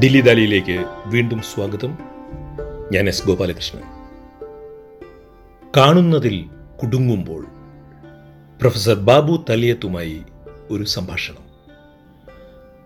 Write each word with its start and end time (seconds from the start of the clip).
ദില്ലി 0.00 0.20
ദാലിയിലേക്ക് 0.20 0.84
വീണ്ടും 1.06 1.42
സ്വാഗതം. 1.42 1.98
ഞാൻ 2.92 3.08
എസ് 3.08 3.26
ഗോപാലകൃഷ്ണൻ. 3.26 3.82
കാണുന്നതിൽ 5.76 6.44
കുടുങ്ങുമ്പോൾ 6.82 7.46
പ്രൊഫസർ 8.60 8.94
ബാബു 8.94 9.44
തലിയത്തുമായി 9.50 10.22
ഒരു 10.70 10.84
സംഭാഷണം. 10.84 11.44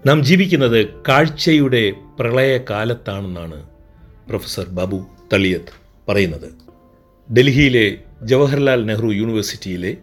നാം 0.07 0.25
ജീവിക്കുന്നത് 0.25 0.89
കാഴ്ചയുടെ 1.09 1.93
പ്രളയകാലത്താണെന്നാണ് 2.19 3.69
പ്രൊഫസർ 4.29 4.69
ബാബു 4.69 5.07
തളിയത്ത് 5.33 5.73
പറയുന്നത്. 6.09 6.53
ഡൽഹിയിലെ 7.33 7.99
ജവഹർലാൽ 8.23 8.87
നെഹ്റു 8.87 9.07
യൂണിവേഴ്സിറ്റിയിലെ 9.07 9.96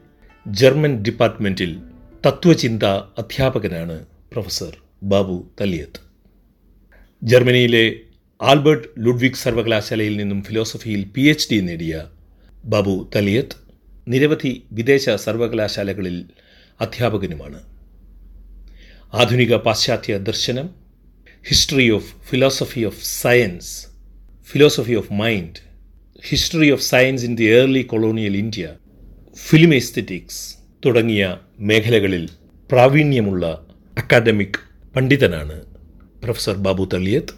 ജർമ്മൻ 0.47 1.03
ഡിപ്പാർട്ട്മെന്റിൽ 1.03 1.81
തത്വചിന്ത 2.27 2.83
അധ്യാപകനാണ് 3.17 4.05
പ്രൊഫസർ 4.31 4.77
ബാബു 5.03 5.45
തലിയത്ത്. 5.61 6.10
ജർമ്മനിയിലെ 7.21 7.83
ആൽബർട്ട് 8.39 8.87
ലുഡ്വിക് 8.97 9.33
സർവകലാശാലയിൽ 9.33 10.17
നിന്നും 10.17 10.43
ഫിലോസഫിയിൽ 10.43 11.01
പി 11.15 11.21
എച്ച് 11.21 11.47
ഡി 11.51 11.61
നേടിയ 11.61 11.95
ബാബു 12.63 13.09
തലിയത്ത് 13.15 13.57
നിരവധി 14.07 14.65
വിദേശ 14.71 15.09
സർവകലാശാലകളിൽ 15.09 16.17
അധ്യാപകനുമാണ്. 16.79 17.59
ആധുനിക 19.13 19.55
പാശ്ചാത്യ 19.55 20.17
ദർശനം 20.17 20.67
history 21.45 21.91
of 21.91 22.11
philosophy 22.29 22.83
of 22.83 23.03
science 23.21 23.71
philosophy 24.47 24.93
of 24.93 25.13
mind 25.13 25.59
history 26.23 26.69
of 26.71 26.83
science 26.83 27.25
in 27.25 27.35
the 27.35 27.43
early 27.43 27.83
colonial 27.83 28.37
India 28.37 28.65
film 29.37 29.73
aesthetics 29.75 30.41
തുടങ്ങിയ 30.85 31.23
മേഖലകളിൽ 31.59 32.25
പ്രാവീണ്യമുള്ള 32.69 33.45
അക്കാദമിക് 33.97 34.59
പണ്ഡിതനാണ് 34.95 35.70
പ്രൊഫസർ 36.23 36.55
ബാബു 36.55 36.89
തള്ളിയത്ത്. 36.93 37.33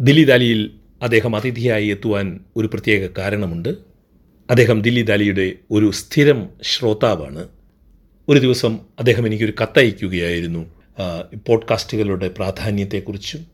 ദില്ലി 0.00 0.24
ദാലിയിൽ 0.24 0.70
അദ്ദേഹം 1.02 1.36
അതിഥിയായി 1.36 1.86
എത്തുവാൻ 1.86 2.40
ഒരു 2.56 2.66
പ്രത്യേക 2.66 3.10
കാരണമുണ്ട്. 3.18 3.68
അദ്ദേഹം 4.50 4.82
ദില്ലി 4.82 5.02
ദാലിയുടെ 5.02 5.52
ഒരു 5.70 5.90
സ്ഥിരം 5.90 6.48
ശ്രോതാവാണ്. 6.62 7.48
ഒരു 8.28 8.38
ദിവസം 8.38 8.78
അദ്ദേഹം 8.98 9.26
എനിക്കൊരു 9.26 9.52
കത്തയക്കുകയായിരുന്നു. 9.62 10.70
പോഡ്കാസ്റ്റുകളുടെ 11.46 12.28
പ്രാധാന്യത്തെക്കുറിച്ചും 12.28 13.46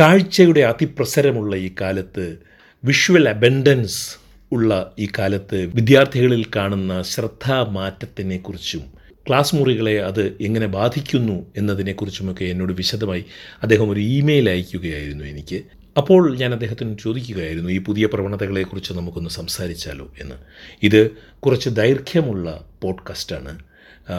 കാഴ്ചയുടെ 0.00 0.60
അതിപ്രസരമുള്ള 0.60 1.56
ഈ 1.56 1.70
കാലത്ത് 1.80 2.38
വിഷ്വൽ 2.84 3.28
അബൻഡൻസ് 3.28 4.16
ഉള്ള 4.52 4.94
ഈ 4.98 5.08
കാലത്ത് 5.18 5.66
വിദ്യാർത്ഥികളിൽ 5.74 6.44
കാണുന്ന 6.56 7.02
ശ്രദ്ധാമാറ്റത്തിനെക്കുറിച്ചും 7.02 8.97
ക്ലാസ് 9.28 9.56
മുറികളെ 9.56 10.00
അത് 10.00 10.36
എങ്ങനെ 10.40 10.66
ബാധിക്കുന്നു 10.66 11.46
എന്നതിനെക്കുറിച്ചുമൊക്കെ 11.56 12.44
എന്നോട് 12.44 12.72
വിശദമായി 12.72 13.24
അദ്ദേഹം 13.62 13.90
ഒരു 13.90 14.00
ഇമെയിൽ 14.00 14.50
അയക്കുകയായിരുന്നു 14.50 15.24
എനിക്ക്. 15.24 15.62
അപ്പോൾ 15.96 16.36
ഞാൻ 16.36 16.52
അദ്ദേഹത്തിന് 16.52 16.96
ചോദിക്കുകയായിരുന്നു 16.98 17.70
ഈ 17.70 17.78
പുതിയ 17.78 18.06
പ്രവണതകളെക്കുറിച്ച് 18.06 18.92
നമുക്കൊന്ന് 18.92 19.30
സംസാരിച്ചാലോ? 19.30 20.12
എന്ന്. 20.20 20.34
ഇത് 20.82 21.10
കുറച്ച് 21.40 21.70
ദൈർഘ്യമുള്ള 21.70 22.68
പോഡ്കാസ്റ്റാണ്. 22.82 23.58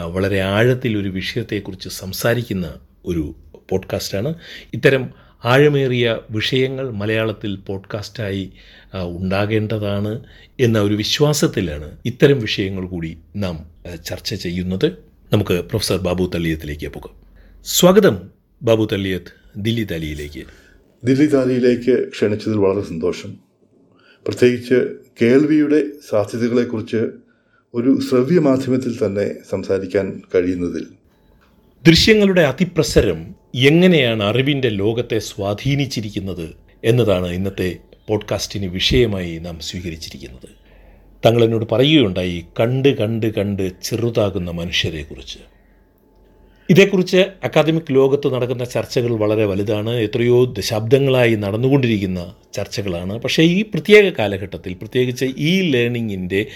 വളരെ 0.06 0.40
ആഴത്തിൽ 0.40 0.98
ഒരു 0.98 1.08
വിഷയത്തെക്കുറിച്ച് 1.08 1.88
സംസാരിക്കുന്ന 1.88 2.74
ഒരു 3.06 3.34
പോഡ്കാസ്റ്റാണ്. 3.70 4.34
ഇത്തരം 4.74 5.10
ആഴമേറിയ 5.44 6.18
വിഷയങ്ങൾ 6.30 6.90
മലയാളത്തിൽ 6.90 7.56
പോഡ്കാസ്റ്റായി 7.56 8.52
ഉണ്ടാകേണ്ടതാണ് 8.94 10.24
എന്ന 10.60 10.78
ഒരു 10.80 10.94
വിശ്വാസത്തിലാണ് 10.94 11.96
ഇത്തരം 12.06 12.40
വിഷയങ്ങൾ 12.40 12.86
കൂടി 12.86 13.18
നാം 13.36 13.70
ചർച്ച 14.04 14.34
ചെയ്യുന്നത്. 14.34 14.86
നമുക്ക് 15.32 15.50
പ്രൊഫസർ 15.50 15.96
ബാബു 15.96 16.30
തള്ളിയത്തിലേക്ക് 16.34 16.88
പോകാം. 16.88 17.14
സ്വാഗതം 17.64 18.30
ബാബു 18.62 18.88
തള്ളിയത്ത് 18.92 19.32
ദില്ലി 19.56 19.84
താലിയിലേക്ക്. 19.84 20.44
ദില്ലി 21.04 21.26
താലിയിലേക്ക് 21.26 22.08
ക്ഷണിച്ചതിൽ 22.08 22.56
വളരെ 22.56 22.80
സന്തോഷം. 22.80 23.36
പ്രത്യേകിച്ച് 24.26 24.74
കേൾവിയുടെ 25.22 25.82
സാധ്യതകളെക്കുറിച്ച് 26.10 27.06
ഒരു 27.74 28.00
ശ്രവ്യ 28.08 28.38
മാധ്യമത്തിൽ 28.38 29.06
തന്നെ 29.06 29.34
സംസാരിക്കാൻ 29.50 30.22
കഴിയുന്നതിൽ. 30.34 30.86
ദൃശ്യങ്ങളുടെ 31.86 32.40
അതിപ്രസരം 32.40 33.39
എങ്ങനെയാണ് 33.54 34.22
അറിവിന്റെ 34.22 34.68
ലോകത്തെ 34.68 35.18
സ്വാധീനിച്ചിരിക്കുന്നത് 35.18 36.56
എന്നതാണ് 36.84 37.28
ഇന്നത്തെ 37.32 37.76
പോഡ്കാസ്റ്റിന് 38.08 38.66
വിഷയമായി 38.66 39.38
നാം 39.38 39.58
സ്വീകരിച്ചിരിക്കുന്നത്. 39.60 40.48
തങ്ങൾ 41.26 41.44
എന്നോട് 41.44 41.66
പറയുകയുണ്ടായി 41.72 42.44
കണ്ട് 42.60 42.96
കണ്ട് 42.96 43.34
കണ്ട് 43.34 43.70
ചെറുതാകുന്ന 43.82 44.50
മനുഷ്യരെക്കുറിച്ച്. 44.50 45.38
ഇതേക്കുറിച്ച് 46.70 47.16
അക്കാദമിക് 47.16 47.82
ലോകത്ത് 47.90 48.34
നടക്കുന്ന 48.34 48.64
ചർച്ചകൾ 48.64 49.14
വളരെ 49.14 49.44
വലുതാണ്. 49.44 49.90
എത്രയോ 49.90 50.44
ദശാബ്ദങ്ങളായി 50.44 51.34
നടന്നുകൊണ്ടിരിക്കുന്ന 51.34 52.34
ചർച്ചകളാണ്. 52.54 53.18
പക്ഷേ 53.18 53.42
ഈ 53.42 53.62
പ്രത്യേക 53.62 54.12
കാലഘട്ടത്തിൽ 54.18 54.72
പ്രത്യേകിച്ച് 54.72 55.24
ഈ 55.38 55.70
ലേണിങ്ങിന്റെ 55.70 56.46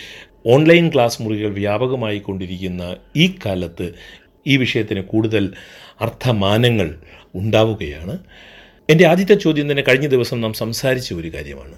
ഓൺലൈൻ 0.46 0.90
ക്ലാസ് 0.94 1.22
മുറികൾ 1.22 1.52
വ്യാപകമായി 1.52 2.18
കൊണ്ടിരിക്കുന്ന 2.18 2.96
ഈ 3.16 3.34
കാലത്ത് 3.46 3.92
ഈ 4.46 4.56
വിഷയത്തിന് 4.56 5.00
കൂടുതൽ 5.00 5.52
അർത്ഥമാനങ്ങൾ 6.00 6.98
ഉണ്ടാവുകയാണ്. 7.34 8.18
എന്റെ 8.90 9.06
ആദ്യത്തെ 9.06 9.34
ചോദ്യം 9.34 9.70
തന്നെ 9.70 9.82
കഴിഞ്ഞ 9.82 10.06
ദിവസം 10.06 10.40
നാം 10.40 10.52
സംസാരിച്ച 10.52 11.12
ഒരു 11.12 11.34
കാര്യമാണ്. 11.34 11.74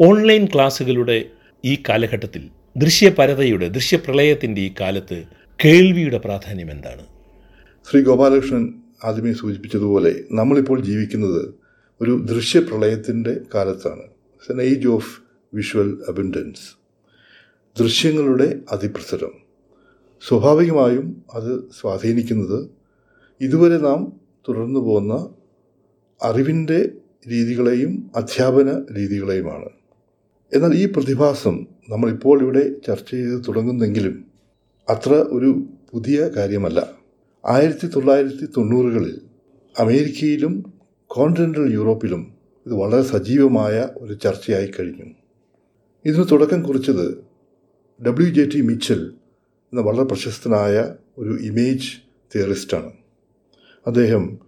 ഓൺലൈൻ 0.00 0.46
ക്ലാസ്സുകളുടെ 0.46 1.24
ഈ 1.64 1.82
കാലഘട്ടത്തിൽ 1.88 2.48
ദൃശ്യപരതയുടെ 2.76 3.68
ദൃശ്യപ്രളയത്തിന്റെ 3.68 4.60
ഈ 4.60 4.70
കാലത്ത് 4.80 5.24
കേൾവിയുടെ 5.64 6.18
പ്രാധാന്യം 6.18 6.70
എന്താണ്? 6.70 7.06
ശ്രീ 7.90 8.02
ഗോപാലകൃഷ്ണൻ 8.02 8.74
ആദ്യമേ 9.04 9.32
സൂചിപ്പിച്ചതുപോലെ 9.32 10.14
നമ്മളിപ്പോൾ 10.32 10.80
ജീവിക്കുന്നത് 10.80 11.54
ഒരു 12.00 12.22
ദൃശ്യപ്രളയത്തിന്റെ 12.24 13.36
കാലത്താണ്. 13.54 14.00
It's 14.00 14.52
an 14.52 14.62
age 14.62 14.88
of 14.88 15.20
visual 15.54 15.98
abundance 16.08 16.76
ദൃശ്യങ്ങളുടെ 17.82 18.56
അതിപ്രസരം. 18.72 19.32
സ്വാഭാവികമായും 20.28 21.22
അത് 21.34 21.64
സ്വാധീനിക്കുന്നത് 21.80 22.81
ഇതുവരെ 23.42 23.78
നാം 23.78 24.20
തുടർന്നു 24.48 24.80
പോകുന്ന 24.80 25.28
അറിവിന്റെ 26.22 26.90
രീതികളെയും 27.30 28.10
അധ്യാപന 28.16 28.94
രീതികളെയുമാണ്. 28.96 29.70
എന്നാൽ 30.52 30.74
ഈ 30.74 30.86
പ്രതിഭാസം 30.86 31.66
നമ്മളിപ്പോൾ 31.88 32.42
ഇവിടെ 32.42 32.74
ചർച്ച 32.86 33.10
ചെയ്ത് 33.10 33.42
തുടങ്ങുന്നെങ്കിലും 33.48 34.24
അത്ര 34.88 35.12
ഒരു 35.14 35.64
പുതിയ 35.92 36.20
കാര്യമല്ല. 36.36 36.88
ആയിരത്തി 37.46 37.86
തൊള്ളായിരത്തി 37.86 38.46
തൊണ്ണൂറുകളിൽ 38.56 39.20
അമേരിക്കയിലും 39.78 40.72
കോണ്ടിനെന്റൽ 41.06 41.74
യൂറോപ്പിലും 41.74 42.34
ഇത് 42.66 42.74
വളരെ 42.74 43.02
സജീവമായ 43.02 43.88
ഒരു 43.96 44.14
ചർച്ചയായി 44.14 44.70
കഴിഞ്ഞു. 44.78 45.04
ഇതിന് 46.04 46.24
തുടക്കം 46.30 46.62
കുറിച്ചത് 46.62 47.24
ഡബ്ല്യു 48.06 48.34
ജെ 48.34 48.50
ടി 48.54 48.60
മിച്ചൽ 48.60 49.12
എന്ന 49.72 49.80
വളരെ 49.80 50.04
പ്രശസ്തനായ 50.04 50.94
ഒരു 51.18 51.38
ഇമേജ് 51.40 51.90
തിയറിസ്റ്റാണ്. 52.34 53.01
അദ്ദേഹം 53.86 54.38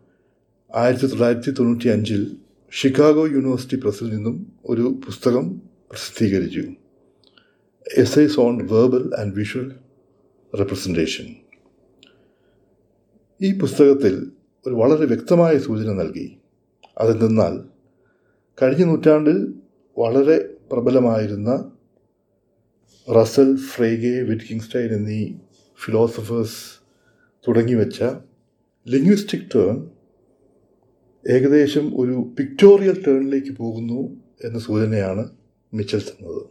ആയിരത്തി 0.74 1.06
തൊള്ളായിരത്തി 1.06 1.50
തൊണ്ണൂറ്റി 1.50 1.88
അഞ്ചിൽ 1.88 2.36
ഷിക്കാഗോ 2.70 3.26
യൂണിവേഴ്സിറ്റി 3.26 3.76
പ്രസിൽ 3.76 4.14
നിന്നും 4.14 4.52
ഒരു 4.64 5.00
പുസ്തകം 5.06 5.62
പ്രസിദ്ധീകരിച്ചു. 5.90 6.64
Essays 7.98 8.40
on 8.40 8.66
verbal 8.72 9.04
and 9.20 9.34
visual 9.34 9.72
representation 10.58 11.26
ഈ 13.40 13.58
പുസ്തകത്തിൽ 13.58 14.14
ഒരു 14.66 14.74
വളരെ 14.74 15.06
വ്യക്തമായ 15.06 15.58
സൂചന 15.58 15.92
നൽകി. 15.92 16.38
അതെന്തെന്നാൽ 16.98 17.54
കഴിഞ്ഞ 18.62 18.84
നൂറ്റാണ്ടിൽ 18.84 19.54
വളരെ 19.98 20.36
പ്രബലമായിരുന്ന 20.72 21.72
റസൽ 23.08 23.56
ഫ്രേഗെ 23.56 24.22
വിറ്റ്കിങ്സ്റ്റൈൻ 24.22 24.90
എന്നീ 24.94 25.34
ഫിലോസഫേഴ്സ് 25.84 26.62
തുടങ്ങിവെച്ച 27.48 28.02
ലിംഗ്വിസ്റ്റിക് 28.88 29.46
ടേൺ 29.54 29.90
ഏകദേശം 31.30 32.00
ഒരു 32.00 32.34
പിക്ടോറിയൽ 32.38 33.04
ടേണിലേക്ക് 33.06 33.52
പോകുന്നു 33.56 34.00
എന്ന 34.44 34.58
സൂചനയാണ് 34.58 35.28
മിച്ചൽ 35.74 36.00
തന്നത്. 36.00 36.42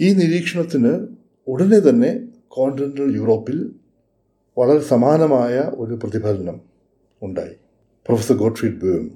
ഈ 0.00 0.12
നിരീക്ഷണത്തിന് 0.14 1.06
ഉടനെ 1.46 1.78
തന്നെ 1.78 2.28
കോണ്ടിനെന്റൽ 2.48 3.16
യൂറോപ്പിൽ 3.16 3.70
വളരെ 4.58 4.78
സമാനമായ 4.78 5.58
ഒരു 5.58 5.94
പ്രതിഫലനം 5.94 6.60
ഉണ്ടായി. 7.22 7.54
Professor 8.06 8.36
Gottfried 8.36 8.80
Boehm 8.80 9.10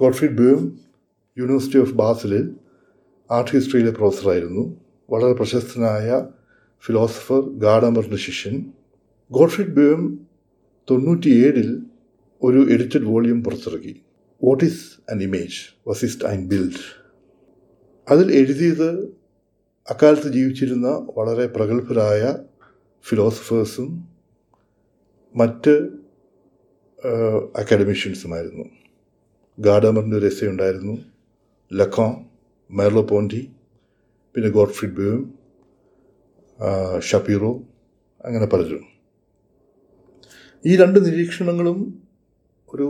Gottfried 0.00 0.38
Boehm 0.38 0.80
university 1.38 1.78
of 1.78 1.94
ബാസിലിൽ 1.94 2.54
art 3.30 3.50
ഹിസ്റ്ററിയിലെ 3.50 3.90
പ്രൊഫസറായിരുന്നു 3.90 4.76
വളരെ 5.10 5.32
പ്രശസ്തനായ 5.32 6.28
ഫിലോസഫർ 6.86 7.40
ഗാഡമറിന്റെ 7.40 8.16
ശിഷ്യൻ. 8.16 8.66
ഗോഡ്ഫ്രീഡ് 9.30 9.76
ബേം 9.76 10.29
തൊണ്ണൂറ്റിയേഴിൽ 10.90 11.86
ഒരു 12.42 12.60
എഡിറ്റഡ് 12.72 13.02
വോളിയം 13.02 13.44
പുറത്തിറക്കി. 13.44 14.02
വാട്ട് 14.44 14.64
ഈസ് 14.64 15.00
ആൻ 15.10 15.22
ഇമേജ് 15.22 15.58
വസ് 15.88 16.04
ഇസ്റ്റ് 16.04 16.26
ഐൻ 16.26 16.48
ബിൽഡ് 16.48 16.82
അതിൽ 18.10 18.32
എഴുതിയത് 18.32 19.20
അക്കാലത്ത് 19.90 20.28
ജീവിച്ചിരുന്ന 20.32 20.88
വളരെ 21.16 21.46
പ്രഗത്ഭരായ 21.46 22.44
ഫിലോസഫേഴ്സും 23.08 24.08
മറ്റ് 25.36 25.74
അക്കാഡമിഷ്യൻസുമായിരുന്നു 27.56 28.64
ഗാഡമറിന്റെ 29.58 30.16
ഒരു 30.16 30.26
എസ്സേ 30.26 30.46
ഉണ്ടായിരുന്നു. 30.48 30.94
ലഖോ 31.72 32.06
മെർലോ 32.70 33.02
പോണ്ടി 33.02 33.50
പിന്നെ 34.34 34.50
ഗോഡ്ഫ്രിഡ് 34.50 34.92
ബേം 34.92 35.20
ഷപ്പീറോ 37.00 37.52
അങ്ങനെ 38.24 38.46
പലരും. 38.46 38.89
ഈ 40.64 40.76
രണ്ട് 40.76 40.98
നിരീക്ഷണങ്ങളും 41.06 41.78
ഒരു 42.74 42.86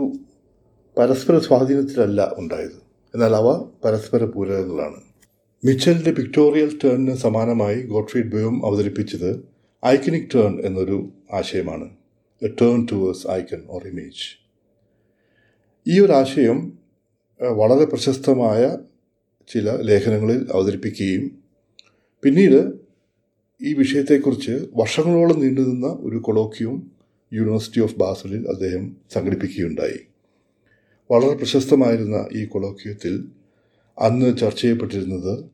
പരസ്പര 0.97 1.37
സ്വാധീനത്തിലല്ല 1.37 2.35
ഉണ്ടായത്. 2.37 2.79
എന്നാൽ 3.13 3.35
അവ 3.35 3.47
പരസ്പര 3.85 4.25
പൂരകങ്ങളാണ്. 4.25 4.99
മിച്ചലിന്റെ 5.65 6.11
പിക്ടോറിയൽ 6.11 6.79
ടേണിന് 6.83 7.15
സമാനമായി 7.15 7.81
ഗോഡ്ഫ്രീഡ് 7.81 8.31
ബേം 8.33 8.65
അവതരിപ്പിച്ചത് 8.65 9.29
ഐക്കണിക് 9.85 10.29
ടേൺ 10.35 10.65
എന്നൊരു 10.65 10.97
ആശയമാണ്. 11.33 11.89
A 12.41 12.47
turn 12.61 12.87
towards 12.91 13.27
icon 13.27 13.61
or 13.67 13.87
image 13.87 14.23
ഈ 15.87 15.99
ഒരു 15.99 16.11
ആശയം 16.11 16.73
വളരെ 17.39 17.85
പ്രശസ്തമായ 17.85 18.77
ചില 19.49 19.69
ലേഖനങ്ങളിൽ 19.81 20.47
അവതരിപ്പിക്കുകയും 20.53 21.31
പിന്നീട് 22.23 22.59
ഈ 23.61 23.73
വിഷയത്തെക്കുറിച്ച് 23.73 24.51
വർഷങ്ങളോളം 24.51 25.39
നീണ്ടുനിന്ന 25.39 25.87
ഒരു 25.87 26.17
കൊളോക്യവും 26.17 27.00
യൂണിവേഴ്സിറ്റി 27.31 27.81
ഓഫ് 27.81 27.95
ബാസലിൽ 27.95 28.47
അദ്ദേഹം 28.47 28.97
സംഘടിപ്പിക്കുകയുണ്ടായി. 29.13 29.99
വളരെ 31.11 31.35
പ്രശസ്തമായിരുന്ന 31.35 32.27
ഈ 32.31 32.45
കൊളോക്യത്തിൽ 32.45 33.29
അന്ന് 33.97 34.37
ചർച്ച 34.37 34.61
ചെയ്യപ്പെട്ടിരുന്നത് 34.61 35.45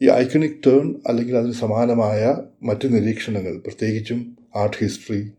ഈ 0.00 0.08
ഐക്കണിക് 0.10 0.60
ടേൺ 0.66 1.00
അല്ലെങ്കിൽ 1.06 1.36
അതിന് 1.36 1.52
സമാനമായ 1.52 2.36
മറ്റ് 2.62 2.94
നിരീക്ഷണങ്ങൾ 2.94 3.58
പ്രത്യേകിച്ചും 3.58 4.36
ആർട്ട് 4.56 4.76
ഹിസ്റ്ററി 4.76 5.30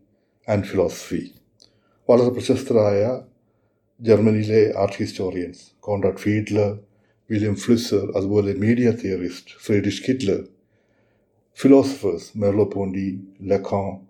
ആൻഡ് 0.48 0.64
ഫിലോസഫി. 0.64 1.22
വളരെ 2.10 2.30
പ്രശസ്തരായ 2.30 3.20
ജർമ്മനിയിലെ 4.00 4.72
art 4.76 4.94
historians 4.94 5.62
Konrad 5.80 6.16
Fiedler 6.16 6.78
Vilem 7.30 7.54
Flusser 7.54 8.12
അതുപോലെ 8.16 8.52
media 8.54 8.90
theorist 8.90 9.54
Friedrich 9.66 10.02
Kittler 10.08 10.40
philosophers 11.58 12.38
Merleau 12.38 12.64
Ponty 12.64 13.06
ലഖോ 13.42 14.00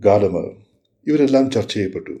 ഗാഡമർ 0.00 0.67
ഇവരെല്ലാം 1.08 1.50
ചർച്ച 1.50 1.74
ചെയ്യപ്പെട്ടു. 1.74 2.20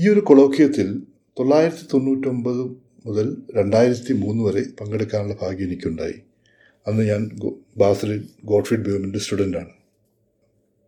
ഈ 0.00 0.08
ഒരു 0.08 0.20
കൊളോക്കിയത്തിൽ 0.20 1.02
തൊള്ളായിരത്തി 1.38 1.86
തൊണ്ണൂറ്റൊമ്പത് 1.94 2.72
മുതൽ 3.06 3.36
രണ്ടായിരത്തി 3.56 4.12
മൂന്ന് 4.12 4.42
വരെ 4.44 4.64
പങ്കെടുക്കാനുള്ള 4.80 5.34
ഭാഗ്യം 5.42 5.66
എനിക്കുണ്ടായി. 5.66 6.14
അന്ന് 6.86 7.04
ഞാൻ 7.08 7.30
ഗോ- 7.34 8.24
ഗോഡ്ഫിഡ് 8.44 8.80
ബേമിന്റെ 8.80 9.18
സ്റ്റുഡന്റാണ് 9.18 9.68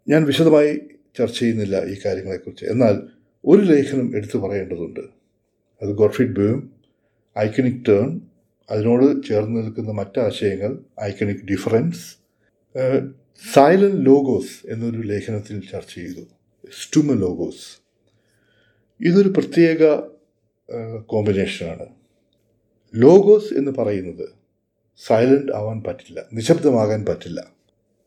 ഞാൻ 0.09 0.25
വിശദമായി 0.25 0.81
ചർച്ച 1.19 1.39
ചെയ്യുന്നില്ല 1.39 1.85
ഈ 1.85 1.97
കാര്യങ്ങളെക്കുറിച്ച്. 2.07 2.65
എന്നാൽ 2.65 3.03
ഒരു 3.45 3.63
ലേഖനം 3.63 4.17
എടുത്തു 4.17 4.39
പറയേണ്ടതുണ്ട്. 4.39 5.01
അത് 5.83 5.89
ഗോഡ്ഫിഡ് 5.89 6.35
ബ്യൂം 6.35 6.71
ഐക്കണിക് 7.39 7.85
ടേൺ 7.89 8.21
അതിനോട് 8.71 9.27
ചേർന്ന് 9.29 9.63
നിൽക്കുന്ന 9.63 9.91
മറ്റു 9.91 10.21
ആശയങ്ങൾ 10.21 10.79
ഐക്കണിക് 11.03 11.47
ഡിഫറൻസ് 11.51 12.17
സൈലന്റ് 13.55 14.07
ലോഗോസ് 14.07 14.67
എന്നൊരു 14.67 14.99
ലേഖനത്തിൽ 14.99 15.63
ചർച്ച 15.73 15.95
ചെയ്തു. 15.95 16.21
സ്റ്റുമ 16.71 17.13
ലോഗോസ് 17.13 17.81
ഇതൊരു 19.01 19.29
പ്രത്യേക 19.29 20.01
കോമ്പിനേഷനാണ് 21.07 21.87
ലോഗോസ് 22.95 23.55
എന്ന് 23.55 23.71
പറയുന്നത് 23.71 24.29
സൈലന്റ് 24.97 25.53
ആവാൻ 25.53 25.83
പറ്റില്ല 25.87 26.25
നിശബ്ദമാകാൻ 26.33 27.05
പറ്റില്ല. 27.05 27.53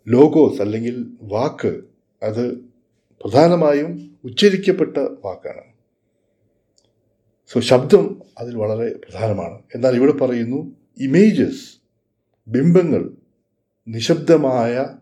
ലോഗോസ് 0.07 0.62
അല്ലെങ്കിൽ 0.62 1.13
വാക്ക് 1.21 1.81
അത് 2.24 2.57
പ്രധാനമായും 3.21 4.18
ഉച്ചരിക്കപ്പെട്ട 4.24 4.98
വാക്കാണ്. 4.98 5.74
സോ 7.48 7.60
ശബ്ദം 7.60 8.21
അതിൽ 8.38 8.56
വളരെ 8.56 8.98
പ്രധാനമാണ്. 8.98 9.63
എന്നാൽ 9.75 9.95
ഇവിടെ 9.95 10.12
പറയുന്നു 10.12 10.75
ഇമേജസ് 10.98 11.77
ബിംബങ്ങൾ 12.48 13.12
നിശബ്ദമായ 13.88 14.95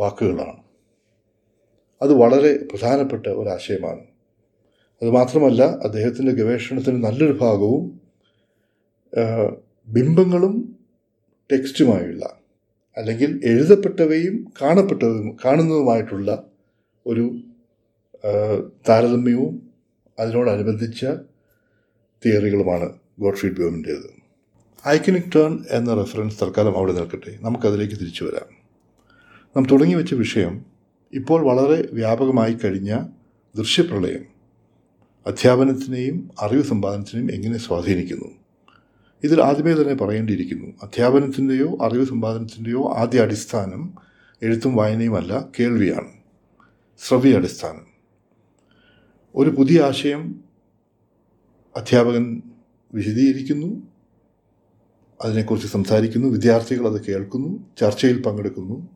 വാക്കുകളാണ്. 0.00 0.63
അത് 2.04 2.12
വളരെ 2.12 2.52
പ്രധാനപ്പെട്ട 2.70 3.26
ഒരാശയമാണ്. 3.26 4.02
അതുമാത്രമല്ല 5.02 5.62
അദ്ദേഹത്തിന്റെ 5.62 6.32
ഗവേഷണത്തിന് 6.32 7.04
നല്ലൊരു 7.04 7.32
ഭാഗവും 7.32 8.00
ബിംബങ്ങളും 9.88 10.54
ടെക്സ്റ്റുമായുള്ള 11.52 12.24
അല്ലെങ്കിൽ 12.96 13.40
എഴുതപ്പെട്ടവയും 13.44 14.52
കാണപ്പെട്ടവയും 14.62 15.36
കാണുന്നതുമായിട്ടുള്ള 15.44 16.44
ഒരു 17.06 17.24
താരതമ്യവും 18.88 19.54
അതിനോടനുബന്ധിച്ച 20.18 21.06
തിയറികളുമാണ് 22.22 22.88
ഗോഡ്ഫ്രീഡ് 23.18 23.58
ബോമിന്റേത് 23.60 24.08
ഐക്കനിക് 24.88 25.32
ടേൺ 25.36 25.64
എന്ന 25.70 25.94
റെഫറൻസ് 25.94 26.38
തൽക്കാലം 26.42 26.76
അവിടെ 26.76 26.92
നിൽക്കട്ടെ. 26.92 27.38
നമുക്കതിലേക്ക് 27.40 27.94
തിരിച്ചു 27.94 28.24
വരാം. 28.24 28.48
നാം 29.56 29.66
തുടങ്ങി 29.72 29.94
വെച്ച 29.94 30.14
വിഷയം 30.14 30.73
ഇപ്പോൾ 31.12 31.44
വളരെ 31.44 31.88
വ്യാപകമായി 31.92 32.52
കഴിഞ്ഞ 32.52 32.98
ദൃശ്യപ്രളയം 33.56 34.24
അധ്യാപനത്തിനെയും 35.26 36.30
അറിവ് 36.40 36.62
സമ്പാദനത്തിനെയും 36.62 37.32
എങ്ങനെ 37.32 37.58
സ്വാധീനിക്കുന്നു? 37.58 38.28
ഇതിൽ 39.24 39.42
ആദ്യമേ 39.42 39.72
തന്നെ 39.72 39.94
പറയേണ്ടിയിരിക്കുന്നു 39.94 40.66
അധ്യാപനത്തിന്റെയോ 40.82 41.78
അറിവ് 41.82 42.04
സമ്പാദനത്തിന്റെയോ 42.04 42.94
ആദ്യ 42.96 43.20
അടിസ്ഥാനം 43.20 43.94
എഴുത്തും 44.42 44.76
വായനയുമല്ല 44.76 45.48
കേൾവിയാണ്. 45.60 46.12
ശ്രവ്യ 46.98 47.36
അടിസ്ഥാനം 47.36 47.86
ഒരു 49.34 49.50
പുതിയ 49.50 49.80
ആശയം 49.80 50.44
അധ്യാപകൻ 51.76 52.42
വിശദീകരിക്കുന്നു 52.94 53.82
അതിനെക്കുറിച്ച് 55.22 55.68
സംസാരിക്കുന്നു 55.68 56.28
വിദ്യാർത്ഥികൾ 56.28 56.86
അത് 56.88 57.04
കേൾക്കുന്നു 57.04 57.66
ചർച്ചയിൽ 57.80 58.22
പങ്കെടുക്കുന്നു. 58.22 58.88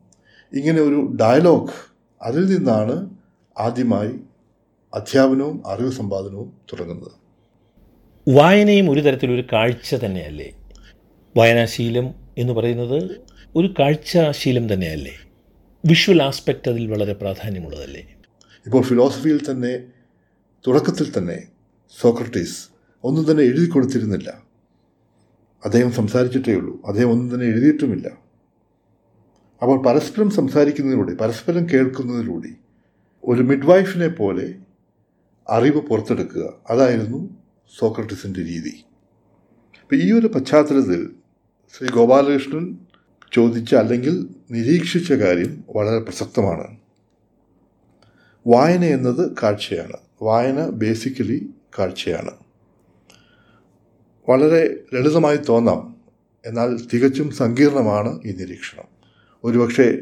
ഇങ്ങനെ 0.53 0.81
ഒരു 0.81 1.17
ഡയലോഗ് 1.21 1.88
അതിൽ 2.21 2.45
നിന്നാണ് 2.45 3.09
ആദ്യമായി 3.57 4.11
അധ്യാപനവും 4.93 5.67
അറിവ് 5.67 5.91
സമ്പാദനവും 5.91 6.53
തുടങ്ങുന്നത്. 6.71 7.11
വായനയും 8.29 8.91
ഒരു 8.91 8.99
തരത്തിലൊരു 8.99 9.43
കാഴ്ച 9.53 9.95
തന്നെയല്ലേ? 9.95 10.51
വായനാശീലം 11.37 12.13
എന്ന് 12.37 12.53
പറയുന്നത് 12.53 13.21
ഒരു 13.55 13.73
കാഴ്ചാശീലം 13.79 14.73
തന്നെയല്ലേ? 14.73 15.11
വിഷ്വൽ 15.85 16.23
ആസ്പെക്റ്റ് 16.23 16.71
അതിൽ 16.71 16.91
വളരെ 16.91 17.13
പ്രാധാന്യമുള്ളതല്ലേ? 17.13 18.15
ഇപ്പോൾ 18.65 18.83
ഫിലോസഫിയിൽ 18.83 19.51
തന്നെ 19.51 19.83
തുടക്കത്തിൽ 20.67 21.17
തന്നെ 21.17 21.43
സോക്രട്ടീസ് 22.01 22.67
ഒന്നും 23.03 23.31
തന്നെ 23.31 23.43
എഴുതി 23.43 23.69
കൊടുത്തിരുന്നില്ല. 23.69 24.43
അദ്ദേഹം 25.65 25.91
സംസാരിച്ചിട്ടേ 25.91 26.53
ഉള്ളൂ. 26.53 26.81
അദ്ദേഹം 26.87 27.11
ഒന്നും 27.11 27.33
തന്നെ 27.33 27.45
എഴുതിയിട്ടുമില്ല. 27.45 28.28
അപ്പോൾ 29.61 29.83
പരസ്പരം 29.83 30.29
സംസാരിക്കുന്നതിലൂടെ 30.29 31.13
പരസ്പരം 31.13 31.69
കേൾക്കുന്നതിലൂടെ 31.69 32.49
ഒരു 33.23 33.41
മിഡ്വൈഫിനെ 33.41 34.07
പോലെ 34.07 34.55
അറിവ് 35.49 35.81
പുറത്തെടുക്കുക 35.81 36.53
അതായിരുന്നു 36.69 37.29
സോക്രട്ടീസിന്റെ 37.79 38.39
രീതി. 38.39 38.83
അപ്പം 39.81 39.97
ഈ 39.97 40.11
ഒരു 40.11 40.27
പശ്ചാത്തലത്തിൽ 40.27 41.09
ശ്രീ 41.77 41.89
ഗോപാലകൃഷ്ണൻ 41.89 42.77
ചോദിച്ച 43.33 43.75
അല്ലെങ്കിൽ 43.75 44.29
നിരീക്ഷിച്ച 44.51 45.13
കാര്യം 45.13 45.63
വളരെ 45.75 45.99
പ്രസക്തമാണ്. 45.99 46.77
വായന 48.47 48.83
എന്നത് 48.83 49.31
കാഴ്ചയാണ്. 49.43 49.97
വായന 50.21 50.69
ബേസിക്കലി 50.69 51.49
കാഴ്ചയാണ്. 51.79 52.31
വളരെ 54.29 54.83
ലളിതമായി 54.93 55.37
തോന്നാം 55.37 55.95
എന്നാൽ 56.45 56.79
തികച്ചും 56.93 57.31
സങ്കീർണമാണ് 57.31 58.19
ഈ 58.25 58.31
നിരീക്ഷണം. 58.31 58.98
ഒരുപക്ഷെ 59.43 59.99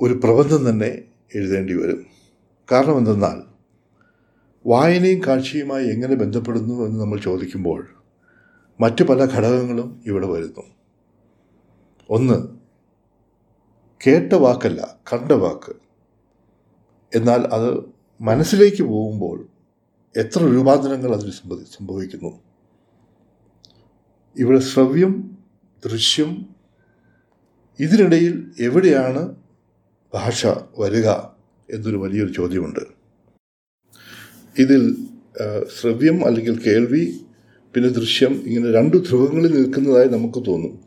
ഒരു 0.00 0.14
പ്രബന്ധം 0.14 0.70
തന്നെ 0.70 1.04
എഴുതേണ്ടി 1.34 1.74
വരും. 1.74 2.06
കാരണം 2.72 2.98
എന്തെന്നാൽ 2.98 3.42
വായനയും 4.66 5.22
കാഴ്ചയുമായി 5.26 5.88
എങ്ങനെ 5.88 6.14
ബന്ധപ്പെടുന്നു 6.14 6.86
എന്ന് 6.86 7.00
നമ്മൾ 7.00 7.18
ചോദിക്കുമ്പോൾ 7.18 7.88
മറ്റു 8.80 9.04
പല 9.04 9.24
ഘടകങ്ങളും 9.24 10.02
ഇവിടെ 10.06 10.26
വരുന്നു. 10.26 10.62
ഒന്ന് 12.10 12.48
കേട്ട 14.06 14.32
വാക്കല്ല 14.32 14.96
കണ്ട 15.12 15.32
വാക്ക്. 15.32 15.76
എന്നാൽ 17.14 17.40
അത് 17.40 17.84
മനസ്സിലേക്ക് 18.20 18.82
പോകുമ്പോൾ 18.82 19.46
എത്ര 20.16 20.44
രൂപാന്തരങ്ങൾ 20.44 21.14
അതിൽ 21.14 21.30
സംഭവിക്കുന്നു. 21.64 22.40
ഇവിടെ 24.36 24.58
ശ്രവ്യം 24.58 25.38
ദൃശ്യം 25.84 26.51
ഇതിനിടയിൽ 27.80 28.44
എവിടെയാണ് 28.60 29.34
ഭാഷ 30.14 30.46
വരിക 30.78 31.08
എന്നൊരു 31.70 31.96
വലിയൊരു 31.96 32.32
ചോദ്യമുണ്ട്. 32.32 32.80
ഇതിൽ 34.58 34.96
ശ്രവ്യം 35.80 36.26
അല്ലെങ്കിൽ 36.26 36.62
കേൾവി 36.62 37.14
പിന്നെ 37.74 37.88
ദൃശ്യം 37.88 38.42
ഇങ്ങനെ 38.46 38.72
രണ്ട് 38.72 38.96
ധ്രുവങ്ങളിൽ 38.96 39.62
നിൽക്കുന്നതായി 39.62 40.08
നമുക്ക് 40.08 40.46
തോന്നും. 40.46 40.80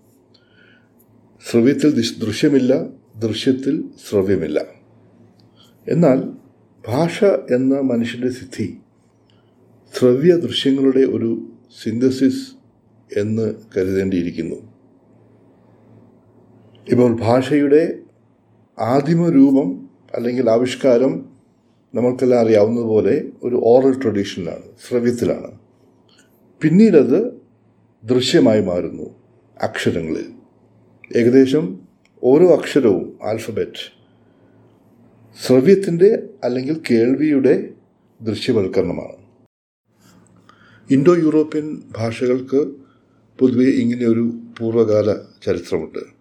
ശ്രവ്യത്തിൽ 1.50 1.96
ദിശ്- 1.96 2.20
ദൃശ്യമില്ല 2.20 2.84
ദൃശ്യത്തിൽ 3.20 3.84
ശ്രവ്യമില്ല. 4.10 4.66
എന്നാൽ 5.88 6.24
ഭാഷ 6.88 7.24
എന്ന 7.24 7.80
മനുഷ്യന്റെ 7.80 8.30
സിദ്ധി 8.30 8.78
ശ്രവ്യ 9.98 10.36
ദൃശ്യങ്ങളുടെ 10.36 11.00
ഒരു 11.00 11.52
സിന്തസിസ് 11.84 12.52
എന്ന് 13.20 13.54
കരുതേണ്ടിയിരിക്കുന്നു. 13.78 14.75
ഇപ്പോൾ 16.90 17.18
ഭാഷയുടെ 17.20 18.00
ആദിമ 18.80 19.30
രൂപം 19.30 19.90
അല്ലെങ്കിൽ 20.14 20.50
ആവിഷ്കാരം 20.50 21.26
നമ്മൾക്കെല്ലാം 21.96 22.42
അറിയാവുന്നതുപോലെ 22.42 23.32
ഒരു 23.44 23.62
ഓറൽ 23.64 24.02
ട്രഡീഷനിലാണ് 24.02 24.62
ശ്രവ്യത്തിലാണ്. 24.88 25.60
പിന്നീടത് 26.62 27.42
ദൃശ്യമായി 28.04 28.62
മാറുന്നു 28.62 29.16
അക്ഷരങ്ങളിൽ. 29.62 30.32
ഏകദേശം 31.16 31.80
ഓരോ 32.24 32.56
അക്ഷരവും 32.56 33.20
ആൽഫബറ്റ് 33.24 33.94
ശ്രവ്യത്തിന്റെ 35.46 36.30
അല്ലെങ്കിൽ 36.44 36.82
കേൾവിയുടെ 36.92 37.74
ദൃശ്യവൽക്കരണമാണ്. 38.22 39.26
ഇൻഡോ 40.92 41.16
യൂറോപ്യൻ 41.16 41.82
ഭാഷകൾക്ക് 41.98 42.72
പൊതുവെ 43.40 43.66
ഇങ്ങനെയൊരു 43.66 44.40
പൂർവകാല 44.58 45.14
ചരിത്രമുണ്ട്. 45.46 46.15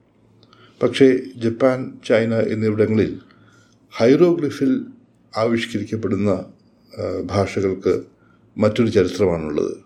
പക്ഷേ 0.85 1.19
ജപ്പാൻ 1.37 1.99
ചൈന 2.07 2.35
എന്നിവിടങ്ങളിൽ 2.35 3.19
ഹൈറോഗ്ലിഫിൽ 3.97 4.85
ആവിഷ്കരിക്കപ്പെടുന്ന 5.37 6.45
ഭാഷകൾക്ക് 7.25 8.03
മറ്റൊരു 8.59 8.91
ചരിത്രമാണുള്ളത്. 8.91 9.77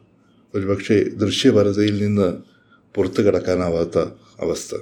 ഒരുപക്ഷെ 0.55 1.05
ദൃശ്യപരതയിൽ 1.05 2.07
നിന്ന് 2.07 2.39
പുറത്തു 2.95 3.23
കടക്കാനാവാത്ത 3.23 3.99
അവസ്ഥ. 4.41 4.77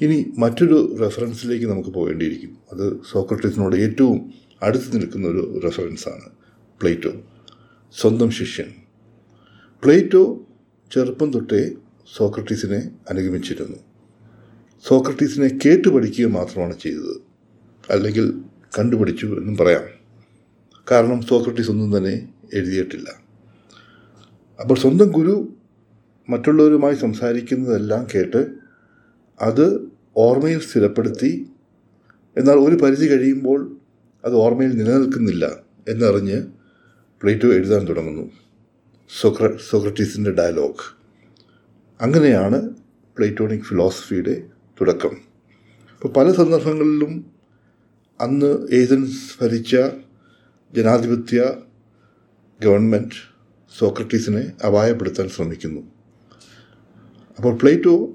ഇനി 0.00 0.32
മറ്റൊരു 0.38 0.96
റെഫറൻസിലേക്ക് 1.00 1.66
നമുക്ക് 1.66 1.90
പോകേണ്ടിയിരിക്കും 1.90 2.58
അത് 2.72 3.00
സോക്രട്ടീസിനോട് 3.10 3.76
ഏറ്റവും 3.76 4.32
അടുത്ത് 4.62 4.96
നിൽക്കുന്ന 4.96 5.28
ഒരു 5.28 5.60
റെഫറൻസാണ്. 5.64 6.30
പ്ലേറ്റോ. 6.80 7.12
സ്വന്തം 8.00 8.30
ശിഷ്യൻ. 8.30 8.66
പ്ലേറ്റോ 9.84 10.46
ചെറുപ്പം 10.94 11.32
തൊട്ടേ 11.32 11.72
സോക്രട്ടീസിനെ 12.16 12.90
അനുഗമിച്ചിരുന്നു. 13.10 13.89
സോക്രട്ടീസിനെ 14.84 15.58
കേട്ടു 15.64 15.88
പഠിക്കുക 15.88 16.26
മാത്രമാണ് 16.26 16.78
ചെയ്തത്. 16.78 17.22
അല്ലെങ്കിൽ 17.90 18.40
കണ്ടുപിടിച്ചു 18.78 19.26
എന്നും 19.26 19.56
പറയാം. 19.56 19.82
കാരണം 20.90 21.22
സോക്രട്ടീസ് 21.22 21.70
ഒന്നും 21.70 21.96
തന്നെ 21.96 22.28
എഴുതിയിട്ടില്ല. 22.54 23.10
അപ്പോൾ 24.60 24.78
സ്വന്തം 24.78 25.08
ഗുരു 25.08 25.54
മറ്റുള്ളവരുമായി 26.28 26.94
സംസാരിക്കുന്നതെല്ലാം 26.94 28.06
കേട്ട് 28.14 28.50
അത് 29.40 29.88
ഓർമ്മയിൽ 30.16 30.60
സ്ഥിരപ്പെടുത്തി 30.60 31.46
എന്നാൽ 32.36 32.54
ഒരു 32.54 32.76
പരിധി 32.76 33.06
കഴിയുമ്പോൾ 33.06 33.76
അത് 34.24 34.34
ഓർമ്മയിൽ 34.34 34.70
നിലനിൽക്കുന്നില്ല 34.70 35.56
എന്നറിഞ്ഞ് 35.88 36.42
പ്ലേറ്റോ 37.22 37.48
എഴുതാൻ 37.48 37.88
തുടങ്ങുന്നു. 37.88 38.30
സോക്ര 39.20 39.56
സോക്രട്ടീസിന്റെ 39.70 40.30
ഡയലോഗ്. 40.30 40.96
അങ്ങനെയാണ് 42.00 42.70
പ്ലേറ്റോണിക് 43.16 43.62
ഫിലോസഫിയുടെ 43.62 44.42
തുടക്കം. 44.80 45.10
അപ്പോൾ 45.94 46.08
പല 46.08 46.32
സന്ദർഭങ്ങളിലും 46.32 47.26
അന്ന് 48.20 48.68
ഏതൻസ് 48.72 49.44
ഭരിച്ച 49.44 49.76
ജനാധിപത്യ 50.72 51.54
ഗവൺമെന്റ് 52.60 53.30
സോക്രട്ടീസിനെ 53.78 54.52
അപായപ്പെടുത്താൻ 54.66 55.28
ശ്രമിക്കുന്നു. 55.28 55.80
അപ്പോൾ 57.36 57.56
പ്ലേറ്റോ 57.56 58.08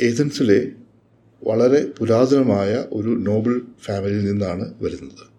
ഏതൻസിലെ 0.00 0.72
വളരെ 1.44 1.86
പുരാതനമായ 1.98 2.84
ഒരു 2.92 3.08
നോബിൾ 3.08 3.60
ഫാമിലിയിൽ 3.80 4.24
നിന്നാണ് 4.24 4.74
വരുന്നത്. 4.82 5.32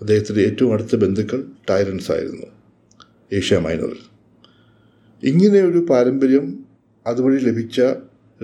അദ്ദേഹത്തിന്റെ 0.00 0.42
ഏറ്റവും 0.42 0.72
അടുത്ത 0.72 0.96
ബന്ധുക്കൾ 0.96 1.46
ടൈറൻസ് 1.70 2.12
ആയിരുന്നു 2.12 2.46
ഏഷ്യ 3.32 3.58
മൈനറിൽ. 3.58 3.98
ഇങ്ങനെ 5.22 5.60
ഒരു 5.60 5.86
പാരമ്പര്യം 5.90 6.64
അതുവഴി 7.06 7.44
ലഭിച്ച 7.44 7.80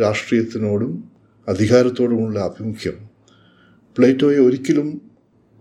രാഷ്ട്രീയത്തിനോടും 0.01 1.12
അധികാരത്തോടുമുള്ള 1.49 2.41
ആഭിമുഖ്യം. 2.41 3.09
പ്ലേറ്റോയെ 3.99 4.39
ഒരിക്കലും 4.39 5.11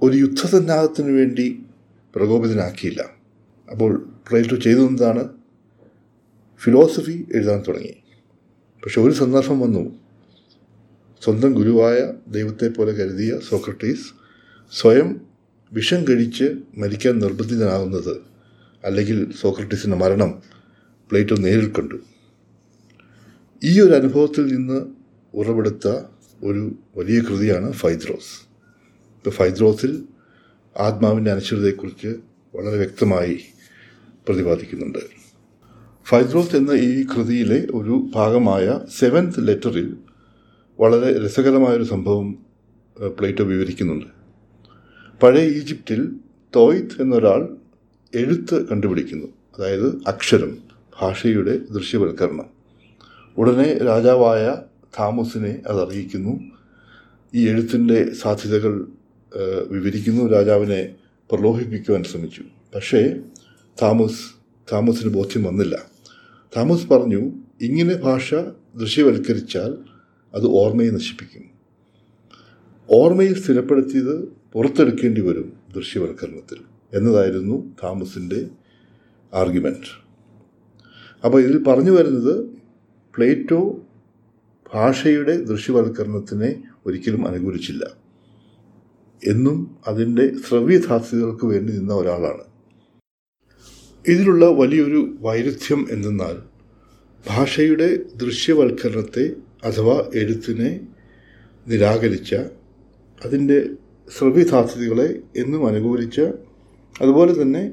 ഒരു 0.01 0.17
യുദ്ധസന്നാഹത്തിന് 0.17 1.11
വേണ്ടി 1.11 1.63
പ്രകോപിതനാക്കിയില്ല. 2.15 3.05
അപ്പോൾ 3.71 4.09
പ്ലേറ്റോ 4.29 4.55
ചെയ്തതെന്താണ്? 4.55 5.29
ഫിലോസഫി 6.59 7.27
എഴുതാൻ 7.35 7.63
തുടങ്ങി. 7.67 7.93
പക്ഷെ 8.83 9.01
ഒരു 9.01 9.11
സന്ദർഭം 9.11 9.59
വന്നു. 9.59 9.99
സ്വന്തം 11.23 11.53
ഗുരുവായ 11.53 12.13
ദൈവത്തെ 12.27 12.67
പോലെ 12.67 12.91
കരുതിയ 12.91 13.39
സോക്രട്ടീസ് 13.49 14.13
സ്വയം 14.71 15.21
വിഷം 15.73 16.05
കഴിച്ച് 16.07 16.55
മരിക്കാൻ 16.77 17.19
നിർബന്ധിതനാകുന്നത് 17.19 18.21
അല്ലെങ്കിൽ 18.83 19.33
സോക്രട്ടീസിന്റെ 19.41 19.97
മരണം 19.97 20.41
പ്ലേറ്റോ 21.09 21.35
നേരിൽ 21.35 21.71
കണ്ടു. 21.71 21.95
ഈ 23.63 23.81
ഒരു 23.81 23.91
അനുഭവത്തിൽ 23.91 24.55
നിന്ന് 24.55 25.00
ഉറവെടുത്ത 25.33 25.87
ഒരു 26.43 26.75
വലിയ 26.97 27.21
കൃതിയാണ് 27.21 27.71
ഫൈദ്രോസ്. 27.71 28.47
ഇപ്പോൾ 29.17 29.29
ഫൈദ്രോസിൽ 29.29 30.03
ആത്മാവിന്റെ 30.79 31.31
അനശ്വരതയെക്കുറിച്ച് 31.31 32.07
വളരെ 32.55 32.77
വ്യക്തമായി 32.77 33.39
പ്രതിപാദിക്കുന്നുണ്ട്. 34.27 34.99
ഫൈദ്രോസ് 36.05 36.55
എന്ന 36.55 36.71
ഈ 36.71 37.05
കൃതിയിലെ 37.05 37.67
ഒരു 37.73 38.07
ഭാഗമായ 38.15 38.79
സെവൻത്ത് 38.99 39.47
ലെറ്ററിൽ 39.47 39.97
വളരെ 40.79 41.25
രസകരമായൊരു 41.25 41.83
സംഭവം 41.83 42.45
പ്ലേറ്റോ 43.19 43.43
വിവരിക്കുന്നുണ്ട്. 43.43 44.05
പഴയ 45.23 45.47
ഈജിപ്തിൽ 45.47 46.11
തോയ്ത്ത് 46.55 47.01
എന്നൊരാൾ 47.01 47.57
എഴുത്ത് 48.15 48.67
കണ്ടുപിടിക്കുന്നു. 48.67 49.27
അതായത് 49.57 50.01
അക്ഷരം 50.07 50.57
ഭാഷയുടെ 51.01 51.57
ദൃശ്യവൽക്കരണം. 51.57 52.45
ഉടനെ 53.37 53.77
രാജാവായ 53.77 54.55
താമസിനെ 54.99 55.61
അത് 55.67 55.87
അറിയിക്കുന്നു 55.87 56.39
ഈ 57.35 57.49
എഴുത്തിന്റെ 57.49 58.13
സാധ്യതകൾ 58.13 58.87
വിവരിക്കുന്നു. 59.67 60.27
രാജാവിനെ 60.27 60.95
പ്രലോഭിപ്പിക്കുവാൻ 61.31 62.03
ശ്രമിച്ചു. 62.03 62.43
പക്ഷേ 62.75 63.15
താമസ് 63.81 64.21
താമസിന് 64.73 65.13
ബോധ്യം 65.13 65.43
വന്നില്ല. 65.43 65.85
താമസ് 66.57 66.89
പറഞ്ഞു 66.89 67.31
ഇങ്ങനെ 67.61 67.95
ഭാഷ 67.95 68.33
ദൃശ്യവൽക്കരിച്ചാൽ 68.79 69.77
അത് 70.33 70.45
ഓർമ്മയെ 70.45 70.89
നശിപ്പിക്കും. 70.89 71.43
ഓർമ്മയിൽ 72.89 73.43
സ്ഥിരപ്പെടുത്തിയത് 73.43 74.41
പുറത്തെടുക്കേണ്ടി 74.53 75.21
വരും 75.21 75.53
ദൃശ്യവൽക്കരണത്തിൽ 75.75 76.57
എന്നതായിരുന്നു 76.93 77.75
താമസിന്റെ 77.83 78.47
ആർഗ്യുമെന്റ് 79.33 79.91
അപ്പോൾ 81.25 81.41
ഇതിൽ 81.41 81.63
പറഞ്ഞു 81.63 81.91
വരുന്നത് 81.91 82.45
പ്ലേറ്റോ 83.15 83.85
ഭാഷയുടെ 84.73 85.33
ദൃശ്യവൽക്കരണത്തിനെ 85.37 86.63
ഒരിക്കലും 86.85 87.27
അനുകൂലിച്ചില്ല. 87.27 87.83
എന്നും 89.21 89.77
അതിന്റെ 89.87 90.33
ശ്രവ്യധാസ്യതകൾക്ക് 90.47 91.45
വേണ്ടി 91.45 91.73
നിന്ന 91.73 91.93
ഒരാളാണ്. 91.93 92.43
ഇതിലുള്ള 94.07 94.45
വലിയൊരു 94.51 95.17
വൈരുദ്ധ്യം 95.21 95.87
എന്തെന്നാൽ 95.91 96.37
ഭാഷയുടെ 97.25 97.89
ദൃശ്യവൽക്കരണത്തെ 98.15 99.25
അഥവാ 99.63 100.09
എഴുത്തിനെ 100.13 100.87
നിരാകരിച്ച 101.67 102.35
അതിന്റെ 103.21 103.69
ശ്രവ്യധാസ്യതകളെ 104.07 105.09
എന്നും 105.35 105.67
അനുകൂലിച്ച 105.67 106.21
അതുപോലെ 107.01 107.41
തന്നെ 107.41 107.63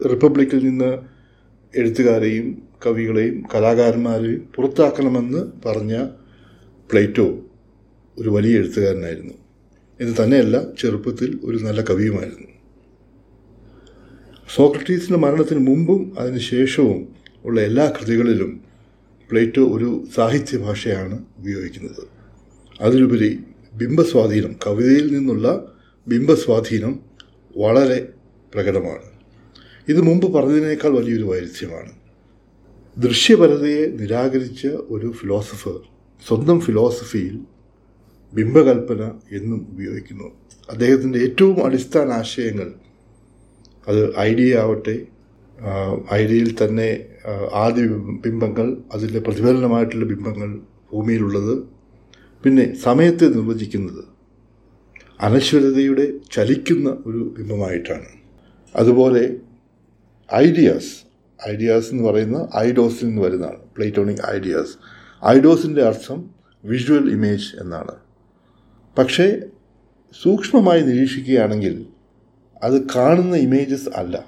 റിപ്പബ്ലിക്കിൽ 0.00 0.64
നിന്ന് 0.68 0.90
എഴുത്തുകാരെയും 1.76 2.46
കവികളെയും 2.86 3.44
കലാകാരന്മാരെയും 3.54 4.48
പുറത്താക്കണമെന്ന് 4.54 5.68
പറഞ്ഞ 5.68 6.06
പ്ലേറ്റോ 6.90 7.40
ഒരു 8.18 8.28
വലിയ 8.28 8.56
എഴുത്തുകാരനായിരുന്നു. 8.56 9.34
എന്ന് 10.00 10.14
തന്നെയല്ല 10.22 10.74
ചെറുപ്പത്തിൽ 10.80 11.40
ഒരു 11.44 11.58
നല്ല 11.58 11.80
കവിയുമായിരുന്നു. 11.80 12.48
സോക്രട്ടീസിന്റെ 14.54 15.18
മരണത്തിന് 15.18 15.66
മുമ്പും 15.66 16.12
അതിന് 16.18 16.38
ശേഷവും 16.38 17.08
ഉള്ള 17.44 17.60
എല്ലാ 17.60 17.92
കൃതികളിലും 18.00 18.60
പ്ലേറ്റോ 19.30 19.64
ഒരു 19.64 20.04
സാഹിത്യ 20.14 20.58
ഭാഷയാണ് 20.58 21.24
ഉപയോഗിക്കുന്നത്. 21.38 22.08
അതിലുപരി 22.80 23.38
ബിംബസ്വാധീനം 23.74 24.56
കവിതയിൽ 24.66 25.12
നിന്നുള്ള 25.12 25.72
ബിംബസ്വാധീനം 26.08 27.00
വളരെ 27.56 28.08
പ്രകടമാണ്. 28.54 29.12
ഇത് 29.88 30.00
മുമ്പ് 30.00 30.32
പറഞ്ഞതിനേക്കാൾ 30.32 30.90
വലിയൊരു 30.90 31.22
വൈരുദ്ധ്യമാണ്. 31.22 32.01
ദൃശ്യപരതയെ 32.96 33.84
നിരാകരിച്ച 34.00 34.66
ഒരു 34.94 35.08
ഫിലോസഫർ 35.10 35.76
സ്വന്തം 36.22 36.60
ഫിലോസഫിയിൽ 36.60 37.36
ബിംബകൽപ്പന 38.32 39.02
എന്നും 39.36 39.60
ഉപയോഗിക്കുന്നു. 39.72 40.28
അദ്ദേഹത്തിന്റെ 40.68 41.18
ഏറ്റവും 41.18 41.66
അടിസ്ഥാന 41.66 42.08
ആശയങ്ങൾ 42.12 42.68
അത് 43.88 44.02
ഐഡിയ 44.18 44.58
ആവട്ടെ 44.58 44.96
ഐഡിയയിൽ 46.20 46.50
തന്നെ 46.64 46.88
ആദ്യ 47.64 47.82
ബിംബങ്ങൾ 48.24 48.68
അതിന്റെ 48.94 49.20
പ്രതിഫലനമായിട്ടുള്ള 49.20 50.04
ബിംബങ്ങൾ 50.04 50.50
ഭൂമിയിലുള്ളത് 50.92 51.54
പിന്നെ 52.44 52.64
സമയത്തെ 52.74 53.26
നിർവചിക്കുന്നത് 53.34 54.02
അനശ്വരതയുടെ 55.20 56.06
ചലിക്കുന്ന 56.32 56.88
ഒരു 57.06 57.20
ബിംബമായിട്ടാണ്. 57.36 58.08
അതുപോലെ 58.74 59.24
ഐഡിയാസ് 60.30 60.92
ഐഡിയാസ് 61.48 61.90
എന്ന് 61.90 62.02
പറയുന്നത് 62.02 62.48
ഐഡോസിൽ 62.56 63.06
നിന്ന് 63.06 63.22
വരുന്നതാണ് 63.22 63.56
പ്ലേറ്റോണിക് 63.56 64.30
ഐഡിയാസ് 64.30 64.74
ഐഡോസിന്റെ 65.26 65.82
അർത്ഥം 65.82 66.30
വിഷ്വൽ 66.64 67.10
ഇമേജ് 67.10 67.60
എന്നാണ്. 67.60 67.94
പക്ഷേ 68.98 69.40
സൂക്ഷ്മമായി 70.22 70.80
നിരീക്ഷിക്കുകയാണെങ്കിൽ 70.80 71.86
അത് 72.62 72.88
കാണുന്ന 72.96 73.36
ഇമേജസ് 73.36 73.88
അല്ല. 73.88 74.24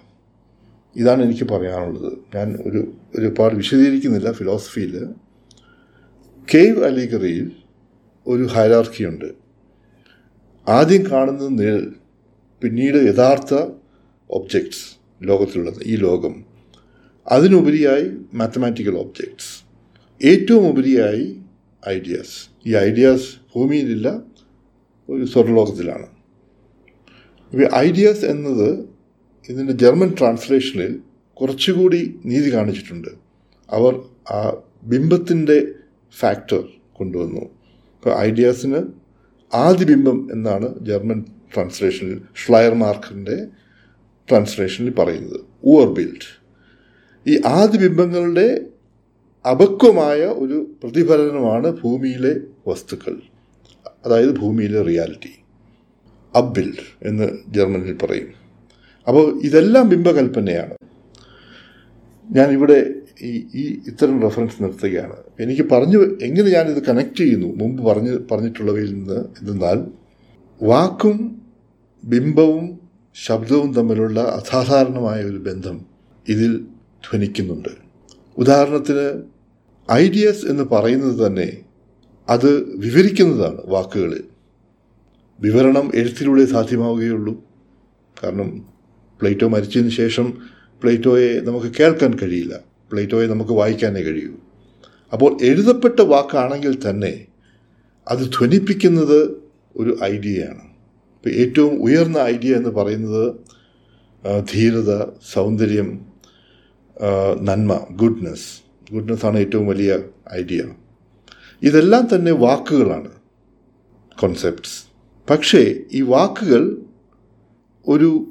ഇതാണ് 0.96 1.22
എനിക്ക് 1.22 1.44
പറയാനുള്ളത്. 1.44 2.18
ഞാൻ 2.34 2.58
ഒരു 2.66 2.94
ഒരുപാട് 3.18 3.54
വിശദീകരിക്കുന്നില്ല 3.54 4.32
ഫിലോസഫിയിൽ 4.32 5.06
കേവ് 6.54 6.84
അലിഗറിയിൽ 6.84 7.52
ഒരു 8.26 8.42
ഹൈറാർക്കിയുണ്ട് 8.42 9.34
ആദ്യം 10.68 11.10
കാണുന്നത് 11.10 11.58
നിഴൽ 11.58 11.94
പിന്നീട് 12.62 12.94
യഥാർത്ഥ 12.94 13.54
ഒബ്ജക്ട്സ് 14.30 14.96
ലോകത്തിലുള്ളത് 15.22 15.82
ഈ 15.82 15.96
ലോകം. 15.96 16.53
അതിനുപരിയായി 17.26 18.10
മാത്തമാറ്റിക്കൽ 18.34 18.96
ഓബ്ജക്ട്സ് 18.96 19.64
ഏറ്റവും 20.22 20.68
ഉപരിയായി 20.68 21.36
ഐഡിയാസ് 21.88 22.48
ഈ 22.66 22.74
ഐഡിയാസ് 22.74 23.28
ഭൂമിയിലില്ല 23.54 24.22
ഒരു 25.08 25.24
സ്വർലോകത്തിലാണ് 25.24 26.06
ഐഡിയാസ് 27.74 28.24
എന്നത് 28.24 28.88
ഇതിന്റെ 29.48 29.72
ജർമ്മൻ 29.72 30.14
ട്രാൻസ്ലേഷനിൽ 30.18 30.98
കുറച്ചുകൂടി 31.34 32.20
നീതി 32.24 32.54
കാണിച്ചിട്ടുണ്ട്. 32.54 33.08
അവർ 33.70 33.94
ആ 34.30 34.62
ബിംബത്തിന്റെ 34.84 35.66
ഫാക്ടർ 36.18 36.68
കൊണ്ടുവന്നു. 36.92 37.40
ഇപ്പോൾ 37.94 38.18
ഐഡിയാസിന് 38.18 38.82
ആദ്യ 39.54 39.84
ബിംബം 39.84 40.28
എന്നാണ് 40.32 40.84
ജർമ്മൻ 40.84 41.24
ട്രാൻസ്ലേഷനിൽ 41.54 42.20
ഷ്ലയർ 42.46 42.74
മാർക്കിന്റെ 42.74 43.44
ട്രാൻസ്ലേഷനിൽ 44.30 44.94
പറയുന്നത്. 44.94 45.40
ഓവർ 45.64 45.94
ബിൽഡ് 45.94 46.43
ഈ 47.26 47.40
ആദ്യ 47.44 47.78
ബിംബങ്ങളുടെ 47.78 48.66
അപക്വമായ 49.44 50.20
ഒരു 50.26 50.76
പ്രതിഫലനമാണ് 50.82 51.68
ഭൂമിയിലെ 51.82 52.34
വസ്തുക്കൾ 52.68 53.14
അതായത് 54.04 54.38
ഭൂമിയിലെ 54.38 54.82
റിയാലിറ്റി. 54.82 55.32
അബ്ബിൽ 56.34 56.76
എന്ന് 57.02 57.28
ജർമ്മനിൽ 57.48 57.98
പറയും. 57.98 58.30
അപ്പോൾ 59.08 59.40
ഇതെല്ലാം 59.42 59.88
ബിംബകൽപ്പനയാണ്. 59.88 60.74
ഞാൻ 62.30 62.52
ഇവിടെ 62.52 62.78
ഈ 63.22 63.46
ഈ 63.54 63.82
ഇത്തരം 63.86 64.22
റെഫറൻസ് 64.22 64.62
നിർത്തുകയാണ്. 64.62 65.16
എനിക്ക് 65.40 65.62
പറഞ്ഞു 65.62 65.98
എങ്ങനെ 66.22 66.48
ഞാനിത് 66.50 66.86
കണക്ട് 66.88 67.16
ചെയ്യുന്നു 67.16 67.46
മുമ്പ് 67.46 67.82
പറഞ്ഞ് 67.82 68.18
പറഞ്ഞിട്ടുള്ളവയിൽ 68.30 68.94
നിന്ന് 68.94 69.14
എന്തെന്നാൽ 69.14 69.78
വാക്കും 70.62 71.42
ബിംബവും 72.04 72.78
ശബ്ദവും 73.26 73.74
തമ്മിലുള്ള 73.74 74.20
അസാധാരണമായ 74.20 75.22
ഒരു 75.22 75.38
ബന്ധം 75.38 75.86
ഇതിൽ 76.28 76.66
ധ്വനിക്കുന്നുണ്ട്. 77.10 77.68
ഉദാഹരണത്തിന് 78.38 79.22
ഐഡിയസ് 79.92 80.46
എന്ന് 80.46 80.62
പറയുന്നത് 80.62 81.26
തന്നെ 81.26 81.56
അത് 82.28 82.76
വിവരിക്കുന്നതാണ് 82.76 83.60
വാക്കുകളിൽ 83.64 84.24
വിവരണം 85.40 85.90
എഴുത്തിലൂടെ 85.94 86.44
സാധ്യമാവുകയുള്ളൂ. 86.44 87.44
കാരണം 88.22 88.66
പ്ലേറ്റോ 89.20 89.48
മരിച്ചതിന് 89.48 89.88
ശേഷം 89.88 90.38
പ്ലേറ്റോയെ 90.82 91.40
നമുക്ക് 91.40 91.66
കേൾക്കാൻ 91.80 92.18
കഴിയില്ല. 92.18 92.60
പ്ലേറ്റോയെ 92.92 93.26
നമുക്ക് 93.26 93.52
വായിക്കാനേ 93.52 94.02
കഴിയൂ. 94.02 94.32
അപ്പോൾ 95.12 95.38
എഴുതപ്പെട്ട 95.42 96.00
വാക്കാണെങ്കിൽ 96.00 96.90
തന്നെ 96.90 97.26
അത് 98.08 98.18
ധ്വനിപ്പിക്കുന്നത് 98.18 99.36
ഒരു 99.76 99.98
ഐഡിയയാണ്. 100.04 100.64
ഇപ്പോൾ 101.14 101.30
ഏറ്റവും 101.30 101.82
ഉയർന്ന 101.82 102.18
ഐഡിയ 102.18 102.56
എന്ന് 102.56 102.68
പറയുന്നത് 102.68 103.34
ധീരത 104.52 105.04
സൗന്ദര്യം 105.32 106.13
നന്മ 107.40 107.86
ഗുഡ്നെസ് 107.90 108.62
ഗുഡ്നെസ് 108.92 109.26
ആണ് 109.26 109.38
ഏറ്റവും 109.38 109.66
വലിയ 109.66 109.98
ഐഡിയ 110.32 110.64
ഇതെല്ലാം 111.62 112.08
തന്നെ 112.16 112.32
വാക്കുകളാണ് 112.32 113.10
കോൺസെപ്റ്റ്സ് 114.20 114.84
പക്ഷേ 115.30 115.74
ഈ 115.92 116.00
വാക്കുകൾ 116.00 116.82
ഒരു 117.86 118.30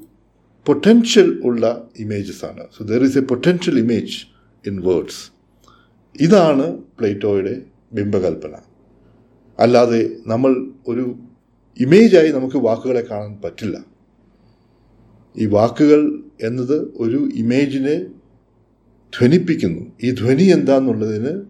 പൊട്ടൻഷ്യൽ 0.67 1.41
ഉള്ള 1.43 1.89
ഇമേജസ് 1.99 2.45
ആണ്. 2.45 2.67
So 2.77 2.83
there 2.83 3.03
is 3.03 3.17
a 3.17 3.21
potential 3.21 3.79
image 3.79 4.25
in 4.67 4.81
words 4.81 5.31
ഇതാണ് 6.21 6.77
പ്ലേറ്റോയുടെ 6.99 7.61
ബിംബകൽപ്പന. 7.93 8.55
അല്ലാതെ 9.59 10.09
നമ്മൾ 10.27 10.71
ഒരു 10.87 11.15
ഇമേജായി 11.79 12.31
നമുക്ക് 12.31 12.57
വാക്കുകളെ 12.57 13.01
കാണാൻ 13.01 13.41
പറ്റില്ല. 13.45 13.85
ഈ 15.37 15.45
വാക്കുകൾ 15.45 16.23
എന്നത് 16.41 16.91
ഒരു 16.93 17.29
ഇമേജിനെ 17.35 18.05
ധ്വനിപ്പിക്കുന്നു. 19.19 19.91
ഈ 20.03 20.11
ധ്വനി 20.11 20.43
എന്താന്നുള്ളതിന് 20.43 21.41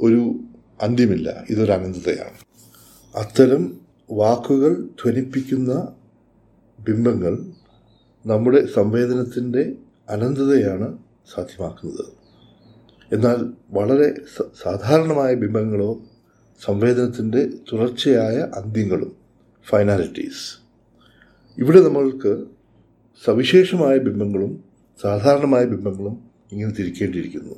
ഒരു 0.00 0.40
അന്ത്യമില്ല. 0.82 1.44
ഇതൊരു 1.50 1.72
അനന്തതയാണ്. 1.72 2.38
അത്തരം 3.18 3.80
വാക്കുകൾ 4.10 4.74
ധ്വനിപ്പിക്കുന്ന 4.74 5.94
ബിംബങ്ങൾ 6.80 7.38
നമ്മുടെ 8.26 8.66
സംവേദനത്തിന്റെ 8.66 9.72
അനന്തതയാണ് 10.08 10.98
സാധ്യമാക്കുന്നത്. 11.34 12.18
എന്നാൽ 13.14 13.52
വളരെ 13.70 14.14
സാധാരണമായ 14.62 15.34
ബിംബങ്ങളോ 15.34 16.02
സംവേദനത്തിന്റെ 16.64 17.46
തുടർച്ചയായ 17.72 18.36
അന്ത്യങ്ങളും 18.54 19.16
ഫൈനാലിറ്റീസ് 19.68 20.60
ഇവിടെ 21.58 21.80
നമ്മൾക്ക് 21.80 22.44
സവിശേഷമായ 23.24 23.98
ബിംബങ്ങളും 23.98 24.64
സാധാരണമായ 25.02 25.64
ബിംബങ്ങളും 25.64 26.27
ഇങ്ങനെ 26.52 26.72
തിരിക്കേണ്ടിയിരിക്കുന്നു. 26.72 27.54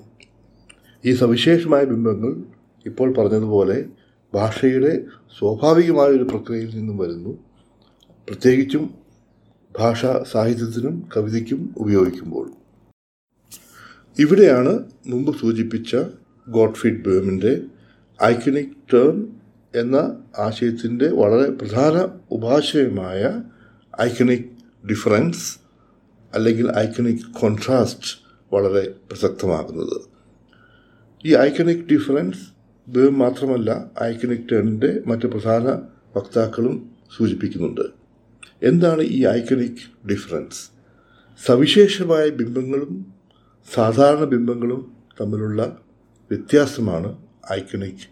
ഈ 1.04 1.14
സവിശേഷമായ 1.14 1.84
ബിംബങ്ങൾ 1.84 2.44
ഇപ്പോൾ 2.86 3.14
പറഞ്ഞതുപോലെ 3.14 3.84
ഭാഷയുടെ 4.34 5.04
സ്വാഭാവികമായ 5.38 6.08
ഒരു 6.08 6.22
പ്രക്രിയയിൽ 6.22 6.76
നിന്നും 6.76 6.96
വരുന്നു. 6.98 7.38
പ്രത്യേകിച്ചും 8.28 8.94
ഭാഷ 9.78 10.06
സാഹിത്യത്തിനും 10.32 11.08
കവിതയ്ക്കും 11.16 11.74
ഉപയോഗിക്കുമ്പോൾ. 11.76 12.50
ഇവിടെയാണ് 14.18 14.78
മുമ്പ് 15.06 15.38
സൂചിപ്പിച്ച 15.38 15.96
ഗോഡ്ഫീഡ് 16.48 17.04
ബേമിന്റെ 17.04 17.62
ഐക്കണിക് 18.24 18.92
ടേം 18.92 19.36
എന്ന 19.74 20.22
ആശയത്തിന്റെ 20.38 21.08
വളരെ 21.08 21.50
പ്രധാന 21.50 22.18
ഉപാശയമായ 22.30 23.42
ഐക്കണിക് 24.02 24.50
ഡിഫറൻസ് 24.90 25.58
അല്ലെങ്കിൽ 26.34 26.76
ഐക്കണിക് 26.76 27.40
കോൺട്രാസ്റ്റ് 27.40 28.29
വളരെ 28.52 28.94
പ്രസക്തമാകുന്നത്. 29.10 30.00
ഈ 31.24 31.36
ഐക്കണിക് 31.36 31.84
ഡിഫറൻസ് 31.92 32.38
ബേം 32.88 33.18
മാത്രമല്ല 33.18 33.90
ഐക്കണിക് 34.02 34.48
ടേണിന്റെ 34.52 35.02
മറ്റ് 35.06 35.26
പ്രധാന 35.26 35.64
വക്താക്കളും 36.16 36.90
സൂചിപ്പിക്കുന്നുണ്ട്. 37.16 37.80
എന്താണ് 38.62 39.02
ഈ 39.02 39.26
ഐക്കണിക് 39.26 40.08
ഡിഫറൻസ്? 40.08 40.70
സവിശേഷമായ 41.46 42.28
ബിംബങ്ങളും 42.28 43.14
സാധാരണ 43.74 44.24
ബിംബങ്ങളും 44.24 44.92
തമ്മിലുള്ള 45.20 45.78
വ്യത്യാസമാണ് 46.30 47.18
ഐക്കണിക് 47.52 48.08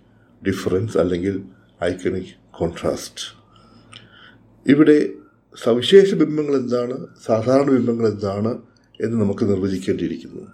ഡിഫറൻസ് 0.46 0.98
അല്ലെങ്കിൽ 0.98 1.42
ഐക്കണിക് 1.84 2.34
കോൺട്രാസ്റ്റ്. 2.50 3.38
ഇവിടെ 4.66 5.10
സവിശേഷ 5.62 6.14
ബിംബങ്ങൾ 6.14 6.56
എന്താണ് 6.56 7.06
സാധാരണ 7.26 7.70
ബിംബങ്ങൾ 7.70 8.08
എന്താണ് 8.08 8.62
എന്ന് 9.00 9.20
നമുക്ക് 9.20 9.50
നിർവചിക്കേണ്ടിയിരിക്കുന്നു. 9.50 10.46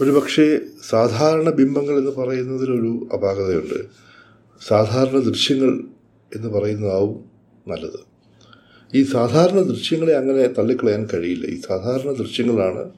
ഒരുപക്ഷെ 0.00 0.60
സാധാരണ 0.88 1.50
ബിംബങ്ങൾ 1.50 1.98
എന്ന് 1.98 2.10
പറയുന്നതിലൊരു 2.10 3.08
അപാകതയുണ്ട്. 3.14 3.86
സാധാരണ 4.66 5.18
ദൃശ്യങ്ങൾ 5.18 5.84
എന്ന് 6.36 6.48
പറയുന്നതാവും 6.48 7.24
നല്ലത്. 7.68 8.14
ഈ 8.94 9.02
സാധാരണ 9.02 9.60
ദൃശ്യങ്ങളെ 9.60 10.16
അങ്ങനെ 10.16 10.46
തള്ളിക്കളയാൻ 10.46 11.08
കഴിയില്ല. 11.14 11.46
ഈ 11.46 11.60
സാധാരണ 11.60 12.12
ദൃശ്യങ്ങളാണ് 12.12 12.90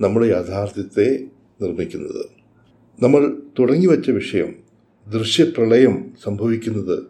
നമ്മുടെ 0.00 0.26
യാഥാർത്ഥ്യത്തെ 0.26 1.28
നിർമ്മിക്കുന്നത്. 1.62 2.26
നമ്മൾ 3.02 3.36
തുടങ്ങി 3.58 3.86
വച്ച 3.86 4.10
വിഷയം 4.10 4.54
ദൃശ്യപ്രളയം 5.12 6.12
സംഭവിക്കുന്നത് 6.24 7.02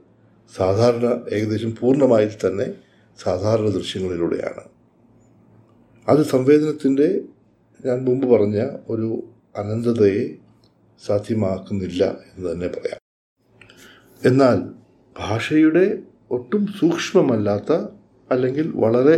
സാധാരണ 0.57 1.21
ഏകദേശം 1.33 1.77
പൂർണമായി 1.81 2.27
തന്നെ 2.27 2.75
സാധാരണ 3.23 3.69
ദൃശ്യങ്ങളിലൂടെയാണ്. 3.69 4.72
അത് 6.09 6.23
സംവേദനത്തിന്റെ 6.23 7.09
ഞാൻ 7.85 8.05
മുമ്പ് 8.05 8.27
പറഞ്ഞ 8.27 8.69
ഒരു 8.89 9.09
അനന്തതയെ 9.57 10.25
സാധ്യമാക്കുന്നില്ല 11.03 12.03
എന്ന് 12.37 12.53
തന്നെ 12.53 12.69
പറയാം. 12.69 13.01
എന്നാൽ 14.23 14.59
ഭാഷയുടെ 15.21 16.03
ഒട്ടും 16.31 16.67
സൂക്ഷ്മമല്ലാത്ത 16.67 17.73
അല്ലെങ്കിൽ 18.31 18.73
വളരെ 18.75 19.17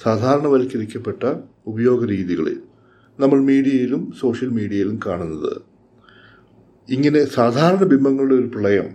സാധാരണവൽക്കരിക്കപ്പെട്ട 0.00 1.22
ഉപയോഗ 1.66 2.04
രീതികളിൽ 2.04 2.58
നമ്മൾ 3.18 3.40
മീഡിയയിലും 3.40 4.12
സോഷ്യൽ 4.20 4.48
മീഡിയയിലും 4.48 5.00
കാണുന്നത് 5.06 5.54
ഇങ്ങനെ 6.88 7.24
സാധാരണ 7.24 7.84
ബിംബങ്ങളുടെ 7.84 8.34
ഒരു 8.34 8.46
പ്രളയം 8.46 8.88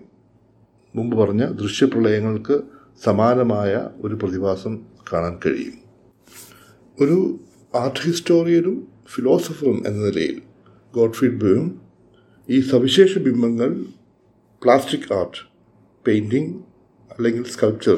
മുമ്പ് 0.96 1.16
പറഞ്ഞ 1.18 1.46
ദൃശ്യപ്രളയങ്ങൾക്ക് 1.46 2.56
സമാനമായ 3.06 3.90
ഒരു 4.02 4.16
പ്രതിഭാസം 4.16 4.74
കാണാൻ 5.14 5.40
കഴിയും. 5.46 5.87
ഒരു 7.02 7.40
ആർട്ട് 7.76 8.00
ഹിസ്റ്റോറിയനും 8.00 8.88
ഫിലോസഫറും 9.16 9.84
എന്ന 9.88 10.06
നിലയിൽ 10.06 10.42
ഗോഡ്ഫ്രീഡ് 10.94 11.40
ബോയും 11.42 11.82
ഈ 12.50 12.62
സവിശേഷ 12.62 13.18
ബിംബങ്ങൾ 13.18 13.86
പ്ലാസ്റ്റിക് 14.64 15.14
ആർട്ട് 15.14 15.38
പെയിന്റിങ് 16.06 16.54
അല്ലെങ്കിൽ 17.12 17.44
സ്കൾപ്ചർ 17.44 17.98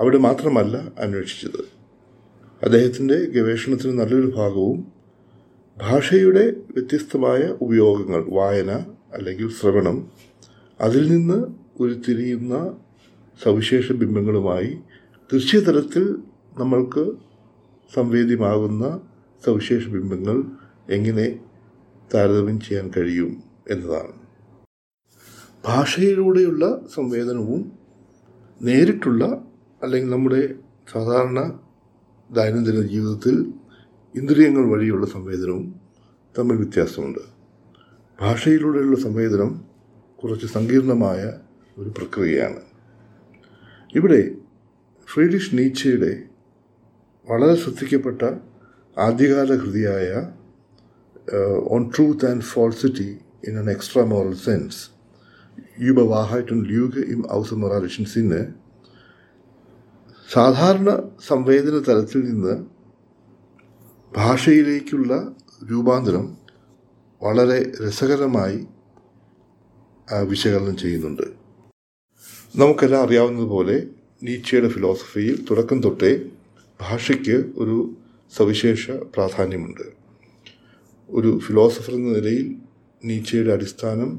അവിടെ 0.00 0.18
മാത്രമല്ല 0.18 0.92
അന്വേഷിച്ചത്. 0.98 1.62
അദ്ദേഹത്തിന്റെ 2.62 3.14
ഗവേഷണത്തിന് 3.14 3.98
നല്ലൊരു 3.98 4.32
ഭാഗവും 4.36 4.78
ഭാഷയുടെ 5.78 6.44
വ്യത്യസ്തമായ 6.70 7.56
ഉപയോഗങ്ങൾ 7.60 8.24
വായന 8.30 8.70
അല്ലെങ്കിൽ 9.12 9.48
ശ്രവണം 9.48 10.10
അതിൽ 10.80 11.12
നിന്ന് 11.12 11.38
ഉരുത്തിരിയുന്ന 11.80 12.54
സവിശേഷ 13.44 13.92
ബിംബങ്ങളുമായി 13.92 14.70
ദൃശ്യതലത്തിൽ 15.32 16.04
നമ്മൾക്ക് 16.58 17.04
സംവേദ്യമാകുന്ന 17.94 19.00
സവിശേഷ 19.44 19.88
ബിംബങ്ങൾ 19.88 20.44
എങ്ങനെ 20.90 21.38
താരതമ്യം 22.14 22.60
ചെയ്യാൻ 22.60 22.90
കഴിയും 22.96 23.42
എന്നതാണ്. 23.70 24.12
ഭാഷയിലൂടെയുള്ള 25.64 26.80
സംവേദനവും 26.94 27.72
നേരിട്ടുള്ള 28.62 29.44
അല്ലെങ്കിൽ 29.82 30.10
നമ്മുടെ 30.10 30.54
സാധാരണ 30.92 31.58
ദൈനംദിന 32.30 32.80
ജീവിതത്തിൽ 32.80 33.52
ഇന്ദ്രിയങ്ങൾ 34.14 34.70
വഴിയുള്ള 34.70 35.06
സംവേദനവും 35.06 35.80
തമ്മിൽ 36.38 36.56
വ്യത്യാസമുണ്ട്. 36.56 37.18
ഭാഷയിലൂടെയുള്ള 38.20 39.00
സംവേദനം 39.00 39.64
കുറച്ച് 40.22 40.46
സങ്കീർണമായ 40.46 41.32
ഒരു 41.78 41.88
പ്രക്രിയയാണ്. 41.88 42.60
ഇവിടെ 43.94 44.34
ഫ്രീഡിഷ് 45.14 45.58
നീച്ചയുടെ 45.58 46.24
വളരെ 47.28 47.54
ശ്രദ്ധിക്കപ്പെട്ട 47.54 48.22
ആദ്യകാല 48.98 49.56
കൃതിയായ 49.56 50.32
on 51.68 51.90
truth 51.96 52.26
and 52.30 52.42
falsity 52.42 53.18
in 53.44 53.58
an 53.58 53.70
extra 53.70 54.04
moral 54.04 54.34
sense 54.34 54.96
über 55.78 56.04
Wahrheit 56.12 56.48
und 56.54 56.62
Lüge 56.70 57.00
im 57.14 57.20
außermoralischen 57.30 58.06
സാധാരണ 60.32 61.08
സംവേദന 61.26 61.78
തലത്തിൽ 61.78 62.20
നിന്ന് 62.24 62.66
ഭാഷയിലേക്കുള്ള 64.16 65.34
രൂപാന്തരം 65.70 66.36
വളരെ 67.22 67.72
രസകരമായി 67.86 68.66
വിശകലനം 70.22 70.76
ചെയ്യുന്നുണ്ട്. 70.76 71.22
നമുക്കെല്ലാം 72.56 73.02
അറിയാവുന്നതുപോലെ 73.02 73.86
നീച്ചയുടെ 74.22 74.68
ഫിലോസഫിയിൽ 74.68 75.46
തുടക്കം 75.50 75.82
തൊട്ടേ 75.82 76.12
ഭാഷയ്ക്ക് 76.80 77.36
ഒരു 77.56 77.76
സവിശേഷ 78.32 78.90
പ്രാധാന്യമുണ്ട്. 78.90 79.84
ഒരു 81.08 81.38
ഫിലോസഫർ 81.38 81.94
എന്ന 81.94 82.10
നിലയിൽ 82.12 82.46
നീച്ചയുടെ 83.04 83.52
അടിസ്ഥാനം 83.52 84.10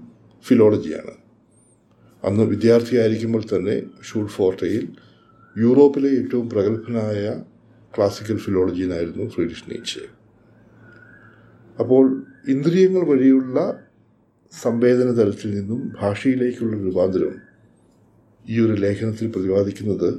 ഫിലോളജിയാണ് 0.46 1.14
അന്ന് 2.24 2.44
വിദ്യാർത്ഥിയായിരിക്കുമ്പോൾ 2.44 3.44
തന്നെ 3.44 3.76
ഷൂൾ 4.04 4.26
ഫോർട്ടയിൽ 4.28 4.86
യൂറോപ്പിലെ 5.56 6.10
ഏറ്റവും 6.10 6.50
പ്രഗത്ഭനായ 6.50 7.44
ക്ലാസിക്കൽ 7.94 8.38
ഫിലോളജിയെന്നായിരുന്നു 8.38 9.26
ഫ്രീഡിഷ് 9.30 9.72
നീച്ചെ 9.72 10.06
അപ്പോൾ 11.80 12.06
ഇന്ദ്രിയങ്ങൾ 12.48 13.04
വഴിയുള്ള 13.08 13.58
സംവേദന 14.54 15.10
തലത്തിൽ 15.12 15.52
നിന്നും 15.56 15.94
ഭാഷയിലേക്കുള്ള 16.02 16.76
രൂപാന്തരം 16.78 17.36
ഈ 18.46 18.60
ഒരു 18.60 18.74
ലേഖനത്തിൽ 18.74 19.28
പ്രതിപാദിക്കുന്നത് 19.32 20.10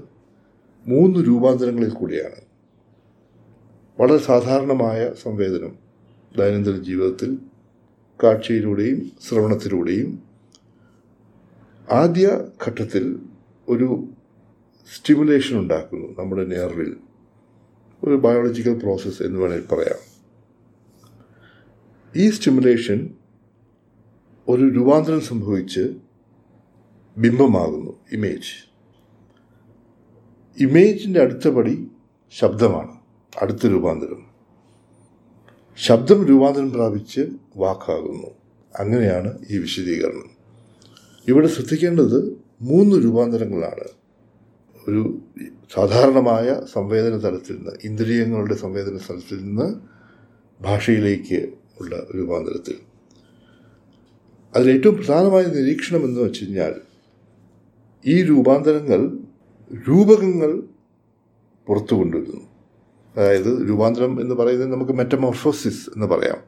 മൂന്ന് 0.87 1.27
രൂപാന്തരങ്ങളിൽ 1.27 1.91
കൂടിയാണ്. 1.91 2.49
വളരെ 4.01 4.19
സാധാരണമായ 4.19 5.13
സംവേദനം 5.23 5.77
ദൈനംദിന 6.39 6.83
ജീവിതത്തിൽ 6.83 7.39
കാഴ്ചയിലൂടെയും 8.25 9.13
ശ്രവണത്തിലൂടെയും. 9.29 10.23
ആദ്യ 11.91 12.41
ഘട്ടത്തിൽ 12.67 13.21
ഒരു 13.69 14.09
സ്റ്റിമുലേഷൻ 14.97 15.59
ഉണ്ടാക്കുന്നു 15.59 16.07
നമ്മുടെ 16.19 16.45
നെർവിൽ 16.45 16.97
ഒരു 18.05 18.15
ബയോളജിക്കൽ 18.15 18.79
പ്രോസസ്സ് 18.79 19.23
എന്ന് 19.23 19.41
വേണമെങ്കിൽ 19.41 19.75
പറയാം. 19.75 20.19
ഈ 22.17 22.31
സ്റ്റിമുലേഷൻ 22.31 23.15
ഒരു 24.49 24.63
രൂപാന്തരം 24.63 25.21
സംഭവിച്ച് 25.21 25.95
ബിംബമാകുന്നു 27.19 28.01
ഇമേജ്. 28.13 28.68
ഇമേജിന്റെ 30.61 31.21
അടുത്ത 31.21 31.49
പടി 31.49 31.89
ശബ്ദമാണ് 32.39 32.89
അടുത്ത 33.43 33.67
രൂപാന്തരം. 33.67 34.27
ശബ്ദം 35.77 36.25
രൂപാന്തരം 36.25 36.73
പ്രാപിച്ച് 36.73 37.29
വാക്കാകുന്നു. 37.57 38.27
അങ്ങനെയാണ് 38.79 39.39
ഈ 39.51 39.59
വിശദീകരണം. 39.59 40.31
ഇവിടെ 41.29 41.47
ശ്രദ്ധിക്കേണ്ടത് 41.47 42.43
മൂന്ന് 42.63 43.05
രൂപാന്തരങ്ങളാണ്. 43.05 43.89
ഒരു 44.89 45.19
സാധാരണമായ 45.75 46.61
സംവേദന 46.73 47.17
തലത്തിൽ 47.17 47.57
നിന്ന് 47.57 47.71
ഇന്ദ്രിയങ്ങളുടെ 47.85 48.55
സംവേദന 48.55 48.97
തലത്തിൽ 48.97 49.37
നിന്ന് 49.37 49.75
ഭാഷയിലേക്ക് 50.63 51.53
ഉള്ള 51.81 52.07
രൂപാന്തരത്തിൽ. 52.17 52.75
അതിലേറ്റവും 54.57 54.97
പ്രധാനമായ 54.97 55.45
നിരീക്ഷണം 55.45 56.05
എന്ന് 56.05 56.21
വെച്ച് 56.21 56.45
കഴിഞ്ഞാൽ 56.45 56.75
ഈ 58.07 58.23
രൂപാന്തരങ്ങൾ 58.23 59.18
രൂപകങ്ങൾ 59.75 60.63
പുറത്തു 61.67 61.95
കൊണ്ടുവരുന്നു. 61.95 62.41
അതായത് 63.17 63.69
രൂപാന്തരം 63.69 64.21
എന്ന് 64.21 64.35
പറയുന്നത് 64.35 64.73
നമുക്ക് 64.73 64.93
മെറ്റമോർഫോസിസ് 64.93 65.91
എന്ന് 65.91 66.07
പറയാം. 66.07 66.39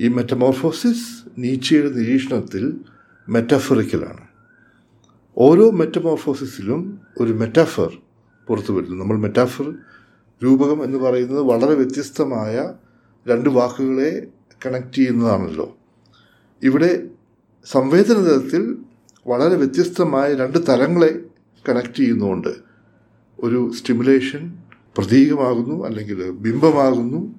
ഈ 0.00 0.08
മെറ്റമോർഫോസിസ് 0.08 1.24
നീച്ചയുടെ 1.38 1.90
നിരീക്ഷണത്തിൽ 1.90 2.80
മെറ്റാഫറിക്കലാണ് 3.28 4.28
ഓരോ 5.38 5.70
മെറ്റമോർഫോസിസിലും 5.70 7.00
ഒരു 7.20 7.32
മെറ്റാഫർ 7.32 7.98
പുറത്തു 8.46 8.72
വരുന്നു. 8.72 8.96
നമ്മൾ 8.96 9.18
മെറ്റാഫർ 9.18 9.74
രൂപകം 10.44 10.84
എന്ന് 10.84 10.98
പറയുന്നത് 10.98 11.40
വളരെ 11.40 11.74
വ്യത്യസ്തമായ 11.74 12.72
രണ്ട് 13.28 13.48
വാക്കുകളെ 13.48 14.26
കണക്ട് 14.66 14.92
ചെയ്യുന്നതാണല്ലോ. 14.92 15.76
ഇവിടെ 16.62 17.08
സംവേദന 17.64 18.14
തലത്തിൽ 18.14 18.76
വളരെ 19.26 19.54
വ്യത്യസ്തമായ 19.56 20.34
രണ്ട് 20.34 20.58
തലങ്ങളെ 20.68 21.27
കണക്ട് 21.68 21.94
ചെയ്യുന്നുകൊണ്ട് 21.94 22.48
ഒരു 23.40 23.72
സ്റ്റിമുലേഷൻ 23.74 24.58
പ്രതീകമാകുന്നു 24.96 25.84
അല്ലെങ്കിൽ 25.84 26.30
ബിംബമാകുന്നു 26.30 27.34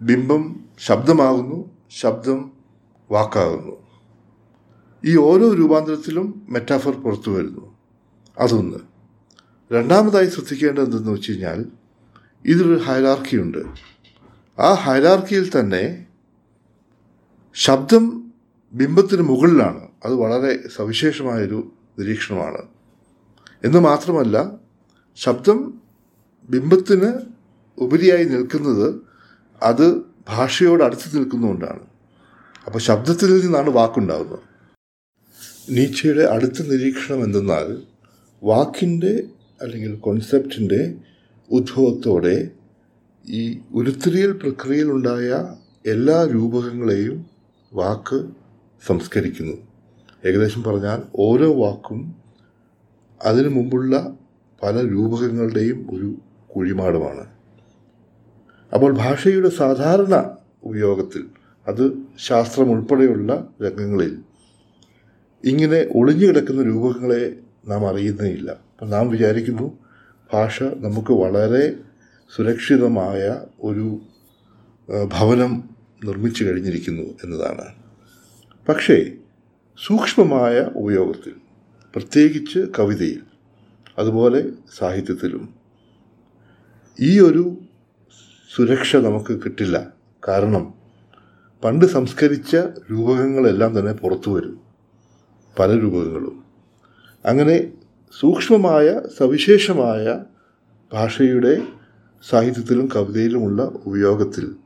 ബിംബം 0.00 0.64
ശബ്ദമാകുന്നു 0.78 1.70
ശബ്ദം 1.90 2.52
വാക്കാകുന്നു. 3.10 3.76
ഈ 5.04 5.16
ഓരോ 5.16 5.54
രൂപാന്തരത്തിലും 5.54 6.46
മെറ്റാഫർ 6.48 6.92
പുറത്തു 6.92 7.30
വരുന്നു. 7.30 7.74
അതൊന്ന്. 8.38 8.78
രണ്ടാമതായി 9.72 10.26
ശ്രദ്ധിക്കേണ്ടത് 10.26 10.84
എന്തെന്ന് 10.84 11.12
വെച്ച് 11.12 11.30
കഴിഞ്ഞാൽ 11.30 11.66
ഇതിലൊരു 12.44 12.80
ഹൈറാർക്കിയുണ്ട് 12.80 13.58
ആ 14.60 14.72
ഹൈറാർക്കിയിൽ 14.72 15.60
തന്നെ 15.60 16.06
ശബ്ദം 17.54 18.32
ബിംബത്തിന് 18.72 19.22
മുകളിലാണ്. 19.22 19.88
അത് 20.04 20.14
വളരെ 20.14 20.68
സവിശേഷമായൊരു 20.68 21.72
നിരീക്ഷണമാണ്. 21.98 22.77
എന്ന് 23.64 23.78
മാത്രമല്ല 23.78 24.36
ശബ്ദം 25.16 25.58
ബിംബത്തിന് 26.50 27.10
ഉപരിയായി 27.78 28.24
നിൽക്കുന്നത് 28.24 28.88
അത് 29.62 29.86
ഭാഷയോട് 30.28 30.84
അടുത്ത് 30.84 31.16
നിൽക്കുന്നതുകൊണ്ടാണ്. 31.16 31.84
അപ്പോൾ 32.66 32.78
ശബ്ദത്തിൽ 32.78 33.46
നിന്നാണ് 33.46 33.70
വാക്കുണ്ടാകുന്നത് 33.70 34.44
നീച്ചയുടെ 35.70 36.24
അടുത്ത 36.24 36.62
നിരീക്ഷണം 36.62 37.22
എന്തെന്നാൽ 37.24 37.68
വാക്കിന്റെ 38.42 39.22
അല്ലെങ്കിൽ 39.62 39.94
കോൺസെപ്റ്റിന്റെ 39.98 40.80
ഉദ്ഭവത്തോടെ 41.50 42.50
ഈ 43.24 43.42
ഉരുത്തിരിയൽ 43.74 44.32
പ്രക്രിയയിലുണ്ടായ 44.32 45.56
എല്ലാ 45.86 46.24
രൂപകങ്ങളെയും 46.24 47.26
വാക്ക് 47.72 48.18
സംസ്കരിക്കുന്നു. 48.86 49.56
ഏകദേശം 50.26 50.62
പറഞ്ഞാൽ 50.62 51.02
ഓരോ 51.14 51.48
വാക്കും 51.54 52.00
അതിനു 53.24 53.48
മുമ്പുള്ള 53.48 54.16
പല 54.62 54.86
രൂപകങ്ങളുടെയും 54.86 55.86
ഒരു 55.90 56.14
കുഴിമാടമാണ്. 56.56 57.26
അപ്പോൾ 58.74 58.96
ഭാഷയുടെ 58.98 59.48
സാധാരണ 59.48 60.36
ഉപയോഗത്തിൽ 60.64 61.26
അത് 61.68 61.92
ശാസ്ത്രം 62.18 62.70
ഉൾപ്പെടെയുള്ള 62.70 63.48
രംഗങ്ങളിൽ 63.62 64.22
ഇങ്ങനെ 65.44 65.88
ഒളിഞ്ഞു 65.94 66.26
കിടക്കുന്ന 66.26 66.62
രൂപങ്ങളെ 66.62 67.36
നാം 67.66 67.88
അറിയുന്നേയില്ല. 67.88 68.50
അപ്പം 68.50 68.90
നാം 68.90 69.10
വിചാരിക്കുന്നു 69.10 69.78
ഭാഷ 70.32 70.62
നമുക്ക് 70.62 71.12
വളരെ 71.12 71.76
സുരക്ഷിതമായ 72.36 73.40
ഒരു 73.60 74.00
ഭവനം 74.88 75.64
നിർമ്മിച്ചു 76.04 76.44
കഴിഞ്ഞിരിക്കുന്നു 76.44 77.02
എന്നതാണ്. 77.02 77.74
പക്ഷേ 78.68 79.12
സൂക്ഷ്മമായ 79.86 80.60
ഉപയോഗത്തിൽ 80.76 81.47
പ്രത്യേകിച്ച് 81.94 82.58
കവിതയിൽ 82.78 83.20
അതുപോലെ 83.98 84.50
സാഹിത്യത്തിലും. 84.78 85.54
ഈ 87.00 87.20
ഒരു 87.20 87.58
സുരക്ഷ 88.56 88.96
നമുക്ക് 88.96 89.40
കിട്ടില്ല. 89.44 89.92
കാരണം 90.28 90.74
പണ്ട് 91.64 91.84
സംസ്കരിച്ച 91.84 92.56
രൂപകങ്ങളെല്ലാം 92.90 93.78
തന്നെ 93.78 93.92
പുറത്തു 93.92 94.30
വരും. 94.30 94.60
പല 95.58 95.72
രൂപകങ്ങളും. 95.72 96.44
അങ്ങനെ 97.24 97.72
സൂക്ഷ്മമായ 98.20 99.00
സവിശേഷമായ 99.18 100.24
ഭാഷയുടെ 100.92 101.62
സാഹിത്യത്തിലും 102.28 102.88
കവിതയിലുമുള്ള 102.96 103.62
ഉപയോഗത്തിൽ 103.64 104.56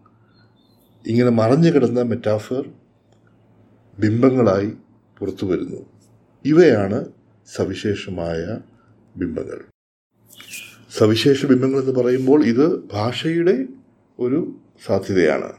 ഇങ്ങനെ 1.06 1.30
മറഞ്ഞു 1.30 1.70
കിടന്ന 1.70 2.02
മെറ്റാഫർ 2.02 2.70
ബിംബങ്ങളായി 3.98 4.72
പുറത്തു 5.18 5.46
വരുന്നു. 5.46 5.91
ഇവയാണ് 6.44 7.06
സവിശേഷമായ 7.54 8.58
ബിംബങ്ങൾ. 9.16 9.64
സവിശേഷ 10.98 11.46
ബിംബങ്ങൾ 11.46 11.80
എന്ന് 11.80 11.92
പറയുമ്പോൾ 11.92 12.44
ഇത് 12.44 12.88
ഭാഷയുടെ 12.92 13.66
ഒരു 14.20 14.54
സാധ്യതയാണ്. 14.84 15.52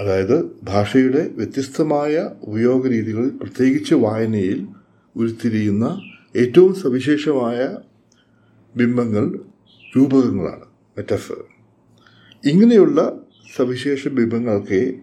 അതായത് 0.00 0.60
ഭാഷയുടെ 0.62 1.30
വ്യത്യസ്തമായ 1.36 2.30
ഉപയോഗ 2.42 2.86
രീതികൾ 2.86 3.28
പ്രത്യേകിച്ച് 3.28 3.94
വായനയിൽ 3.94 4.66
ഉരുത്തിരിയുന്ന 5.16 6.02
ഏറ്റവും 6.36 6.74
സവിശേഷമായ 6.74 7.76
ബിംബങ്ങൾ 8.76 9.38
രൂപകങ്ങളാണ് 9.96 10.64
മെറ്റഫർ 10.98 11.44
ഇങ്ങനെയുള്ള 12.44 13.26
സവിശേഷ 13.56 14.08
ബിംബങ്ങൾക്ക് 14.08 15.00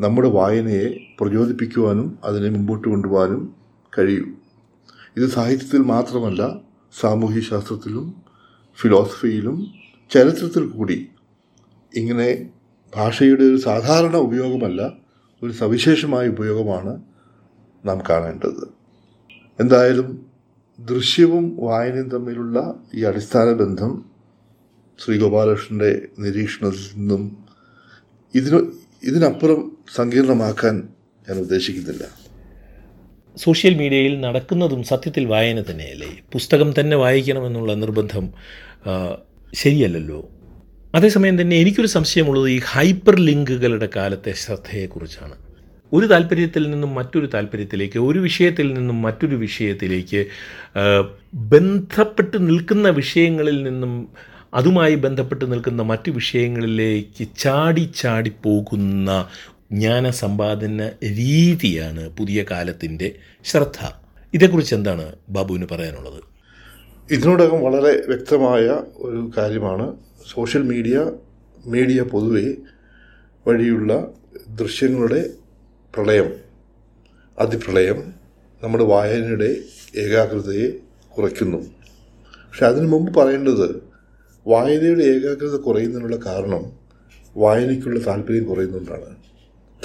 നമ്മുടെ 0.00 0.28
വായനയെ 0.28 0.98
പ്രചോദിപ്പിക്കുവാനും 1.20 2.18
അതിനെ 2.24 2.50
മുമ്പോട്ട് 2.50 2.88
കൊണ്ടുപോകാനും 2.88 3.57
കഴിയും. 3.92 4.28
ഇത് 5.16 5.28
സാഹിത്യത്തിൽ 5.28 5.78
മാത്രമല്ല 5.78 6.60
സാമൂഹ്യ 7.00 7.40
ശാസ്ത്രത്തിലും 7.40 8.22
ഫിലോസഫിയിലും 8.78 9.66
ചരിത്രത്തിൽ 10.10 10.68
കൂടി 10.68 11.08
ഇങ്ങനെ 11.96 12.50
ഭാഷയുടെ 12.96 13.42
ഒരു 13.42 13.56
സാധാരണ 13.56 14.16
ഉപയോഗമല്ല 14.16 14.92
ഒരു 15.42 15.52
സവിശേഷമായ 15.52 16.28
ഉപയോഗമാണ് 16.28 17.02
നാം 17.86 17.98
കാണേണ്ടത്. 18.10 18.68
എന്തായാലും 19.60 20.28
ദൃശ്യവും 20.78 21.56
വായനയും 21.60 22.08
തമ്മിലുള്ള 22.08 22.74
ഈ 22.94 23.04
അടിസ്ഥാന 23.04 23.52
ബന്ധം 23.52 24.04
ശ്രീ 25.02 25.18
ഗോപാലകൃഷ്ണന്റെ 25.18 26.08
നിരീക്ഷണത്തിൽ 26.18 26.98
നിന്നും 26.98 27.46
ഇതിന് 28.34 28.60
ഇതിനപ്പുറം 29.02 29.60
സങ്കീർണമാക്കാൻ 29.94 30.88
ഞാൻ 31.28 31.38
ഉദ്ദേശിക്കുന്നില്ല. 31.38 32.17
സോഷ്യൽ 33.44 33.74
മീഡിയയിൽ 33.74 34.14
നടക്കുന്നതും 34.20 34.80
സത്യത്തിൽ 34.84 35.24
വായന 35.24 35.60
തന്നെയല്ലേ? 35.70 36.10
പുസ്തകം 36.32 36.68
തന്നെ 36.78 36.96
വായിക്കണമെന്നുള്ള 36.96 37.74
നിർബന്ധം 37.74 38.24
ശരിയല്ലല്ലോ. 39.54 40.20
അതേസമയം 40.94 41.36
തന്നെ 41.40 41.56
എനിക്കൊരു 41.56 41.90
സംശയമുള്ളത് 41.96 42.48
ഈ 42.50 42.60
ഹൈപ്പർ 42.72 43.16
ലിങ്കുകളുടെ 43.18 43.88
കാലത്തെ 43.96 44.32
ശ്രദ്ധയെക്കുറിച്ചാണ്. 44.44 45.36
ഒരു 45.92 46.06
താല്പര്യത്തിൽ 46.06 46.64
നിന്നും 46.70 46.90
മറ്റൊരു 46.94 47.28
താല്പര്യത്തിലേക്ക് 47.34 47.98
ഒരു 47.98 48.18
വിഷയത്തിൽ 48.18 48.66
നിന്നും 48.74 48.96
മറ്റൊരു 49.02 49.36
വിഷയത്തിലേക്ക് 49.36 50.20
ബന്ധപ്പെട്ട് 51.34 52.38
നിൽക്കുന്ന 52.48 52.88
വിഷയങ്ങളിൽ 53.00 53.56
നിന്നും 53.62 53.92
അതുമായി 54.54 54.94
ബന്ധപ്പെട്ട് 54.94 55.44
നിൽക്കുന്ന 55.52 55.82
മറ്റു 55.82 56.10
വിഷയങ്ങളിലേക്ക് 56.10 57.24
ചാടി 57.38 57.84
ചാടി 57.96 58.32
പോകുന്ന 58.44 59.10
ജ്ഞാനസമ്പാദന 59.72 60.90
രീതിയാണ് 61.04 62.08
പുതിയ 62.08 62.44
കാലത്തിന്റെ 62.50 63.14
ശ്രദ്ധ. 63.44 63.92
ഇതേക്കുറിച്ച് 64.34 64.74
എന്താണ് 64.74 65.16
ബാബുവിന് 65.28 65.66
പറയാനുള്ളത്? 65.70 66.22
ഇതിനോടകം 67.12 67.60
വളരെ 67.62 68.06
വ്യക്തമായ 68.06 68.66
ഒരു 68.96 69.30
കാര്യമാണ്. 69.38 69.96
സോഷ്യൽ 70.32 70.62
മീഡിയ 70.62 71.12
മീഡിയ 71.66 72.02
പൊതുവെ 72.02 72.54
വഴിയുള്ള 73.46 74.08
ദൃശ്യങ്ങളുടെ 74.48 75.30
പ്രളയം 75.94 76.34
അതിപ്രളയം 77.38 78.14
നമ്മുടെ 78.62 78.84
വായനയുടെ 78.84 79.56
ഏകാഗ്രതയെ 79.96 80.70
കുറയ്ക്കുന്നു. 81.16 81.58
പക്ഷെ 82.48 82.66
അതിനു 82.66 82.86
മുമ്പ് 82.86 83.14
പറയേണ്ടത് 83.14 83.82
വായനയുടെ 84.46 85.04
ഏകാഗ്രത 85.04 85.56
കുറയുന്നതിനുള്ള 85.56 86.16
കാരണം 86.16 86.72
വായനയ്ക്കുള്ള 87.36 88.06
താല്പര്യം 88.06 88.44
കുറയുന്നതുകൊണ്ടാണ്. 88.44 89.17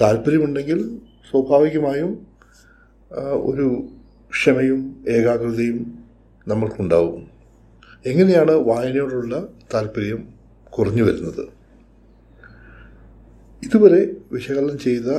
താല്പര്യമുണ്ടെങ്കിൽ 0.02 1.00
സ്വാഭാവികമായും 1.32 2.28
ഒരു 3.34 3.68
ക്ഷമയും 4.32 5.04
ഏകാഗ്രതയും 5.08 5.80
നമ്മൾക്കുണ്ടാവും. 6.48 7.28
എങ്ങനെയാണ് 8.06 8.52
വായനയോടുള്ള 8.52 9.48
താല്പര്യം 9.74 10.28
കുറഞ്ഞു 10.70 11.04
വരുന്നത്? 11.04 11.44
ഇതുവരെ 13.64 14.02
വിശകലനം 14.32 14.80
ചെയ്ത 14.80 15.10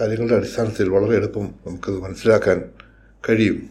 കാര്യങ്ങളുടെ 0.00 0.34
അടിസ്ഥാനത്തിൽ 0.34 0.88
വളരെ 0.88 1.14
എളുപ്പം 1.16 1.54
നമുക്കത് 1.66 1.98
മനസ്സിലാക്കാൻ 2.00 2.70
കഴിയും. 3.30 3.70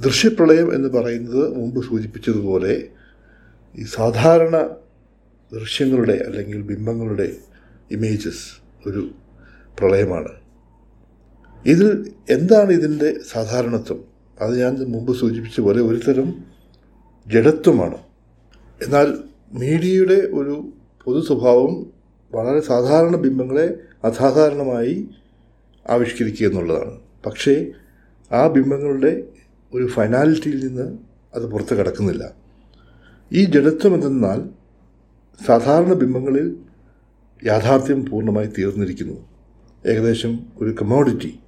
ദൃശ്യപ്രളയം 0.00 0.74
എന്ന് 0.74 0.88
പറയുന്നത് 0.88 1.56
മുമ്പ് 1.56 1.80
സൂചിപ്പിച്ചതുപോലെ 1.86 2.88
ഈ 3.78 3.84
സാധാരണ 3.84 4.56
ദൃശ്യങ്ങളുടെ 5.52 6.16
അല്ലെങ്കിൽ 6.26 6.62
ബിംബങ്ങളുടെ 6.62 7.36
ഇമേജസ് 7.90 8.65
ഒരു 8.86 9.10
പ്രളയമാണ്. 9.78 10.28
ഇതിൽ 11.66 12.12
എന്താണ് 12.30 12.70
ഇതിന്റെ 12.70 13.14
സാധാരണത്വം? 13.30 14.04
അത് 14.40 14.60
ഞാൻ 14.60 14.74
മുമ്പ് 14.74 15.16
സൂചിപ്പിച്ച 15.16 15.60
പോലെ 15.60 15.82
ഒരു 15.82 16.00
തരം 16.08 16.44
ജഡത്വമാണ്. 17.26 17.98
എന്നാൽ 18.82 19.18
മീഡിയയുടെ 19.52 20.14
ഒരു 20.14 20.68
പൊതു 21.04 21.20
സ്വഭാവം 21.20 21.86
വളരെ 22.34 22.60
സാധാരണ 22.60 23.16
ബിംബങ്ങളെ 23.16 23.78
അസാധാരണമായി 24.04 25.08
ആവിഷ്കരിക്കുക 25.90 26.46
എന്നുള്ളതാണ്. 26.46 27.00
പക്ഷേ 27.26 27.66
ആ 28.32 28.48
ബിംബങ്ങളുടെ 28.48 29.22
ഒരു 29.74 29.86
ഫൈനാലിറ്റിയിൽ 29.86 30.66
നിന്ന് 30.66 30.98
അത് 31.34 31.46
പുറത്ത് 31.50 31.74
കടക്കുന്നില്ല. 31.74 32.34
ഈ 33.32 33.44
ജഡത്വം 33.44 33.94
എന്തെന്നാൽ 33.94 34.48
സാധാരണ 35.46 35.92
ബിംബങ്ങളിൽ 35.92 36.56
യാഥാർത്ഥ്യം 37.44 38.06
പൂർണമായി 38.06 38.46
തീർന്നിരിക്കുന്നു. 38.46 39.28
ഏകദേശം 39.86 40.46
ഒരു 40.60 40.76
കമോഡിറ്റി 40.82 41.38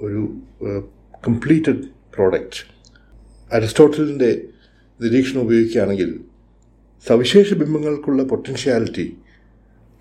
ഒരു 0.00 0.38
കംപ്ലീറ്റഡ് 1.26 1.82
പ്രോഡക്റ്റ് 2.14 2.78
അരിസ്റ്റോട്ടലിന്റെ 3.52 4.48
നിരീക്ഷണം 5.00 5.40
ഉപയോഗിക്കുകയാണെങ്കിൽ 5.40 6.24
സവിശേഷ 7.08 7.54
ബിംബങ്ങൾക്കുള്ള 7.54 8.22
പൊട്ടൻഷ്യാലിറ്റി 8.22 9.16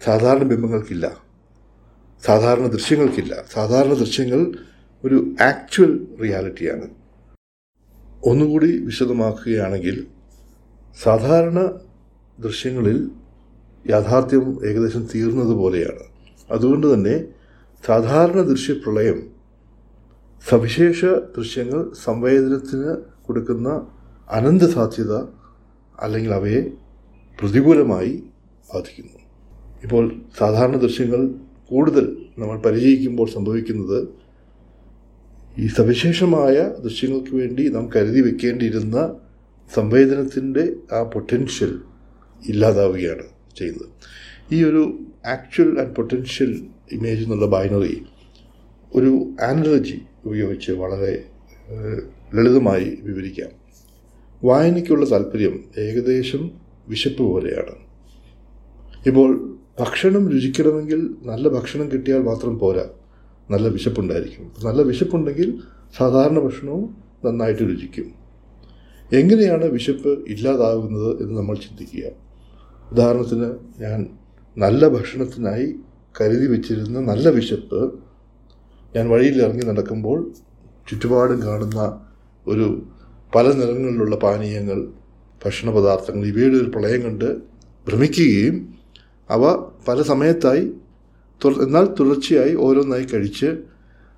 സാധാരണ 0.06 0.44
ബിംബങ്ങൾക്കില്ല. 0.44 1.18
സാധാരണ 2.26 2.68
ദൃശ്യങ്ങൾക്കില്ല. 2.68 3.44
സാധാരണ 3.54 3.94
ദൃശ്യങ്ങൾ 3.94 4.52
ഒരു 5.06 5.36
ആക്ച്വൽ 5.42 6.08
റിയാലിറ്റിയാണ് 6.24 6.90
ഒന്നുകൂടി 8.24 8.78
വിശദമാക്കുകയാണെങ്കിൽ 8.78 10.08
സാധാരണ 11.04 11.80
ദൃശ്യങ്ങളിൽ 12.40 13.10
യാഥാർത്ഥ്യം 13.90 14.46
ഏകദേശം 14.66 15.04
തീർന്നതുപോലെയാണ് 15.14 16.06
അതുകൊണ്ട് 16.52 16.94
തന്നെ 16.94 17.16
സാധാരണ 17.86 18.42
ദൃശ്യപ്രളയം 18.42 19.20
സവിശേഷ 20.50 21.06
ദൃശ്യങ്ങൾ 21.38 21.80
സംവേദനത്തിന് 22.04 22.92
കൊടുക്കുന്ന 23.26 23.70
അനന്ത 24.30 24.62
സാധ്യത 24.62 25.14
അല്ലെങ്കിൽ 26.00 26.34
അവയെ 26.34 26.62
പ്രതികൂലമായി 27.40 28.14
ബാധിക്കുന്നു. 28.74 29.18
ഇപ്പോൾ 29.84 30.04
സാധാരണ 30.38 30.76
ദൃശ്യങ്ങൾ 30.76 31.22
കൂടുതൽ 31.70 32.06
നമ്മൾ 32.38 32.58
പരിചയിക്കുമ്പോൾ 32.60 33.28
സംഭവിക്കുന്നത് 33.30 34.00
ഈ 35.60 35.68
സവിശേഷമായ 35.68 36.56
ദൃശ്യങ്ങൾക്ക് 36.84 37.34
വേണ്ടി 37.36 37.64
നാം 37.70 37.86
കരുതി 37.96 38.22
വെക്കേണ്ടിയിരുന്ന 38.22 38.98
സംവേദനത്തിന്റെ 39.76 40.64
ആ 40.92 41.00
പൊട്ടൻഷ്യൽ 41.04 41.72
ഇല്ലാതാവുകയാണ്. 42.44 43.26
ചെയ്യുന്നത്. 43.58 43.90
ഈ 44.56 44.64
ഒരു 44.64 44.82
ആക്ച്വൽ 45.26 45.80
ആൻഡ് 45.80 45.96
പൊട്ടൻഷ്യൽ 45.96 46.52
ഇമേജ് 46.92 47.24
എന്നുള്ള 47.24 47.46
ബൈനറി 47.46 47.96
ഒരു 48.96 49.12
ആനലജി 49.42 50.00
ഉപയോഗിച്ച് 50.26 50.72
വളരെ 50.72 51.24
ലളിതമായി 52.36 52.98
വിവരിക്കാം. 53.04 53.52
വായനയ്ക്കുള്ള 54.44 55.06
താല്പര്യം 55.12 55.56
ഏകദേശം 55.78 56.52
വിശപ്പ് 56.88 57.24
പോലെയാണ്. 57.24 57.76
ഇപ്പോൾ 59.08 59.30
ഭക്ഷണം 59.80 60.30
രുചിക്കണമെങ്കിൽ 60.32 61.02
നല്ല 61.24 61.50
ഭക്ഷണം 61.50 61.92
കിട്ടിയാൽ 61.92 62.22
മാത്രം 62.22 62.60
പോരാ. 62.60 62.86
നല്ല 63.52 63.68
വിശപ്പുണ്ടായിരിക്കും. 63.68 64.46
നല്ല 64.66 64.82
വിശപ്പുണ്ടെങ്കിൽ 64.82 65.50
സാധാരണ 65.98 66.40
ഭക്ഷണവും 66.40 66.86
നന്നായിട്ട് 67.26 67.64
രുചിക്കും. 67.64 68.08
എങ്ങനെയാണ് 69.14 69.66
വിശപ്പ് 69.66 70.12
ഇല്ലാതാകുന്നത് 70.30 71.12
എന്ന് 71.22 71.38
നമ്മൾ 71.38 71.56
ചിന്തിക്കുക? 71.56 72.27
ഉദാഹരണത്തിന് 72.92 73.50
ഞാൻ 73.80 74.00
നല്ല 74.58 74.88
ഭക്ഷണത്തിനായി 74.88 75.68
കരുതി 76.20 76.48
വെച്ചിരുന്ന 76.48 77.00
നല്ല 77.00 77.30
വിശപ്പ് 77.30 77.80
ഞാൻ 78.96 79.06
വഴിയിൽ 79.10 79.36
ഇറങ്ങി 79.42 79.66
നടക്കുമ്പോൾ 79.66 80.20
ചുറ്റുപാടും 80.90 81.40
കാണുന്ന 81.42 81.82
ഒരു 82.48 82.68
പല 83.36 83.48
നിറങ്ങളിലുള്ള 83.52 84.16
പാനീയങ്ങൾ 84.16 84.80
ഭക്ഷണ 85.46 85.70
പദാർത്ഥങ്ങൾ 85.70 86.24
ഇവയുടെ 86.26 86.58
ഒരു 86.58 86.70
പ്രളയം 86.70 87.02
കണ്ട് 87.04 87.30
ഭ്രമിക്കുകയും 87.88 88.56
അവ 89.30 89.44
പല 89.88 90.02
സമയത്തായി 90.02 90.66
എന്നാൽ 91.62 91.86
തുടർച്ചയായി 92.00 92.54
ഓരോന്നായി 92.56 93.06
കഴിച്ച് 93.14 93.50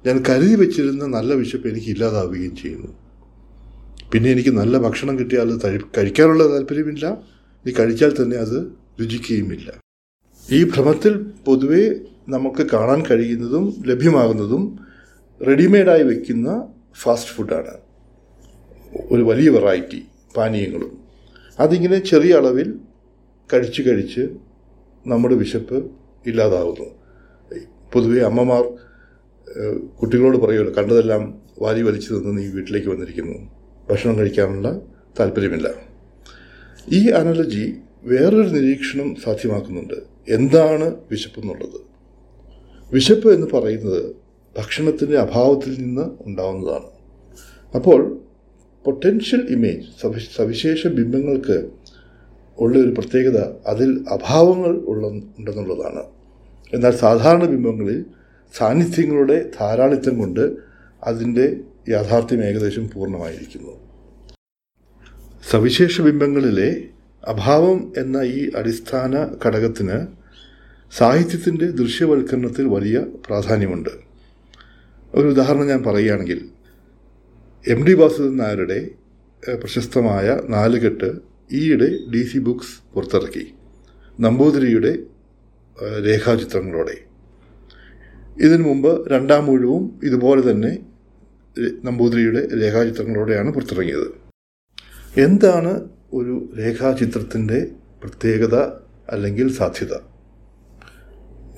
ഞാൻ 0.05 0.17
കരുതി 0.29 0.55
വെച്ചിരുന്ന 0.55 1.05
നല്ല 1.05 1.33
വിശപ്പ് 1.33 1.67
എനിക്ക് 1.67 1.89
ഇല്ലാതാവുകയും 1.89 2.53
ചെയ്യുന്നു. 2.55 2.91
പിന്നെ 4.11 4.27
എനിക്ക് 4.31 4.49
നല്ല 4.49 4.77
ഭക്ഷണം 4.77 5.15
കിട്ടിയാൽ 5.19 5.49
കഴിക്കാനുള്ള 5.97 6.43
താല്പര്യമില്ല. 6.47 7.05
ഇനി 7.65 7.73
കഴിച്ചാൽ 7.79 8.11
തന്നെ 8.19 8.37
അത് 8.37 8.57
രുചിക്കുകയുമില്ല. 8.99 9.79
ഈ 10.51 10.63
ഭ്രമത്തിൽ 10.63 11.13
പൊതുവെ 11.47 11.83
നമുക്ക് 12.29 12.63
കാണാൻ 12.73 13.03
കഴിയുന്നതും 13.11 13.83
ലഭ്യമാകുന്നതും 13.85 14.63
റെഡിമെയ്ഡായി 15.47 16.03
വയ്ക്കുന്ന 16.03 16.67
ഫാസ്റ്റ് 17.01 17.31
ഫുഡാണ്. 17.31 17.73
ഒരു 19.11 19.21
വലിയ 19.21 19.49
വെറൈറ്റി 19.49 20.05
പാനീയങ്ങളും. 20.37 20.93
അതിങ്ങനെ 21.59 21.99
ചെറിയ 21.99 22.33
അളവിൽ 22.35 22.79
കഴിച്ച് 23.53 23.81
കഴിച്ച് 23.89 24.23
നമ്മുടെ 25.07 25.35
വിശപ്പ് 25.35 25.91
ഇല്ലാതാവുന്നു. 26.25 26.87
പൊതുവെ 27.93 28.19
അമ്മമാർ 28.21 28.63
കുട്ടികളോട് 30.01 30.37
പറയുമല്ലോ 30.37 30.73
കണ്ടതെല്ലാം 30.77 31.21
വാരി 31.61 31.81
വലിച്ചു 31.81 32.13
നിന്ന് 32.13 32.37
നീ 32.37 32.47
വീട്ടിലേക്ക് 32.47 32.87
വന്നിരിക്കുന്നു. 32.87 33.37
ഭക്ഷണം 33.89 34.17
കഴിക്കാനുള്ള 34.19 34.79
താല്പര്യമില്ല. 35.19 35.88
ഈ 36.91 37.09
അനലജി 37.09 37.75
വേറൊരു 38.03 38.47
നിരീക്ഷണം 38.47 39.15
സാധ്യമാക്കുന്നുണ്ട്. 39.15 39.93
എന്താണ് 40.29 40.95
വിശപ്പ് 41.11 41.39
എന്നുള്ളത്? 41.39 41.81
വിശപ്പ് 42.93 43.33
എന്ന് 43.33 43.47
പറയുന്നത് 43.47 44.15
ഭക്ഷണത്തിന്റെ 44.57 45.17
അഭാവത്തിൽ 45.17 45.83
നിന്ന് 45.83 46.09
ഉണ്ടാവുന്നതാണ്. 46.21 46.85
അപ്പോൾ 47.75 48.19
പൊട്ടൻഷ്യൽ 48.85 49.47
ഇമേജ് 49.49 49.81
സവിശേഷ 50.35 50.87
ബിംബങ്ങൾക്ക് 50.87 51.69
ഉള്ള 52.59 52.77
ഒരു 52.77 52.93
പ്രത്യേകത 52.97 53.37
അതിൽ 53.67 54.05
അഭാവങ്ങൾ 54.11 54.77
ഉള്ള 54.77 55.07
ഉണ്ടെന്നുള്ളതാണ്. 55.07 56.03
എന്നാൽ 56.73 56.91
സാധാരണ 56.91 57.45
ബിംബങ്ങളിൽ 57.45 58.05
സാന്നിധ്യങ്ങളുടെ 58.57 59.49
ധാരാളിത്തം 59.59 60.19
കൊണ്ട് 60.19 60.53
അതിന്റെ 61.03 61.57
യാഥാർത്ഥ്യം 61.89 62.43
ഏകദേശം 62.43 62.89
പൂർണമായിരിക്കുന്നു. 62.89 63.88
സവിശേഷ 65.51 66.01
ബിംബങ്ങളിലെ 66.05 66.69
അഭാവം 67.23 67.79
എന്ന 67.97 68.17
ഈ 68.37 68.41
അടിസ്ഥാന 68.59 69.13
ഘടകത്തിന് 69.43 69.97
സാഹിത്യത്തിന്റെ 70.97 71.67
ദൃശ്യവൽക്കരണത്തിൽ 71.79 72.65
വലിയ 72.75 72.97
പ്രാധാന്യമുണ്ട്. 73.25 73.89
ഒരു 75.13 75.27
ഉദാഹരണം 75.33 75.67
ഞാൻ 75.71 75.81
പറയുകയാണെങ്കിൽ 75.87 76.39
എം 77.65 77.79
ഡി 77.87 77.93
വാസുദേവൻ 77.93 78.37
നായരുടെ 78.43 78.79
പ്രശസ്തമായ 79.61 80.27
നാലുകെട്ട് 80.55 81.09
ഈയിടെ 81.61 81.89
ഡി 82.13 82.23
സി 82.31 82.39
ബുക്സ് 82.47 82.75
പുറത്തിറക്കി. 82.93 83.45
നമ്പൂതിരിയുടെ 84.19 84.93
രേഖാചിത്രങ്ങളോടെ. 86.07 86.97
ഇതിനു 88.45 88.63
മുമ്പ് 88.69 88.91
രണ്ടാം 89.13 89.45
മുഴുവും 89.45 89.99
ഇതുപോലെ 90.03 90.51
തന്നെ 90.51 90.73
നമ്പൂതിരിയുടെ 91.87 92.41
രേഖാചിത്രങ്ങളോടെയാണ് 92.61 93.51
പുറത്തിറങ്ങിയത്. 93.53 94.09
എന്താണ് 95.19 95.89
ഒരു 96.13 96.53
രേഖാചിത്രത്തിന്റെ 96.59 97.71
പ്രത്യേകത 98.03 98.55
അല്ലെങ്കിൽ 99.09 99.51
സാധ്യത? 99.53 99.93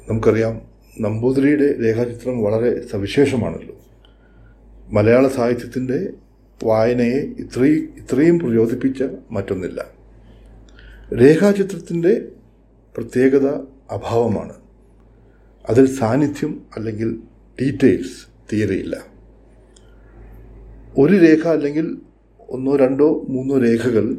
നമുക്കറിയാം 0.10 0.62
നമ്പൂതിരിയുടെ 1.02 1.84
രേഖാചിത്രം 1.84 2.42
വളരെ 2.42 2.88
സവിശേഷമാണല്ലോ. 2.88 3.76
മലയാള 4.90 5.28
സാഹിത്യത്തിന്റെ 5.28 6.14
വായനയെ 6.64 7.20
ഇത്രയും 7.20 7.94
ഇത്രയും 7.98 8.40
പ്രചോദിപ്പിച്ച 8.40 9.04
മറ്റൊന്നില്ല. 9.32 9.86
രേഖാചിത്രത്തിന്റെ 11.22 12.28
പ്രത്യേകത 12.98 13.48
അഭാവമാണ്. 13.92 14.54
അതിൽ 15.70 15.86
സാന്നിധ്യം 15.86 16.62
അല്ലെങ്കിൽ 16.76 17.20
ഡീറ്റെയിൽസ് 17.62 18.28
തീരെയില്ല. 18.54 18.98
ഒരു 20.98 21.14
രേഖ 21.14 21.48
അല്ലെങ്കിൽ 21.48 21.98
ഒന്നോ 22.52 22.76
രണ്ടോ 22.76 23.26
മൂന്നോ 23.30 23.58
രേഖകൾ 23.58 24.18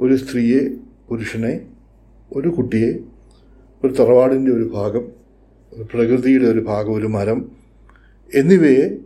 ഒരു 0.00 0.16
സ്ത്രീയെ 0.16 0.60
പുരുഷനെ 1.08 1.66
ഒരു 2.32 2.48
കുട്ടിയെ 2.48 2.98
ഒരു 3.84 3.92
തറവാടിന്റെ 3.92 4.52
ഒരു 4.52 4.70
ഭാഗം 4.74 5.12
ഒരു 5.72 5.82
പ്രകൃതിയുടെ 5.82 6.44
ഒരു 6.44 6.60
ഭാഗം 6.60 6.94
ഒരു 6.94 7.06
മരം 7.06 7.52
എന്നിവയെ 8.34 8.98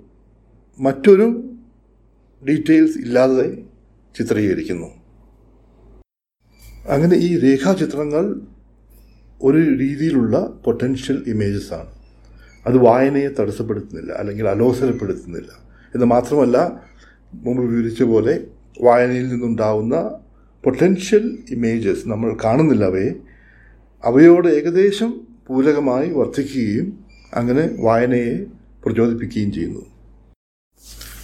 മറ്റൊരു 0.79 1.27
ഡീറ്റെയിൽസ് 2.49 2.99
ഇല്ലാതെ 2.99 3.62
ചിത്രീകരിക്കുന്നു. 4.18 4.87
അങ്ങനെ 6.88 7.16
ഈ 7.16 7.38
രേഖാചിത്രങ്ങൾ 7.38 8.40
ഒരു 9.42 9.59
രീതിയിലുള്ള 9.59 10.61
പൊട്ടൻഷ്യൽ 10.64 11.25
ഇമേജസ് 11.27 11.73
ആണ്. 11.73 11.90
അത് 12.66 12.79
വായനയെ 12.79 13.29
തടസ്സപ്പെടുത്തുന്നില്ല 13.29 14.12
അല്ലെങ്കിൽ 14.12 14.49
അലോസരപ്പെടുത്തുന്നില്ല. 14.49 15.49
എന്ന് 15.94 16.07
മാത്രമല്ല 16.07 16.59
മുമ്പ് 17.42 17.62
വിവരിച്ച 17.62 18.03
പോലെ 18.03 18.40
വായനയിൽ 18.81 19.29
നിന്നുണ്ടാവുന്ന 19.29 19.97
പൊട്ടൻഷ്യൽ 20.64 21.38
ഇമേജസ് 21.51 22.09
നമ്മൾ 22.09 22.37
കാണുന്നില്ല 22.44 22.85
അവയെ. 22.85 23.12
അവയോട് 24.05 24.49
ഏകദേശം 24.49 25.20
പൂരകമായി 25.47 26.11
വർദ്ധിക്കുകയും 26.11 26.99
അങ്ങനെ 27.35 27.70
വായനയെ 27.79 28.47
പ്രചോദിപ്പിക്കുകയും 28.85 29.53
ചെയ്യുന്നു. 29.53 29.83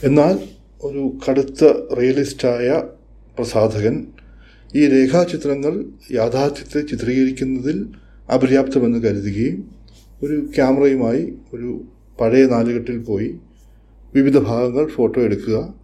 എന്നാൽ 0.05 0.38
ഒരു 0.85 1.12
കടുത്ത 1.25 1.64
റിയലിസ്റ്റായ 2.01 2.83
പ്രസാധകൻ 3.38 4.07
ഈ 4.75 4.88
രേഖാചിത്രങ്ങൾ 4.88 5.85
യാഥാർത്ഥ്യത്തെ 6.12 6.81
ചിത്രീകരിക്കുന്നതിൽ 6.81 7.79
അപര്യാപ്തമെന്ന് 8.35 8.99
കരുതുകയും 8.99 9.57
ഒരു 10.23 10.46
ക്യാമറയുമായി 10.57 11.35
ഒരു 11.55 11.85
പഴയ 12.20 12.46
നാലുകെട്ടിൽ 12.46 12.99
പോയി 12.99 13.40
വിവിധ 14.14 14.38
ഭാഗങ്ങൾ 14.38 14.87
ഫോട്ടോ 14.87 15.20
എടുക്കുക 15.23 15.75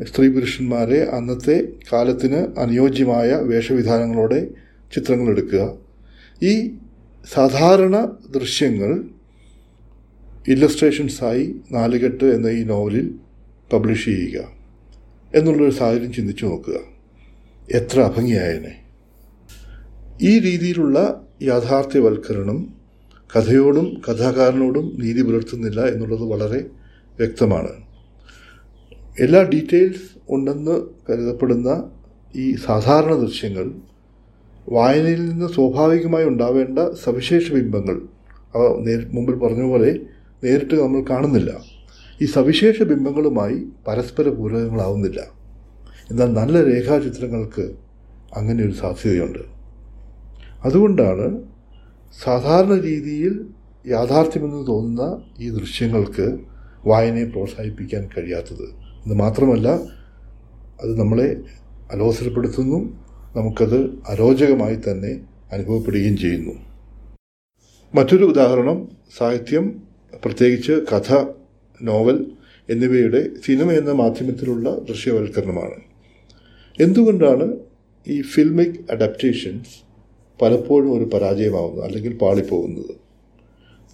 സ്ത്രീ 0.00 0.28
പുരുഷന്മാരെ 0.28 1.04
അന്നത്തെ 1.04 1.68
കാലത്തിന് 1.92 2.58
അനുയോജ്യമായ 2.58 3.32
വേഷവിധാനങ്ങളോടെ 3.32 4.46
ചിത്രങ്ങൾ 4.94 5.30
എടുക്കുക 5.30 5.78
ഈ 6.42 6.70
സാധാരണ 7.32 8.16
ദൃശ്യങ്ങൾ 8.30 9.04
ഇല്ലസ്ട്രേഷൻസായി 10.48 11.56
നാലുകെട്ട് 11.72 12.24
എന്ന 12.24 12.46
ഈ 12.46 12.62
നോവലിൽ 12.64 13.14
പബ്ലിഷ് 13.72 14.04
ചെയ്യുക 14.04 14.44
എന്നുള്ളൊരു 15.34 15.70
സാഹചര്യം 15.70 16.12
ചിന്തിച്ചു 16.12 16.46
നോക്കുക. 16.46 16.74
എത്ര 17.70 18.00
അഭംഗിയായനെ. 18.00 18.84
ഈ 20.22 20.38
രീതിയിലുള്ള 20.38 21.26
യാഥാർത്ഥ്യവൽക്കരണം 21.42 22.74
കഥയോടും 23.36 24.02
കഥാകാരനോടും 24.08 24.96
നീതി 25.00 25.22
പുലർത്തുന്നില്ല 25.22 25.80
എന്നുള്ളത് 25.80 26.22
വളരെ 26.22 26.66
വ്യക്തമാണ്. 27.18 27.91
എല്ലാ 29.20 29.42
ഡീറ്റെയിൽസ് 29.42 30.18
ഉണ്ടെന്ന് 30.30 30.82
കരുതപ്പെടുന്ന 31.08 31.90
ഈ 32.36 32.54
സാധാരണ 32.56 33.14
ദൃശ്യങ്ങൾ 33.14 33.72
വായനയിൽ 34.68 35.28
നിന്ന് 35.28 35.48
സ്വാഭാവികമായി 35.48 36.24
ഉണ്ടാവേണ്ട 36.24 36.78
സവിശേഷ 37.04 37.52
ബിംബങ്ങൾ 37.52 38.02
അവ 38.54 38.80
നേരി 38.80 39.04
മുമ്പിൽ 39.04 39.34
പറഞ്ഞ 39.34 39.62
പോലെ 39.62 40.00
നേരിട്ട് 40.44 40.74
നമ്മൾ 40.74 41.04
കാണുന്നില്ല. 41.10 41.60
ഈ 42.22 42.26
സവിശേഷ 42.26 42.82
ബിംബങ്ങളുമായി 42.82 43.66
പരസ്പര 43.88 44.28
പൂരകങ്ങളാവുന്നില്ല. 44.28 45.20
എന്നാൽ 46.10 46.32
നല്ല 46.32 46.64
രേഖാചിത്രങ്ങൾക്ക് 46.64 47.74
അങ്ങനെ 48.36 48.64
ഒരു 48.64 48.72
സാധ്യതയുണ്ട്. 48.72 49.38
അതുകൊണ്ടാണ് 50.64 51.42
സാധാരണ 52.24 52.80
രീതിയിൽ 52.80 53.46
യാഥാർത്ഥ്യമെന്ന് 53.86 54.66
തോന്നുന്ന 54.66 55.22
ഈ 55.40 55.50
ദൃശ്യങ്ങൾക്ക് 55.50 56.38
വായനയെ 56.86 57.24
പ്രോത്സാഹിപ്പിക്കാൻ 57.24 58.08
കഴിയാത്തത്. 58.18 58.81
എന്ന് 59.04 59.14
മാത്രമല്ല 59.14 59.68
അത് 60.82 60.98
നമ്മളെ 60.98 61.36
അലോസരപ്പെടുത്തുന്നു 61.90 62.78
നമുക്കത് 63.36 63.78
അരോചകമായി 64.08 64.76
തന്നെ 64.76 65.20
അനുഭവപ്പെടുകയും 65.52 66.16
ചെയ്യുന്നു. 66.16 66.54
മറ്റൊരു 67.94 68.24
ഉദാഹരണം 68.24 68.88
സാഹിത്യം 69.18 69.82
പ്രത്യേകിച്ച് 70.24 70.72
കഥ 70.72 71.24
നോവൽ 71.82 72.26
എന്നിവയുടെ 72.70 73.30
സിനിമ 73.46 73.70
എന്ന 73.72 73.92
മാധ്യമത്തിലുള്ള 73.92 74.78
ദൃശ്യവൽക്കരണമാണ്. 74.78 75.78
എന്തുകൊണ്ടാണ് 76.80 77.52
ഈ 78.06 78.22
ഫിൽമിക് 78.22 78.92
അഡാപ്റ്റേഷൻസ് 78.92 79.74
പലപ്പോഴും 80.42 80.98
ഒരു 80.98 81.04
പരാജയമാവുന്നത് 81.04 81.84
അല്ലെങ്കിൽ 81.84 82.18
പാളിപ്പോകുന്നത്? 82.18 82.94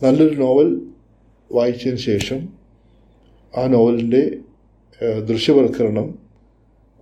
നല്ലൊരു 0.03 0.35
നോവൽ 0.35 0.81
വായിച്ചതിന് 1.53 1.97
ശേഷം 1.97 2.49
ആ 3.57 3.67
നോവലിന്റെ 3.67 4.39
ദൃശ്യവൽക്കരണം 5.03 6.19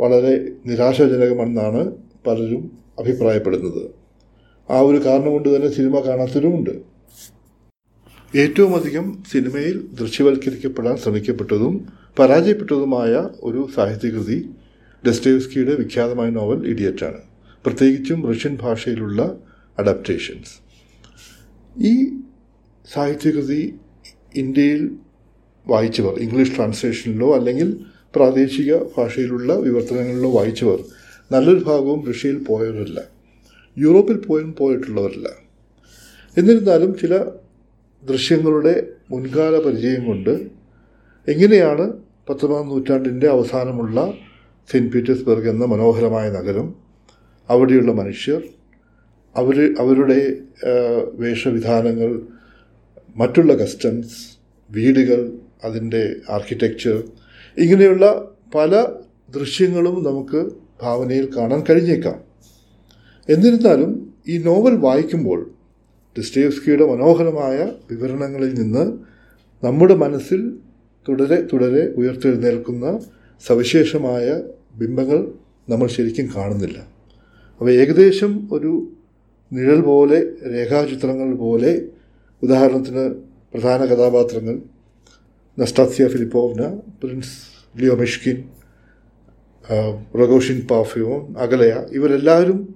വളരെ 0.00 0.48
നിരാശാജനകമെന്നാണ് 0.66 1.92
പലരും 2.26 2.78
അഭിപ്രായപ്പെടുന്നത്. 2.98 3.90
ആ 4.70 4.80
ഒരു 4.80 5.06
കാരണം 5.06 5.30
കൊണ്ട് 5.30 5.56
തന്നെ 5.56 5.68
സിനിമ 5.68 6.00
കാണാത്തവരുമുണ്ട്. 6.00 6.70
ഏറ്റവും 8.36 8.76
അധികം 8.76 9.22
സിനിമയിൽ 9.32 9.86
ദൃശ്യവൽക്കരിക്കപ്പെടാൻ 9.86 10.96
ശ്രമിക്കപ്പെട്ടതും 10.96 11.86
പരാജയപ്പെട്ടതുമായ 12.18 13.28
ഒരു 13.42 13.68
സാഹിത്യകൃതി 13.74 14.50
ഡെസ്റ്റേവ്സ്കിയുടെ 15.06 15.74
വിഖ്യാതമായ 15.74 16.30
നോവൽ 16.30 16.68
ഇഡിയറ്റാണ്. 16.68 17.20
പ്രത്യേകിച്ചും 17.66 18.32
റഷ്യൻ 18.32 18.58
ഭാഷയിലുള്ള 18.62 19.38
അഡാപ്റ്റേഷൻസ്. 19.78 20.66
ഈ 21.78 22.06
സാഹിത്യകൃതി 22.92 23.74
ഇന്ത്യയിൽ 24.34 24.96
വായിച്ചവർ 25.68 26.14
ഇംഗ്ലീഷ് 26.18 26.56
ട്രാൻസ്ലേഷനിലോ 26.56 27.34
അല്ലെങ്കിൽ 27.34 27.76
പ്രാദേശിക 28.14 28.76
ഭാഷയിലുള്ള 28.76 29.54
വിവർത്തനങ്ങളിലോ 29.54 30.30
വായിച്ചവർ 30.30 30.78
നല്ലൊരു 31.32 31.64
ഭാഗവും 31.64 32.06
റഷ്യയിൽ 32.08 32.44
പോയവരല്ല. 32.44 33.00
യൂറോപ്പിൽ 33.78 34.26
പോയും 34.26 34.54
പോയിട്ടുള്ളവരല്ല. 34.58 35.28
എന്നിരുന്നാലും 36.36 36.98
ചില 36.98 37.14
ദൃശ്യങ്ങളുടെ 38.04 38.86
മുൻകാല 39.10 39.56
പരിചയം 39.56 40.06
കൊണ്ട് 40.06 40.30
എങ്ങനെയാണ് 41.28 41.92
പത്തൊമ്പതാം 42.28 42.68
നൂറ്റാണ്ടിന്റെ 42.68 43.28
അവസാനമുള്ള 43.28 44.12
സെന്റ് 44.70 44.92
പീറ്റേഴ്സ്ബർഗ് 44.92 45.48
എന്ന 45.48 45.64
മനോഹരമായ 45.64 46.30
നഗരം 46.30 46.74
അവിടെയുള്ള 47.48 47.92
മനുഷ്യർ 47.92 48.42
അവർ 49.36 49.74
അവരുടെ 49.78 50.36
വേഷവിധാനങ്ങൾ 51.14 52.20
മറ്റുള്ള 53.16 53.54
കസ്റ്റംസ് 53.54 54.16
വീടുകൾ 54.70 55.32
അതിന്റെ 55.66 56.02
ആർക്കിടെക്ചർ 56.30 56.96
ഇങ്ങനെയുള്ള 57.58 58.06
പല 58.54 58.72
ദൃശ്യങ്ങളും 59.34 59.96
നമുക്ക് 60.04 60.40
ഭാവനയിൽ 60.82 61.26
കാണാൻ 61.36 61.60
കഴിഞ്ഞേക്കാം. 61.70 62.18
എന്നിരുന്നാലും 63.28 63.90
ഈ 64.28 64.34
നോവൽ 64.38 64.74
വായിക്കുമ്പോൾ 64.76 65.40
ഡിസ്റ്റേവ്സ്കിയുടെ 66.16 66.84
മനോഹരമായ 66.92 67.58
വിവരണങ്ങളിൽ 67.90 68.52
നിന്ന് 68.60 68.84
നമ്മുടെ 69.62 69.94
മനസ്സിൽ 69.94 70.40
തുടരെ 71.06 71.38
തുടരെ 71.52 71.82
ഉയർത്തെഴുന്നേൽക്കുന്ന 71.94 72.86
സവിശേഷമായ 73.46 74.26
ബിംബങ്ങൾ 74.76 75.18
നമ്മൾ 75.68 75.86
ശരിക്കും 75.96 76.26
കാണുന്നില്ല. 76.36 76.78
അവ 77.60 77.66
ഏകദേശം 77.82 78.32
ഒരു 78.52 78.72
നിഴൽ 79.52 79.80
പോലെ 79.80 80.18
രേഖാചിത്രങ്ങൾ 80.54 81.28
പോലെ 81.44 81.72
ഉദാഹരണത്തിന് 82.42 83.04
പ്രധാന 83.54 83.84
കഥാപാത്രങ്ങൾ 83.84 84.56
നസ്റ്റാസിയ 85.58 86.08
ഫിലിപ്പോവ്ന 86.08 86.80
പ്രിൻസ് 87.04 87.36
ലിയോമിഷ്കിൻ 87.80 88.44
റഗോഷിൻ 90.20 90.66
പാഫിയോൺ 90.66 91.36
അകലയ 91.36 91.86
ഇവരെല്ലാവരും 91.90 92.74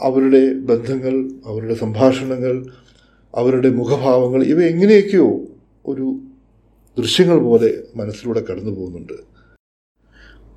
അവരുടെ 0.00 0.54
ബന്ധങ്ങൾ 0.54 1.30
അവരുടെ 1.46 1.74
സംഭാഷണങ്ങൾ 1.74 2.66
അവരുടെ 3.34 3.68
മുഖഭാവങ്ങൾ 3.68 4.44
ഇവ 4.44 4.62
എങ്ങനെയൊക്കെയോ 4.62 5.40
ഒരു 5.86 6.16
ദൃശ്യങ്ങൾ 6.98 7.38
പോലെ 7.38 7.84
മനസ്സിലൂടെ 7.96 8.40
കടന്നു 8.40 8.70
പോകുന്നുണ്ട്. 8.70 9.12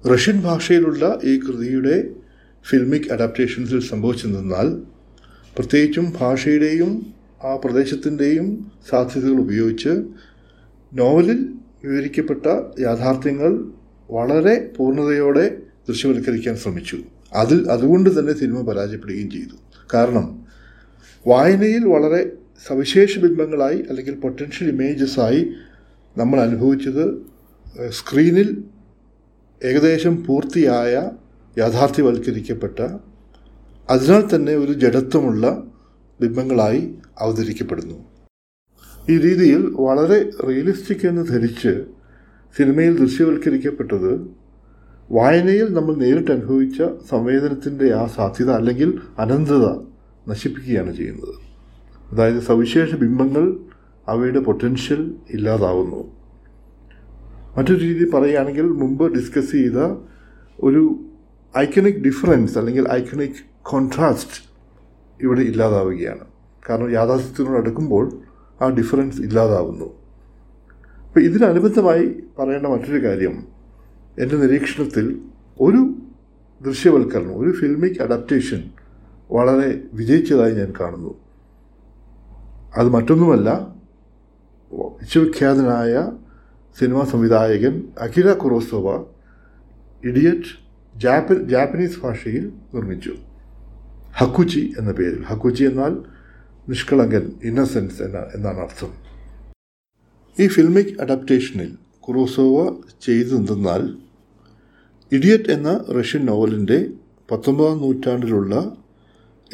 റഷ്യൻ 0.10 0.42
ഭാഷയിലുള്ള 0.42 1.20
ഈ 1.24 1.40
കൃതിയുടെ 1.40 2.10
ഫിൽമിക് 2.70 3.14
അഡാപ്റ്റേഷൻസിൽ 3.14 3.80
സംഭവിച്ചെന്നാൽ 3.80 4.68
പ്രത്യേകിച്ചും 5.58 6.14
ഭാഷയുടെയും 6.22 7.14
ആ 7.44 7.56
പ്രദേശത്തിന്റെയും 7.56 8.72
സാധ്യതകൾ 8.90 9.40
ഉപയോഗിച്ച് 9.40 10.04
നോവലിൽ 11.00 11.40
വിവരിക്കപ്പെട്ട 11.84 12.46
യാഥാർത്ഥ്യങ്ങൾ 12.80 13.52
വളരെ 14.10 14.56
പൂർണതയോടെ 14.78 15.46
ദൃശ്യവൽക്കരിക്കാൻ 15.88 16.56
ശ്രമിച്ചു. 16.56 16.98
അതിൽ 17.34 17.60
അതുകൊണ്ട് 17.70 18.10
തന്നെ 18.20 18.34
സിനിമ 18.34 18.62
പരാജയപ്പെടുകയും 18.62 19.30
ചെയ്തു. 19.32 19.56
കാരണം 19.94 20.26
വായനയിൽ 21.28 21.84
വളരെ 21.86 22.22
സവിശേഷ 22.68 23.20
ബിംബങ്ങളായി 23.20 23.80
അല്ലെങ്കിൽ 23.90 24.16
പൊട്ടൻഷ്യൽ 24.16 24.68
ഇമേജസായി 24.70 25.42
നമ്മൾ 26.18 26.38
അനുഭവിച്ചത് 26.42 27.06
സ്ക്രീനിൽ 27.90 28.50
ഏകദേശം 29.62 30.26
പൂർത്തിയായ 30.26 30.94
യാഥാർത്ഥ്യവൽക്കരിക്കപ്പെട്ട 31.58 32.80
അതിനാൽ 33.90 34.36
തന്നെ 34.36 34.54
ഒരു 34.56 34.74
ജഡത്വമുള്ള 34.74 35.46
ബിംബങ്ങളായി 36.22 36.82
അവതരിക്കപ്പെടുന്നു. 37.20 37.98
ഈ 39.10 39.18
രീതിയിൽ 39.18 39.74
വളരെ 39.80 40.30
റിയലിസ്റ്റിക് 40.48 41.08
എന്ന് 41.08 41.26
ധരിച്ച് 41.28 41.86
സിനിമയിൽ 42.58 43.00
ദൃശ്യവൽക്കരിക്കപ്പെട്ടത് 43.00 44.28
വായനയിൽ 45.12 45.74
നമ്മൾ 45.74 45.96
നേരിട്ട് 45.96 46.32
അനുഭവിച്ച 46.32 46.84
സംവേദനത്തിന്റെ 47.10 47.94
ആ 47.94 48.06
സാധ്യത 48.06 48.52
അല്ലെങ്കിൽ 48.52 49.02
അനന്തത 49.20 49.66
നശിപ്പിക്കുകയാണ് 50.30 50.96
ചെയ്യുന്നത്. 50.96 51.36
അതായത് 52.12 52.40
സവിശേഷ 52.40 52.96
ബിംബങ്ങൾ 52.96 53.60
അവയുടെ 54.08 54.40
പൊട്ടൻഷ്യൽ 54.40 55.16
ഇല്ലാതാവുന്നു. 55.30 56.12
മറ്റൊരു 57.58 57.80
രീതി 57.80 58.10
പറയുകയാണെങ്കിൽ 58.10 58.64
മുമ്പ് 58.64 59.14
ഡിസ്കസ് 59.14 59.52
ചെയ്ത 59.52 59.96
ഒരു 60.60 61.00
ഐക്കണിക് 61.58 62.02
ഡിഫറൻസ് 62.02 62.58
അല്ലെങ്കിൽ 62.58 62.90
ഐക്കണിക് 62.92 63.42
കോൺട്രാസ്റ്റ് 63.62 64.50
ഇവിടെ 65.22 65.42
ഇല്ലാതാവുകയാണ്. 65.42 66.26
കാരണം 66.70 66.92
യാഥാർത്ഥ്യത്തിനോട് 66.92 67.58
അടുക്കുമ്പോൾ 67.58 68.12
ആ 68.62 68.70
ഡിഫറൻസ് 68.70 69.22
ഇല്ലാതാവുന്നു. 69.22 69.86
അപ്പോൾ 71.08 71.20
ഇതിനനുബന്ധമായി 71.20 72.16
പറയേണ്ട 72.40 72.66
മറ്റൊരു 72.66 73.04
കാര്യം 73.04 73.48
എന്റെ 74.20 74.38
നിരീക്ഷണത്തിൽ 74.38 75.22
ഒരു 75.62 75.96
ദൃശ്യവൽക്കരണം 76.66 77.40
ഒരു 77.40 77.52
ഫിൽമിക് 77.52 78.02
അഡാപ്റ്റേഷൻ 78.02 78.70
വളരെ 79.32 79.82
വിജയിച്ചതായി 79.94 80.54
ഞാൻ 80.54 80.74
കാണുന്നു. 80.80 81.16
അത് 82.78 82.90
മറ്റൊന്നുമല്ല 82.90 83.76
വിശ്വവിഖ്യാതനായ 84.74 86.12
സിനിമാ 86.80 87.04
സംവിധായകൻ 87.04 87.84
അഖില 88.02 88.34
കുറോസോവ 88.34 89.06
ഇഡിയറ്റ് 90.04 90.52
ജാപ്പ 90.96 91.34
ജാപ്പനീസ് 91.34 92.00
ഭാഷയിൽ 92.00 92.52
നിർമ്മിച്ചു. 92.74 93.16
ഹക്കുച്ചി 94.16 94.74
എന്ന 94.78 94.92
പേരിൽ. 94.92 95.24
ഹക്കുച്ചി 95.24 95.64
എന്നാൽ 95.64 96.15
നിഷ്കളങ്കൻ 96.70 97.40
ഇന്നസെൻസ് 97.44 98.04
എന്ന 98.04 98.26
എന്നാണ് 98.36 98.60
അർത്ഥം. 98.60 98.92
ഈ 100.40 100.48
ഫിൽമിക് 100.48 101.02
അഡാപ്റ്റേഷനിൽ 101.02 101.76
കുറോസോവ 102.00 102.82
ചെയ്തെന്നാൽ 103.02 103.98
ഇഡിയറ്റ് 105.12 105.52
എന്ന 105.52 105.86
റഷ്യൻ 105.92 106.26
നോവലിന്റെ 106.26 106.88
പത്തൊമ്പതാം 107.32 107.78
നൂറ്റാണ്ടിലുള്ള 107.82 108.78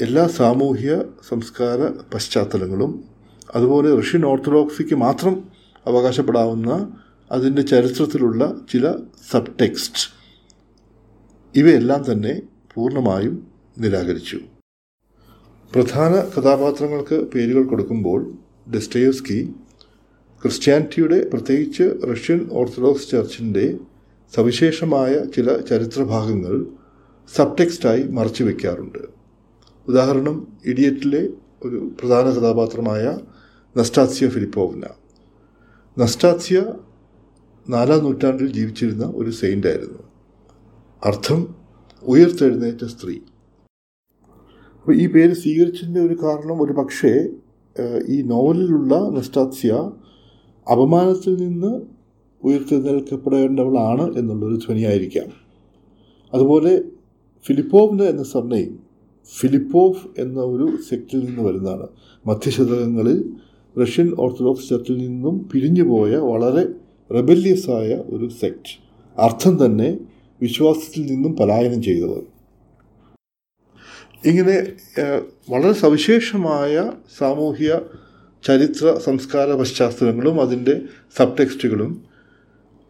എല്ലാ 0.01 0.27
സാമൂഹ്യ 0.27 1.03
സംസ്കാര 1.29 1.87
പശ്ചാത്തലങ്ങളും 2.13 3.03
അതുപോലെ 3.55 3.95
റഷ്യൻ 3.95 4.25
ഓർത്തഡോക്സിക്ക് 4.25 4.95
മാത്രം 4.95 5.49
അവകാശപ്പെടാവുന്ന 5.87 6.97
അതിന്റെ 7.31 7.61
ചരിത്രത്തിലുള്ള 7.61 8.55
ചില 8.71 8.93
സബ് 9.31 9.59
ടെക്സ്റ്റ് 9.61 10.13
ഇവയെല്ലാം 11.55 12.11
തന്നെ 12.11 12.41
പൂർണമായും 12.73 13.47
നിരാകരിച്ചു. 13.77 14.39
പ്രധാന 15.73 16.13
കഥാപാത്രങ്ങൾക്ക് 16.13 17.15
പേരുകൾ 17.15 17.63
കൊടുക്കുമ്പോൾ 17.63 18.33
ഡെസ്റ്റയോസ്കി 18.73 19.53
ക്രിസ്ത്യാനിറ്റിയുടെ 20.41 21.29
പ്രത്യേകിച്ച് 21.29 21.83
റഷ്യൻ 21.83 22.49
ഓർത്തഡോക്സ് 22.51 23.09
ചർച്ചിന്റെ 23.09 23.77
സവിശേഷമായ 24.35 25.13
ചില 25.35 25.57
ചരിത്രഭാഗങ്ങൾ 25.57 26.65
സബ്ടെക്സ്റ്റായി 27.35 28.03
മറച്ചു 28.03 28.43
വയ്ക്കാറുണ്ട് 28.43 28.97
ഉദാഹരണം 29.87 30.47
ഇഡിയറ്റിലെ 30.65 31.29
ഒരു 31.63 31.91
പ്രധാന 31.99 32.29
കഥാപാത്രമായ 32.29 33.17
നസ്റ്റാസ്യ 33.77 34.29
ഫിലിപ്പോവ്ന. 34.29 34.85
നസ്റ്റാസ്യ 35.99 36.73
നാലാം 37.69 37.99
നൂറ്റാണ്ടിൽ 37.99 38.53
ജീവിച്ചിരുന്ന 38.53 39.13
ഒരു 39.15 39.31
സെയിന്റായിരുന്നു. 39.31 39.99
അർത്ഥം 41.05 41.55
ഉയർത്തെഴുന്നേറ്റ 42.03 42.85
സ്ത്രീ. 42.85 43.19
അപ്പോൾ 44.81 44.95
ഈ 44.95 45.07
പേര് 45.07 45.33
സ്വീകരിച്ചതിന്റെ 45.33 46.01
ഒരു 46.01 46.15
കാരണം 46.23 46.63
ഒരു 46.63 46.73
പക്ഷേ 46.73 47.11
ഈ 48.07 48.21
നോവലിലുള്ള 48.21 49.09
നസ്റ്റാസ്യ 49.09 49.91
അപമാനത്തിൽ 50.71 51.33
നിന്ന് 51.35 51.81
ഉയർത്തെഴുന്നേൽക്കപ്പെടേണ്ടവളാണ് 52.43 54.17
എന്നുള്ളൊരു 54.17 54.55
ധ്വനിയായിരിക്കാം. 54.55 55.27
അതുപോലെ 56.33 56.81
ഫിലിപ്പോവിന് 57.45 58.03
എന്ന 58.03 58.23
സർനെയും 58.23 58.79
ഫിലിപ്പോവ് 59.39 59.95
എന്ന 60.17 60.39
ഒരു 60.39 60.77
സെക്റ്റിൽ 60.89 61.25
നിന്ന് 61.25 61.41
വരുന്നതാണ്. 61.41 61.87
മധ്യശതകങ്ങളിൽ 62.27 63.33
റഷ്യൻ 63.79 64.15
ഓർത്തഡോക്സ് 64.19 64.69
ചർച്ചിൽ 64.69 64.97
നിന്നും 64.97 65.49
പിരിഞ്ഞുപോയ 65.53 66.15
വളരെ 66.15 66.67
റെബല്യസായ 67.15 68.03
ഒരു 68.05 68.29
സെക്റ്റ്. 68.41 68.73
അർത്ഥം 69.19 69.65
തന്നെ 69.65 69.97
വിശ്വാസത്തിൽ 70.41 71.01
നിന്നും 71.05 71.35
പലായനം 71.35 71.83
ചെയ്തവർ 71.83 72.23
ഇങ്ങനെ 74.25 74.73
വളരെ 75.49 75.73
സവിശേഷമായ 75.73 76.91
സാമൂഹ്യ 77.17 77.81
ചരിത്ര 78.43 78.97
സംസ്കാര 78.97 79.53
പശ്ചാത്തലങ്ങളും 79.53 80.41
അതിന്റെ 80.41 80.81
സബ് 81.17 81.37
ടെക്സ്റ്റുകളും 81.37 82.05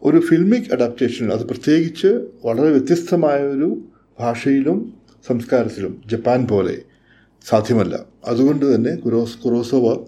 ഒരു 0.02 0.20
ഫിൽമിക് 0.20 0.72
അഡാപ്റ്റേഷൻ 0.72 1.32
അത് 1.32 1.46
പ്രത്യേകിച്ച് 1.46 2.06
വളരെ 2.44 2.68
വ്യത്യസ്തമായൊരു 2.70 3.84
ഭാഷയിലും 4.20 4.92
സംസ്കാരത്തിലും 5.26 6.02
ജപ്പാൻ 6.06 6.46
പോലെ 6.46 6.82
സാധ്യമല്ല. 7.48 8.04
അതുകൊണ്ട് 8.24 8.74
തന്നെ 8.74 8.94
കുറോസ് 8.94 9.38
കുറോസോവ 9.38 10.06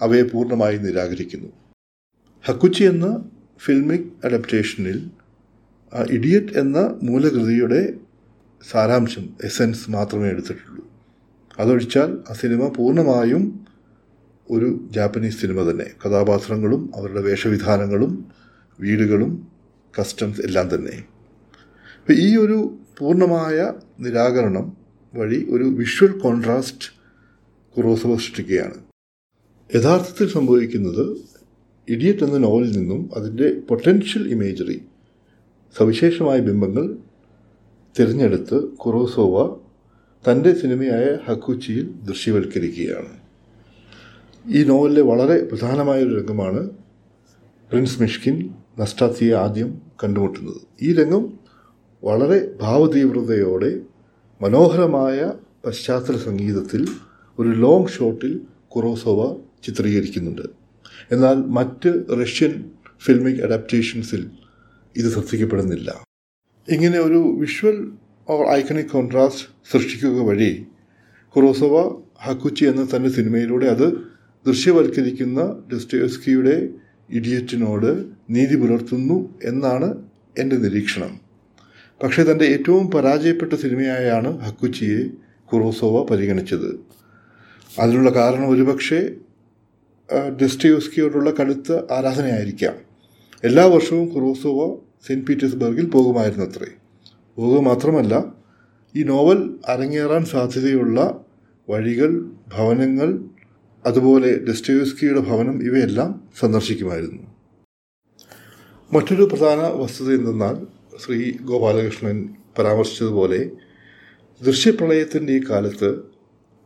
അവയെ 0.00 0.22
പൂർണമായി 0.22 0.78
നിരാകരിക്കുന്നു. 0.78 1.48
ഹക്കുച്ചി 2.44 2.84
എന്ന 2.84 3.30
ഫിൽമിക് 3.64 4.08
അഡാപ്റ്റേഷനിൽ 4.24 5.10
ഇഡിയറ്റ് 6.10 6.58
എന്ന 6.58 6.98
മൂലകൃതിയുടെ 7.02 7.94
സാരാംശം 8.68 9.36
എസെൻസ് 9.44 9.90
മാത്രമേ 9.90 10.28
എടുത്തിട്ടുള്ളൂ. 10.28 10.90
അതൊഴിച്ചാൽ 11.58 12.18
ആ 12.30 12.32
സിനിമ 12.32 12.68
പൂർണമായും 12.68 13.66
ഒരു 14.50 14.88
ജാപ്പനീസ് 14.90 15.40
സിനിമ 15.40 15.70
തന്നെ. 15.70 15.86
കഥാപാത്രങ്ങളും 16.06 16.90
അവരുടെ 16.96 17.22
വേഷവിധാനങ്ങളും 17.22 18.32
വീടുകളും 18.80 19.48
കസ്റ്റംസ് 19.98 20.40
എല്ലാം 20.40 20.74
തന്നെ. 20.74 21.04
അപ്പം 22.00 22.14
ഈ 22.14 22.36
ഒരു 22.36 22.78
പൂർണമായ 22.98 23.72
നിരാകരണം 24.00 24.76
വഴി 25.14 25.46
ഒരു 25.50 25.64
വിഷ്വൽ 25.64 26.18
കോൺട്രാസ്റ്റ് 26.18 26.92
കുറോസവ 27.76 28.16
സൃഷ്ടിക്കുകയാണ്. 28.16 28.74
യഥാർത്ഥത്തിൽ 29.74 30.28
സംഭവിക്കുന്നത് 30.28 31.16
ഇഡിയറ്റ് 31.88 32.24
എന്ന 32.24 32.38
നോവലിൽ 32.38 32.78
നിന്നും 32.78 33.10
അതിന്റെ 33.14 33.60
പൊട്ടൻഷ്യൽ 33.68 34.28
ഇമേജറി 34.28 34.82
സവിശേഷമായ 35.78 36.38
ബിംബങ്ങൾ 36.38 36.96
തിരഞ്ഞെടുത്ത് 37.98 38.68
കുറോസോവ 38.68 39.56
തന്റെ 40.30 40.54
സിനിമയായ 40.54 41.18
ഹക്കുച്ചിയിൽ 41.24 41.92
ദൃശ്യവൽക്കരിക്കുകയാണ്. 42.08 43.20
ഈ 44.48 44.64
നോവലിലെ 44.64 45.02
വളരെ 45.02 45.44
പ്രധാനമായൊരു 45.44 46.18
രംഗമാണ് 46.18 46.70
പ്രിൻസ് 47.70 48.02
മിഷ്കിൻ 48.02 48.50
നസ്റ്റാസിയെ 48.78 49.34
ആദ്യം 49.34 49.80
കണ്ടുമുട്ടുന്നത്. 50.04 50.60
ഈ 50.82 50.92
രംഗം 50.92 51.32
വളരെ 52.04 52.54
ഭാവതീവ്രതയോടെ 52.60 53.80
മനോഹരമായ 54.42 55.32
പശ്ചാത്തല 55.66 56.16
സംഗീതത്തിൽ 56.16 56.88
ഒരു 57.38 57.48
ലോങ് 57.48 57.88
ഷോട്ടിൽ 57.88 58.40
കുറോസോവ 58.68 59.36
ചിത്രീകരിക്കുന്നുണ്ട്. 59.66 60.42
എന്നാൽ 61.12 61.34
മറ്റ് 61.34 62.22
റഷ്യൻ 62.22 62.70
ഫിൽമിക് 63.04 63.40
അഡാപ്റ്റേഷൻസിൽ 63.40 64.30
ഇത് 64.96 65.12
ശ്രദ്ധിക്കപ്പെടുന്നില്ല. 65.12 66.09
ഇങ്ങനെ 66.70 66.98
ഒരു 66.98 67.36
വിഷ്വൽ 67.38 67.92
ഓർ 68.28 68.46
ഐക്കണിക് 68.46 68.86
കോൺട്രാസ്റ്റ് 68.86 69.48
സൃഷ്ടിക്കുക 69.72 70.22
വഴി 70.22 70.66
കുറോസവ 71.28 72.02
ഹക്കുച്ചി 72.22 72.64
എന്ന 72.64 72.88
തന്റെ 72.96 73.10
സിനിമയിലൂടെ 73.10 73.66
അത് 73.66 73.92
ദൃശ്യവൽക്കരിക്കുന്ന 74.46 75.62
ഡെസ്റ്റോസ്കിയുടെ 75.72 76.68
ഇഡിയറ്റിനോട് 77.10 78.04
നീതി 78.30 78.56
പുലർത്തുന്നു 78.56 79.34
എന്നാണ് 79.44 80.08
എന്റെ 80.38 80.56
നിരീക്ഷണം. 80.56 81.20
പക്ഷേ 82.02 82.22
തന്റെ 82.22 82.44
ഏറ്റവും 82.44 82.90
പരാജയപ്പെട്ട 82.90 83.52
സിനിമയായാണ് 83.52 84.40
ഹക്കുച്ചിയെ 84.40 85.10
കുറോസോവ 85.52 86.04
പരിഗണിച്ചത്. 86.04 86.80
അതിനുള്ള 87.78 88.10
കാരണം 88.10 88.48
ഒരുപക്ഷെ 88.48 89.16
ഡെസ്റ്റയോസ്കിയോടുള്ള 90.42 91.30
കടുത്ത 91.30 91.92
ആരാധനയായിരിക്കാം. 91.92 92.74
എല്ലാ 93.44 93.64
വർഷവും 93.64 94.08
കുറോസോവ 94.08 94.89
സെന്റ് 95.06 95.26
പീറ്റേഴ്സ്ബർഗിൽ 95.26 95.90
പോകുമായിരുന്നത്രേ. 95.90 96.66
പോകുക 97.36 97.60
മാത്രമല്ല 97.60 98.34
ഈ 98.96 99.02
നോവൽ 99.02 99.58
അരങ്ങേറാൻ 99.68 100.24
സാധ്യതയുള്ള 100.24 101.24
വഴികൾ 101.70 102.30
ഭവനങ്ങൾ 102.56 103.24
അതുപോലെ 103.86 104.38
ഡെസ്റ്റയോസ്കിയുടെ 104.38 105.20
ഭവനം 105.20 105.62
ഇവയെല്ലാം 105.62 106.28
സന്ദർശിക്കുമായിരുന്നു. 106.38 107.22
മറ്റൊരു 108.92 109.22
പ്രധാന 109.22 109.60
വസ്തുത 109.60 110.14
എന്തെന്നാൽ 110.14 110.66
ശ്രീ 111.04 111.32
ഗോപാലകൃഷ്ണൻ 111.42 112.34
പരാമർശിച്ചതുപോലെ 112.58 113.50
ദൃശ്യപ്രളയത്തിന്റെ 114.42 115.32
ഈ 115.32 115.40
കാലത്ത് 115.50 116.02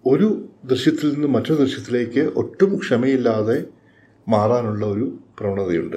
ഒരു 0.06 0.48
ദൃശ്യത്തിൽ 0.64 1.12
നിന്ന് 1.12 1.28
മറ്റൊരു 1.28 1.54
ദൃശ്യത്തിലേക്ക് 1.54 2.20
ഒട്ടും 2.20 2.78
ക്ഷമയില്ലാതെ 2.78 3.64
മാറാനുള്ള 4.28 4.86
ഒരു 4.86 5.18
പ്രവണതയുണ്ട്. 5.38 5.96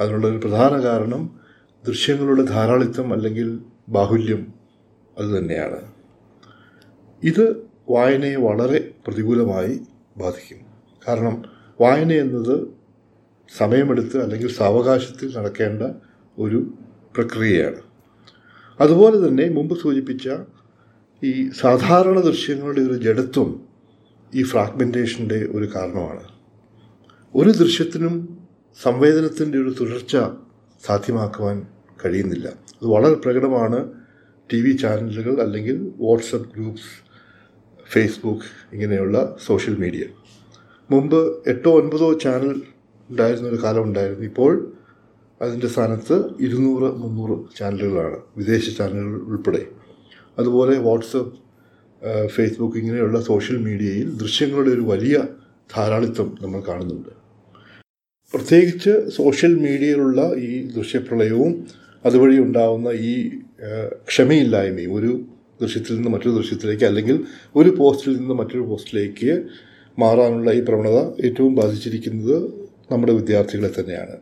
അതിനുള്ള 0.00 0.26
ഒരു 0.26 0.38
പ്രധാന 0.38 0.82
കാരണം 0.82 1.45
ദൃശ്യങ്ങളുടെ 1.86 2.42
ധാരാളിത്തം 2.42 3.12
അല്ലെങ്കിൽ 3.12 3.58
ബാഹുല്യം 3.88 4.54
അതുതന്നെയാണ് 5.18 5.92
ഇത് 7.24 7.56
വായനയെ 7.90 8.36
വളരെ 8.36 8.94
പ്രതികൂലമായി 9.06 9.80
ബാധിക്കും. 10.16 10.58
കാരണം 11.08 11.42
വായന 11.80 12.12
എന്നത് 12.12 12.68
സമയമെടുത്ത് 13.56 14.22
അല്ലെങ്കിൽ 14.22 14.50
സാവകാശത്തിൽ 14.50 15.36
നടക്കേണ്ട 15.36 15.82
ഒരു 16.38 16.74
പ്രക്രിയയാണ്. 17.16 17.80
അതുപോലെ 18.80 19.28
തന്നെ 19.28 19.48
മുമ്പ് 19.48 19.80
സൂചിപ്പിച്ച 19.80 20.28
ഈ 21.24 21.50
സാധാരണ 21.50 22.20
ദൃശ്യങ്ങളുടെ 22.20 22.80
ഒരു 22.80 22.94
ജഡത്വം 22.94 23.68
ഈ 24.34 24.42
ഫ്രാഗ്മെന്റേഷന്റെ 24.42 25.46
ഒരു 25.46 25.68
കാരണമാണ്. 25.74 26.24
ഒരു 27.34 27.50
ദൃശ്യത്തിനും 27.50 28.46
സംവേദനത്തിന്റെ 28.82 29.58
ഒരു 29.58 29.74
തുടർച്ച 29.80 30.16
സാധ്യമാക്കുവാൻ 30.86 31.66
കഴിയുന്നില്ല. 32.04 32.46
അത് 32.48 32.86
വളരെ 32.86 33.14
പ്രകടമാണ് 33.14 33.92
ടി 34.52 34.60
വി 34.60 34.72
ചാനലുകൾ 34.76 35.40
അല്ലെങ്കിൽ 35.40 35.92
വാട്സപ്പ് 36.00 36.48
ഗ്രൂപ്പ്സ് 36.54 36.92
ഫേസ്ബുക്ക് 37.92 38.48
ഇങ്ങനെയുള്ള 38.72 39.36
സോഷ്യൽ 39.46 39.76
മീഡിയ. 39.76 40.04
മുമ്പ് 40.90 41.48
എട്ടോ 41.48 41.70
ഒൻപതോ 41.80 42.08
ചാനൽ 42.12 42.62
ഉണ്ടായിരുന്ന 43.10 43.48
ഒരു 43.48 43.58
കാലം 43.62 43.82
ഉണ്ടായിരുന്നു. 43.82 44.24
ഇപ്പോൾ 44.24 44.52
അതിന്റെ 45.42 45.68
സ്ഥാനത്ത് 45.68 46.16
ഇരുന്നൂറ് 46.40 46.88
മുന്നൂറ് 47.02 47.56
ചാനലുകളാണ് 47.58 48.18
വിദേശ 48.36 48.78
ചാനലുകൾ 48.78 49.18
ഉൾപ്പെടെ. 49.30 49.66
അതുപോലെ 50.38 50.78
വാട്സപ്പ് 50.78 51.34
ഫേസ്ബുക്ക് 52.26 52.76
ഇങ്ങനെയുള്ള 52.76 53.20
സോഷ്യൽ 53.20 53.58
മീഡിയയിൽ 53.58 54.16
ദൃശ്യങ്ങളുടെ 54.16 54.70
ഒരു 54.70 54.80
വലിയ 54.80 55.16
ധാരാളിത്തം 55.76 56.36
നമ്മൾ 56.42 56.60
കാണുന്നുണ്ട്. 56.68 57.12
പ്രത്യേകിച്ച് 58.34 59.10
സോഷ്യൽ 59.10 59.52
മീഡിയയിലുള്ള 59.58 60.20
ഈ 60.48 60.66
ദൃശ്യപ്രളയവും 60.76 61.52
അതുവഴി 62.06 62.36
ഉണ്ടാവുന്ന 62.46 62.88
ഈ 63.10 63.14
ക്ഷമയില്ലായ്മയും 64.08 64.92
ഒരു 64.98 65.10
ദൃശ്യത്തിൽ 65.60 65.94
നിന്ന് 65.96 66.10
മറ്റൊരു 66.14 66.34
ദൃശ്യത്തിലേക്ക് 66.38 66.84
അല്ലെങ്കിൽ 66.84 67.16
ഒരു 67.56 67.70
പോസ്റ്റിൽ 67.78 68.14
നിന്ന് 68.20 68.34
മറ്റൊരു 68.40 68.64
പോസ്റ്റിലേക്ക് 68.70 69.32
മാറാനുള്ള 69.98 70.50
ഈ 70.58 70.60
പ്രവണത 70.68 70.98
ഏറ്റവും 71.26 71.52
ബാധിച്ചിരിക്കുന്നത് 71.60 72.36
നമ്മുടെ 72.92 73.12
വിദ്യാർത്ഥികളെ 73.12 73.70
തന്നെയാണ്. 73.76 74.16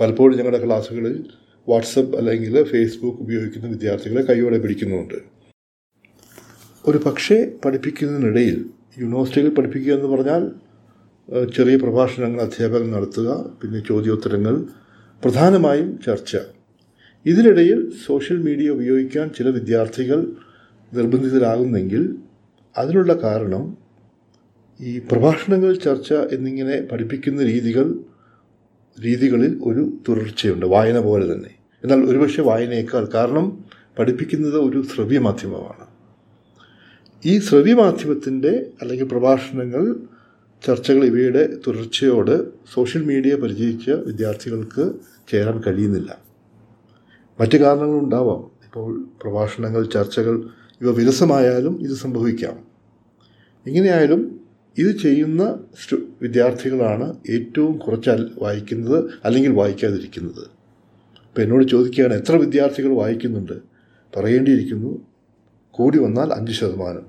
പലപ്പോഴും 0.00 0.34
ഞങ്ങളുടെ 0.38 0.60
ക്ലാസ്സുകളിൽ 0.64 1.14
വാട്സപ്പ് 1.68 2.16
അല്ലെങ്കിൽ 2.16 2.54
ഫേസ്ബുക്ക് 2.70 3.20
ഉപയോഗിക്കുന്ന 3.24 3.66
വിദ്യാർത്ഥികളെ 3.74 4.22
കൈയോടെ 4.28 4.58
പിടിക്കുന്നുമുണ്ട്. 4.62 5.18
ഒരു 6.84 6.98
പക്ഷേ 7.06 7.36
പഠിപ്പിക്കുന്നതിനിടയിൽ 7.64 8.58
യൂണിവേഴ്സിറ്റിയിൽ 9.00 9.50
പഠിപ്പിക്കുക 9.58 9.92
എന്ന് 9.98 10.08
പറഞ്ഞാൽ 10.12 10.42
ചെറിയ 11.56 11.76
പ്രഭാഷണങ്ങൾ 11.76 12.40
അധ്യാപകൻ 12.46 12.88
നടത്തുക 12.96 13.30
പിന്നെ 13.60 13.80
ചോദ്യോത്തരങ്ങൾ 13.88 14.54
പ്രധാനമായും 15.22 15.88
ചർച്ച. 16.06 16.36
ഇതിനിടയിൽ 17.26 17.92
സോഷ്യൽ 18.06 18.42
മീഡിയ 18.42 18.70
ഉപയോഗിക്കാൻ 18.70 19.28
ചില 19.28 19.48
വിദ്യാർത്ഥികൾ 19.48 20.26
നിർബന്ധിതരാകുന്നെങ്കിൽ 20.94 22.16
അതിനുള്ള 22.78 23.12
കാരണം 23.22 23.76
ഈ 24.80 24.98
പ്രഭാഷണങ്ങൾ 24.98 25.74
ചർച്ച 25.74 26.12
എന്നിങ്ങനെ 26.12 26.88
പഠിപ്പിക്കുന്ന 26.92 27.42
രീതികൾ 27.42 27.94
രീതികളിൽ 29.00 29.60
ഒരു 29.64 29.92
തുടർച്ചയുണ്ട് 30.08 30.66
വായന 30.66 30.98
പോലെ 30.98 31.34
തന്നെ. 31.34 31.50
എന്നാൽ 31.84 32.10
ഒരുപക്ഷെ 32.10 32.42
വായനയേക്കാൾ 32.42 33.08
കാരണം 33.14 33.64
പഠിപ്പിക്കുന്നത് 33.98 34.58
ഒരു 34.58 34.82
ശ്രവ്യമാധ്യമമാണ്. 34.82 35.86
ഈ 37.26 37.38
ശ്രവ്യമാധ്യമത്തിന്റെ 37.38 38.66
അല്ലെങ്കിൽ 38.82 39.08
പ്രഭാഷണങ്ങൾ 39.08 39.96
ചർച്ചകൾ 40.66 41.04
ഇവയുടെ 41.04 41.56
തുടർച്ചയോട് 41.66 42.50
സോഷ്യൽ 42.74 43.04
മീഡിയ 43.04 43.34
പരിചയിച്ച 43.34 43.90
വിദ്യാർത്ഥികൾക്ക് 43.90 44.92
ചേരാൻ 45.32 45.62
കഴിയുന്നില്ല. 45.66 46.29
മറ്റു 47.40 47.58
കാരണങ്ങളുണ്ടാവാം. 47.58 48.42
ഇപ്പോൾ 48.64 49.04
പ്രഭാഷണങ്ങൾ 49.22 49.84
ചർച്ചകൾ 49.84 50.48
ഇവ 50.80 50.90
വിരസമായാലും 50.90 51.80
ഇത് 51.80 51.94
സംഭവിക്കാം. 51.94 52.64
എങ്ങനെയായാലും 53.66 54.40
ഇത് 54.78 54.96
ചെയ്യുന്ന 54.96 55.58
വിദ്യാർത്ഥികളാണ് 56.22 57.16
ഏറ്റവും 57.30 57.78
കുറച്ച് 57.78 58.10
വായിക്കുന്നത് 58.42 59.10
അല്ലെങ്കിൽ 59.24 59.52
വായിക്കാതിരിക്കുന്നത്. 59.52 60.44
അപ്പോൾ 61.28 61.42
എന്നോട് 61.42 61.64
ചോദിക്കുകയാണ് 61.64 62.14
എത്ര 62.14 62.36
വിദ്യാർത്ഥികൾ 62.36 62.94
വായിക്കുന്നുണ്ട്? 62.94 63.52
പറയേണ്ടിയിരിക്കുന്നു 64.16 65.06
കൂടി 65.70 65.98
വന്നാൽ 65.98 66.32
അഞ്ച് 66.32 66.52
ശതമാനം. 66.52 67.06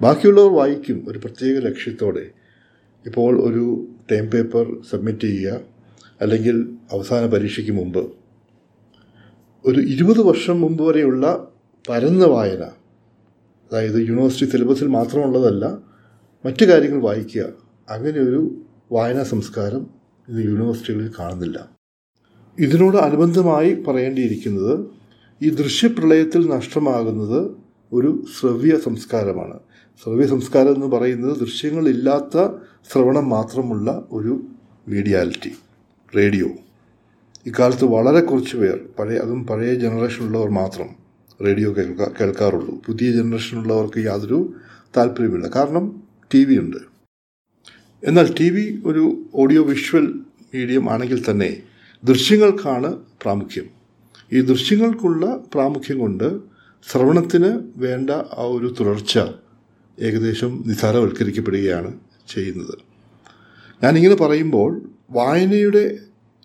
ബാക്കിയുള്ളവർ 0.00 0.52
വായിക്കും 0.54 1.04
ഒരു 1.08 1.18
പ്രത്യേക 1.18 1.58
ലക്ഷ്യത്തോടെ. 1.58 2.26
ഇപ്പോൾ 3.06 3.40
ഒരു 3.50 3.88
ടൈം 4.12 4.26
പേപ്പർ 4.26 4.76
സബ്മിറ്റ് 4.90 5.20
ചെയ്യുക 5.20 5.60
അല്ലെങ്കിൽ 6.20 6.68
അവസാന 6.92 7.26
പരീക്ഷയ്ക്ക് 7.26 7.72
മുമ്പ് 7.72 8.25
ഒരു 9.66 9.80
ഇരുപത് 9.80 10.20
വർഷം 10.20 10.60
മുമ്പ് 10.60 10.84
വരെയുള്ള 10.84 11.48
പരന്ന 11.90 12.24
വായന 12.24 12.64
അതായത് 13.72 14.08
യൂണിവേഴ്സിറ്റി 14.08 14.52
സിലബസിൽ 14.52 14.86
മാത്രമുള്ളതല്ല 14.86 15.78
മറ്റു 16.44 16.64
കാര്യങ്ങൾ 16.64 17.00
വായിക്കുക 17.00 17.44
അങ്ങനെ 17.90 18.18
ഒരു 18.20 18.64
വായനാ 18.92 19.22
സംസ്കാരം 19.22 19.86
ഇന്ന് 20.28 20.42
യൂണിവേഴ്സിറ്റികളിൽ 20.42 21.12
കാണുന്നില്ല. 21.18 21.68
ഇതിനോട് 22.58 22.96
അനുബന്ധമായി 22.96 23.74
പറയേണ്ടിയിരിക്കുന്നത് 23.74 24.86
ഈ 25.42 25.50
ദൃശ്യപ്രളയത്തിൽ 25.50 26.48
നഷ്ടമാകുന്നത് 26.50 27.56
ഒരു 27.92 28.24
ശ്രവ്യ 28.40 28.76
സംസ്കാരമാണ്. 28.76 29.60
ശ്രവ്യ 30.02 30.26
സംസ്കാരം 30.26 30.74
എന്ന് 30.74 30.86
പറയുന്നത് 30.86 31.38
ദൃശ്യങ്ങളില്ലാത്ത 31.40 32.48
ശ്രവണം 32.92 33.28
മാത്രമുള്ള 33.28 34.04
ഒരു 34.12 34.42
മീഡിയാലിറ്റി 34.88 35.52
റേഡിയോ. 36.16 36.48
ഇക്കാലത്ത് 37.46 37.84
വളരെ 37.84 38.20
കുറച്ച് 38.20 38.56
പേർ 38.56 38.80
പഴയ 38.98 39.18
അതും 39.18 39.46
പഴയ 39.46 39.74
ജനറേഷനുള്ളവർ 39.74 40.48
മാത്രം 40.48 40.88
റേഡിയോ 41.46 41.76
കേൾക്കാ 41.76 42.10
കേൾക്കാറുള്ളൂ. 42.20 42.82
പുതിയ 42.86 43.12
ജനറേഷനുള്ളവർക്ക് 43.12 43.98
യാതൊരു 43.98 44.54
താല്പര്യമില്ല 44.96 45.48
കാരണം 45.48 46.02
ടി 46.34 46.44
വി 46.44 46.58
ഉണ്ട്. 46.58 46.76
എന്നാൽ 48.04 48.34
ടി 48.40 48.50
വി 48.50 48.82
ഒരു 48.84 49.22
ഓഡിയോ 49.34 49.64
വിഷ്വൽ 49.64 50.20
മീഡിയം 50.54 50.90
ആണെങ്കിൽ 50.90 51.30
തന്നെ 51.30 51.62
ദൃശ്യങ്ങൾക്കാണ് 52.04 52.96
പ്രാമുഖ്യം. 53.22 53.64
ഈ 54.32 54.40
ദൃശ്യങ്ങൾക്കുള്ള 54.40 55.40
പ്രാമുഖ്യം 55.54 55.98
കൊണ്ട് 55.98 56.40
ശ്രവണത്തിന് 56.90 57.60
വേണ്ട 57.76 58.10
ആ 58.10 58.42
ഒരു 58.42 58.74
തുടർച്ച 58.80 59.18
ഏകദേശം 60.00 60.64
നിസാരവൽക്കരിക്കപ്പെടുകയാണ് 60.66 62.00
ചെയ്യുന്നത്. 62.28 62.78
ഞാനിങ്ങനെ 63.82 64.16
പറയുമ്പോൾ 64.16 64.82
വായനയുടെ 65.10 65.98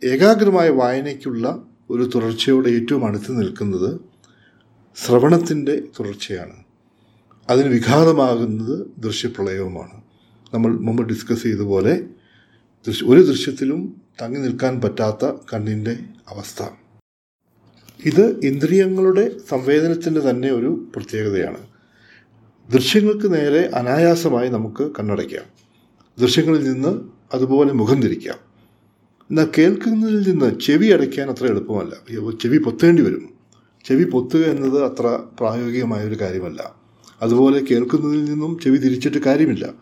ഏകാഗ്രമായ 0.03 0.69
വായനയ്ക്കുള്ള 0.69 1.65
ഒരു 1.89 2.09
തുടർച്ചയോടെ 2.15 2.69
ഏറ്റവും 2.69 3.05
അടുത്ത് 3.05 3.41
നിൽക്കുന്നത് 3.41 4.01
ശ്രവണത്തിന്റെ 5.05 5.83
തുടർച്ചയാണ്. 5.99 6.53
അതിന് 7.49 7.69
വിഘാതമാകുന്നത് 7.69 8.87
ദൃശ്യപ്രളയവുമാണ്. 8.97 10.01
നമ്മൾ 10.53 10.79
മുമ്പ് 10.79 11.03
ഡിസ്കസ് 11.03 11.43
ചെയ്തതുപോലെ 11.43 12.03
ദൃശ്യ 12.87 13.05
ഒരു 13.05 13.21
ദൃശ്യത്തിലും 13.21 14.01
തങ്ങി 14.21 14.39
നിൽക്കാൻ 14.39 14.81
പറ്റാത്ത 14.81 15.33
കണ്ണിന്റെ 15.53 15.97
അവസ്ഥ. 16.29 16.63
ഇത് 18.05 18.39
ഇന്ദ്രിയങ്ങളുടെ 18.39 19.37
സംവേദനത്തിന്റെ 19.49 20.29
തന്നെ 20.29 20.51
ഒരു 20.51 20.91
പ്രത്യേകതയാണ്. 20.95 21.57
ദൃശ്യങ്ങൾക്ക് 22.71 23.33
നേരെ 23.33 23.71
അനായാസമായി 23.75 24.49
നമുക്ക് 24.49 24.91
കണ്ണടയ്ക്കാം. 24.99 25.45
ദൃശ്യങ്ങളിൽ 26.19 26.71
നിന്ന് 26.71 27.01
അതുപോലെ 27.33 27.73
മുഖം 27.73 28.01
തിരിക്കാം 28.01 28.50
എന്നാൽ 29.31 29.49
കേൾക്കുന്നതിൽ 29.57 30.31
നിന്ന് 30.31 30.59
ചെവി 30.59 30.87
അടയ്ക്കാൻ 30.87 31.29
അത്ര 31.29 31.47
എളുപ്പമല്ല. 31.47 31.95
ചെവി 32.43 32.57
പൊത്തേണ്ടി 32.57 33.03
വരും. 33.03 33.29
ചെവി 33.85 34.03
പൊത്തുക 34.03 34.39
എന്നത് 34.39 34.85
അത്ര 34.85 35.19
പ്രായോഗികമായ 35.39 36.05
ഒരു 36.05 36.15
കാര്യമല്ല. 36.21 36.75
അതുപോലെ 37.21 37.59
കേൾക്കുന്നതിൽ 37.59 38.25
നിന്നും 38.25 38.59
ചെവി 38.59 38.77
തിരിച്ചിട്ട് 38.77 39.17
കാര്യമില്ല. 39.17 39.73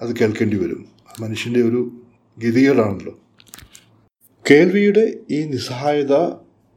അത് 0.00 0.16
കേൾക്കേണ്ടി 0.16 0.56
വരും. 0.56 0.86
മനുഷ്യന്റെ 1.20 1.62
ഒരു 1.62 1.92
ഗതികേടാണല്ലോ. 2.38 3.18
കേൾവിയുടെ 4.50 5.14
ഈ 5.30 5.42
നിസ്സഹായത 5.42 6.14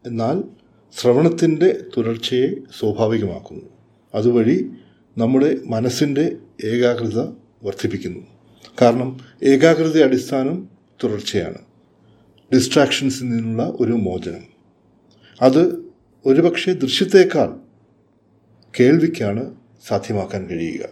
എന്നാൽ 0.06 0.44
ശ്രവണത്തിന്റെ 1.00 1.86
തുടർച്ചയെ 1.98 2.48
സ്വാഭാവികമാക്കുന്നു. 2.80 3.66
അതുവഴി 4.16 4.70
നമ്മുടെ 5.18 5.58
മനസ്സിന്റെ 5.66 6.36
ഏകാഗ്രത 6.64 7.20
വർദ്ധിപ്പിക്കുന്നു. 7.64 8.20
കാരണം 8.82 9.20
ഏകാഗ്രത 9.44 10.04
അടിസ്ഥാനം 10.04 10.68
തുടർച്ചയാണ്. 11.04 11.73
ഡിസ്ട്രാക്ഷൻസിൽ 12.54 13.30
നിന്നുള്ള 13.30 13.74
ഒരു 13.80 13.94
മോചനം. 13.94 14.44
അത് 15.42 15.86
ഒരുപക്ഷെ 16.26 16.74
ദൃശ്യത്തേക്കാൾ 16.74 17.56
കേൾവിക്കാണ് 18.80 19.56
സാധ്യമാക്കാൻ 19.88 20.48
കഴിയുക. 20.48 20.86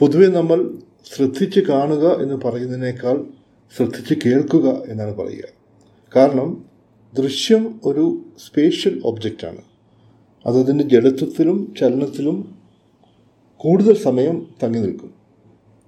പൊതുവെ 0.00 0.26
നമ്മൾ 0.26 0.78
ശ്രദ്ധിച്ച് 1.14 1.60
കാണുക 1.60 2.22
എന്ന് 2.22 2.34
പറയുന്നതിനേക്കാൾ 2.34 3.26
ശ്രദ്ധിച്ച് 3.76 4.14
കേൾക്കുക 4.26 4.82
എന്നാണ് 4.88 5.14
പറയുക. 5.14 5.42
കാരണം 6.16 6.64
ദൃശ്യം 7.14 7.80
ഒരു 7.84 8.24
സ്പേഷ്യൽ 8.46 9.02
ഒബ്ജക്റ്റാണ് 9.04 9.60
അതതിന്റെ 10.46 10.84
ജഡത്വത്തിലും 10.84 11.74
ചലനത്തിലും 11.80 12.58
കൂടുതൽ 13.56 13.96
സമയം 13.96 14.54
തങ്ങി 14.62 14.78
നിൽക്കും. 14.78 15.14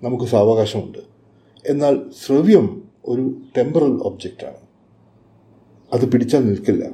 നമുക്ക് 0.02 0.24
സാവകാശമുണ്ട്. 0.24 0.98
എന്നാൽ 1.66 2.10
ശ്രവ്യം 2.26 2.83
ഒരു 3.04 3.40
ടെമ്പറൽ 3.56 3.92
ഒബ്ജക്റ്റാണ് 4.02 4.56
അത് 5.92 6.12
പിടിച്ചാൽ 6.12 6.46
നിൽക്കില്ല. 6.46 6.84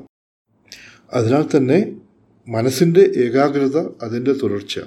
അതിനാൽ 1.15 1.45
തന്നെ 1.57 1.97
മനസ്സിന്റെ 2.49 3.01
ഏകാഗ്രത 3.01 3.79
അതിന്റെ 4.03 4.33
തുടർച്ച 4.33 4.81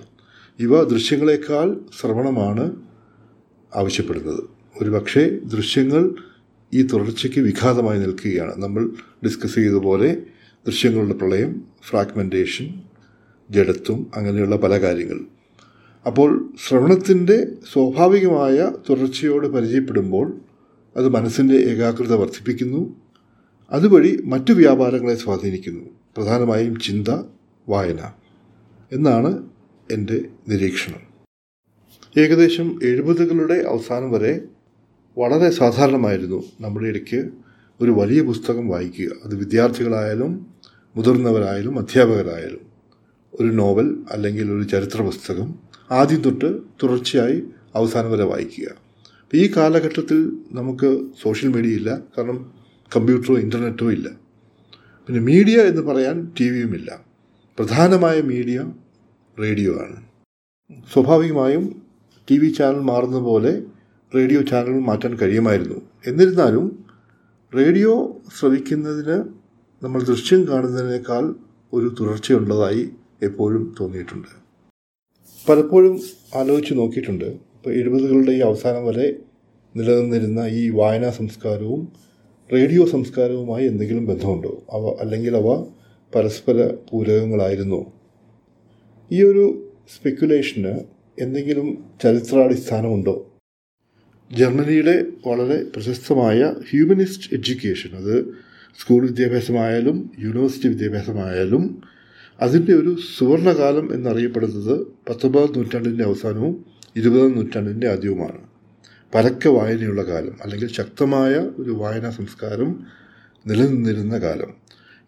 ഇവ 0.60 0.84
ദൃശ്യങ്ങളെക്കാൾ 0.84 1.80
ശ്രവണമാണ് 2.00 2.82
ആവശ്യപ്പെടുന്നത്. 3.76 4.44
ഒരുപക്ഷെ 4.82 5.40
ദൃശ്യങ്ങൾ 5.40 6.16
ഈ 6.74 6.84
തുടർച്ചയ്ക്ക് 6.84 7.40
വിഘാതമായി 7.40 8.00
നിൽക്കുകയാണ്. 8.00 8.54
നമ്മൾ 8.58 8.90
ഡിസ്കസ് 9.26 9.56
ചെയ്തതുപോലെ 9.56 10.16
ദൃശ്യങ്ങളുടെ 10.68 11.14
പ്രളയം 11.14 11.64
ഫ്രാഗ്മെന്റേഷൻ 11.90 12.82
ജഡത്വം 13.52 14.12
അങ്ങനെയുള്ള 14.16 14.56
പല 14.56 14.82
കാര്യങ്ങൾ. 14.82 15.20
അപ്പോൾ 16.06 16.54
ശ്രവണത്തിന്റെ 16.68 17.48
സ്വാഭാവികമായ 17.74 18.72
തുടർച്ചയോട് 18.90 19.48
പരിചയപ്പെടുമ്പോൾ 19.48 20.42
അത് 20.98 21.10
മനസ്സിന്റെ 21.10 21.56
ഏകാഗ്രത 21.56 22.14
വർദ്ധിപ്പിക്കുന്നു. 22.14 22.96
അതുവഴി 23.72 24.22
മറ്റു 24.26 24.54
വ്യാപാരങ്ങളെ 24.54 25.16
സ്വാധീനിക്കുന്നു. 25.16 25.84
പ്രധാനമായും 26.18 26.80
ചിന്ത 26.80 27.08
വായന 27.70 28.00
എന്നാണ് 28.92 29.50
എന്റെ 29.92 30.22
നിരീക്ഷണം. 30.48 31.14
ഏകദേശം 32.18 32.80
എഴുപതുകളുടെ 32.84 33.54
അവസാനം 33.54 34.12
വരെ 34.12 34.42
വളരെ 35.18 35.50
സാധാരണമായിരുന്നു 35.50 36.44
നമ്മുടെ 36.62 36.88
ഇടയ്ക്ക് 36.88 37.30
ഒരു 37.82 37.92
വലിയ 37.92 38.22
പുസ്തകം 38.22 38.68
വായിക്കുക. 38.68 39.10
അത് 39.26 39.36
വിദ്യാർത്ഥികളായാലും 39.36 40.48
മുതിർന്നവരായാലും 40.96 41.80
അധ്യാപകരായാലും. 41.80 42.60
ഒരു 43.34 43.48
നോവൽ 43.48 44.04
അല്ലെങ്കിൽ 44.12 44.52
ഒരു 44.52 44.64
ചരിത്ര 44.64 45.02
പുസ്തകം 45.02 45.56
ആദ്യം 45.92 46.22
തൊട്ട് 46.22 46.62
തുടർച്ചയായി 46.84 47.44
അവസാനം 47.76 48.12
വരെ 48.12 48.24
വായിക്കുക. 48.24 48.83
ഈ 49.36 49.54
കാലഘട്ടത്തിൽ 49.58 50.38
നമുക്ക് 50.52 51.06
സോഷ്യൽ 51.22 51.52
മീഡിയ 51.52 51.76
ഇല്ല. 51.76 52.00
കാരണം 52.18 52.54
കമ്പ്യൂട്ടറോ 52.96 53.38
ഇന്റർനെറ്റോ 53.38 53.92
ഇല്ല. 53.92 54.10
പിന്നെ 55.08 55.22
മീഡിയ 55.22 55.62
എന്ന് 55.62 55.82
പറയാൻ 55.82 56.32
ടി 56.40 56.50
വിയും 56.50 56.76
ഇല്ല. 56.76 57.00
പ്രധാനമായ 57.60 58.22
മീഡിയ 58.22 58.72
റേഡിയോ 59.40 59.74
ആണ്. 59.74 59.96
സ്വാഭാവികമായും 60.94 61.82
ടി 62.32 62.38
വി 62.38 62.50
ചാനൽ 62.50 62.80
മാറുന്ന 62.80 63.20
പോലെ 63.20 63.64
റേഡിയോ 64.16 64.42
ചാനൽ 64.42 64.80
മാറ്റാൻ 64.80 65.18
കഴിയുമായിരുന്നു. 65.18 65.82
എന്നിരുന്നാലും 66.08 66.86
റേഡിയോ 67.58 68.22
ശ്രവിക്കുന്നതിന് 68.40 69.24
നമ്മൾ 69.86 70.04
ദൃശ്യം 70.04 70.48
കാണുന്നതിനേക്കാൾ 70.48 71.36
ഒരു 71.74 71.96
തുടർച്ചയുള്ളതായി 72.00 72.90
എപ്പോഴും 73.22 73.76
തോന്നിയിട്ടുണ്ട്. 73.80 74.28
പലപ്പോഴും 75.50 76.00
ആലോചിച്ച് 76.36 76.74
നോക്കിയിട്ടുണ്ട്. 76.74 77.53
ഇപ്പോൾ 77.64 77.76
എഴുപതുകളുടെ 77.76 78.32
ഈ 78.32 78.40
അവസാനം 78.40 78.88
വരെ 78.88 79.14
നിലനിന്നിരുന്ന 79.76 80.46
ഈ 80.46 80.70
വായനാ 80.70 81.10
സംസ്കാരവും 81.10 81.88
റേഡിയോ 82.54 82.86
സംസ്കാരവുമായി 82.86 83.66
എന്തെങ്കിലും 83.68 84.06
ബന്ധമുണ്ടോ? 84.06 84.64
അവ 84.72 84.98
അല്ലെങ്കിൽ 85.02 85.36
അവ 85.38 85.66
പരസ്പര 86.16 86.68
പൂരകങ്ങളായിരുന്നു? 86.90 87.92
ഈ 89.12 89.24
ഒരു 89.24 89.72
സ്പെക്കുലേഷന് 89.96 90.80
എന്തെങ്കിലും 91.22 91.86
ചരിത്രാടിസ്ഥാനമുണ്ടോ? 92.04 93.32
ജർമ്മനിയുടെ 94.32 95.06
വളരെ 95.28 95.64
പ്രശസ്തമായ 95.64 96.54
ഹ്യൂമനിസ്റ്റ് 96.72 97.34
എഡ്യൂക്കേഷൻ 97.34 97.98
അത് 97.98 98.26
സ്കൂൾ 98.80 99.02
വിദ്യാഭ്യാസമായാലും 99.08 100.12
യൂണിവേഴ്സിറ്റി 100.20 100.68
വിദ്യാഭ്യാസമായാലും 100.68 101.82
അതിന്റെ 102.42 102.74
ഒരു 102.74 102.98
സുവർണകാലം 103.18 103.94
എന്നറിയപ്പെടുന്നത് 103.94 104.88
പത്തൊമ്പതാം 105.10 105.54
നൂറ്റാണ്ടിന്റെ 105.58 106.04
അവസാനവും 106.04 106.73
ഇരുപതാം 106.96 107.36
നൂറ്റാണ്ടിന്റെ 107.36 107.88
ആദ്യവുമാണ്. 107.88 108.40
പരക്കെ 109.16 109.50
വായനയുള്ള 109.50 110.02
കാലം 110.02 110.38
അല്ലെങ്കിൽ 110.44 110.72
ശക്തമായ 110.72 111.32
ഒരു 111.32 111.70
വായനാ 111.70 112.10
സംസ്കാരം 112.10 112.86
നിലനിന്നിരുന്ന 113.48 114.18
കാലം. 114.18 114.54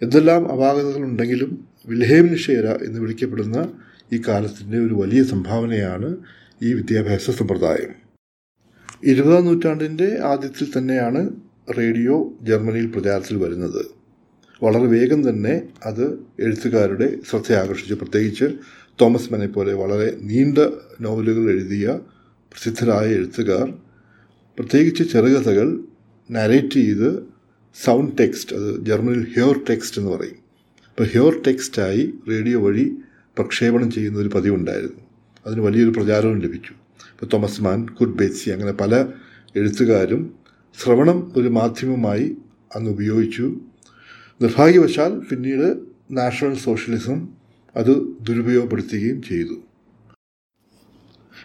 എന്തെല്ലാം 0.02 0.52
അപാകതകളുണ്ടെങ്കിലും 0.52 1.68
വിൽഹേം 1.88 2.28
നിഷേര 2.28 2.68
എന്ന് 2.68 3.00
വിളിക്കപ്പെടുന്ന 3.00 3.70
ഈ 4.14 4.22
കാലത്തിന്റെ 4.28 4.80
ഒരു 4.80 4.94
വലിയ 4.94 5.24
സംഭാവനയാണ് 5.24 6.16
ഈ 6.64 6.74
വിദ്യാഭ്യാസ 6.74 7.30
സമ്പ്രദായം. 7.30 8.06
ഇരുപതാം 9.04 9.46
നൂറ്റാണ്ടിന്റെ 9.46 10.18
ആദ്യത്തിൽ 10.24 10.72
തന്നെയാണ് 10.78 11.30
റേഡിയോ 11.78 12.34
ജർമ്മനിയിൽ 12.42 12.86
പ്രചാരത്തിൽ 12.86 13.38
വരുന്നത്. 13.38 13.86
വളരെ 14.64 14.86
വേഗം 14.86 15.30
തന്നെ 15.30 15.62
അത് 15.86 16.20
എഴുത്തുകാരുടെ 16.40 17.18
ശ്രദ്ധയാകർഷിച്ചു 17.30 17.94
പ്രത്യേകിച്ച് 17.94 18.46
തോമസ് 19.02 19.34
മനെ 19.34 19.48
പോലെ 19.48 19.74
വളരെ 19.74 20.18
നീണ്ട 20.22 20.58
നോവലുകൾ 21.02 21.52
എഴുതിയ 21.52 22.00
പ്രസിദ്ധരായ 22.52 23.08
എഴുത്തുകാർ 23.08 23.74
പ്രത്യേകിച്ച് 24.60 25.04
ചെറുകഥകൾ 25.04 25.80
നരേറ്റ് 26.32 26.74
ചെയ്ത് 26.74 27.24
സൗണ്ട് 27.84 28.18
ടെക്സ്റ്റ് 28.20 28.56
അത് 28.56 28.86
ജർമ്മനിൽ 28.86 29.28
ഹ്യോർ 29.36 29.62
ടെക്സ്റ്റ് 29.70 30.02
എന്ന് 30.02 30.12
പറയും. 30.12 30.36
അപ്പോൾ 30.88 31.04
ഹ്യോർ 31.04 31.42
ടെക്സ്റ്റായി 31.48 32.14
റേഡിയോ 32.30 32.60
വഴി 32.60 32.92
പ്രക്ഷേപണം 33.38 33.92
ചെയ്യുന്ന 33.92 34.20
ഒരു 34.20 34.30
പതിവുണ്ടായിരുന്നു. 34.30 35.02
അതിന് 35.48 35.62
വലിയൊരു 35.62 36.00
പ്രചാരവും 36.00 36.40
ലഭിച്ചു. 36.40 36.72
ഇപ്പോൾ 36.72 37.26
തോമസ് 37.26 37.62
മാൻ 37.62 37.90
കുഡ് 37.90 38.52
അങ്ങനെ 38.52 38.72
പല 38.72 39.06
എഴുത്തുകാരും 39.56 40.34
ശ്രവണം 40.84 41.34
ഒരു 41.38 41.48
മാധ്യമമായി 41.48 42.38
അന്ന് 42.76 42.92
ഉപയോഗിച്ചു. 42.92 43.60
നിർഭാഗ്യവശാൽ 44.42 45.20
പിന്നീട് 45.20 45.78
നാഷണൽ 46.12 46.56
സോഷ്യലിസം 46.56 47.35
അത് 47.76 47.94
ദുരുപയോഗപ്പെടുത്തുകയും 48.22 49.22
ചെയ്തു. 49.22 49.56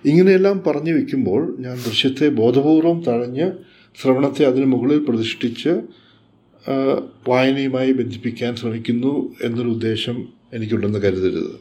ഇങ്ങനെയെല്ലാം 0.04 0.62
പറഞ്ഞു 0.66 0.92
വയ്ക്കുമ്പോൾ 0.92 1.56
ഞാൻ 1.60 1.76
ദൃശ്യത്തെ 1.76 2.28
ബോധപൂർവം 2.28 3.04
തഴഞ്ഞ് 3.04 3.52
ശ്രവണത്തെ 4.00 4.44
അതിന് 4.44 4.64
മുകളിൽ 4.64 5.04
പ്രതിഷ്ഠിച്ച് 5.04 5.68
വായനയുമായി 7.28 7.92
ബന്ധിപ്പിക്കാൻ 7.92 8.56
ശ്രമിക്കുന്നു 8.56 9.34
എന്നൊരു 9.42 9.68
ഉദ്ദേശം 9.68 10.28
എനിക്കുണ്ടെന്ന് 10.52 10.98
കരുതരുത്. 10.98 11.56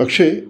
പക്ഷേ 0.00 0.42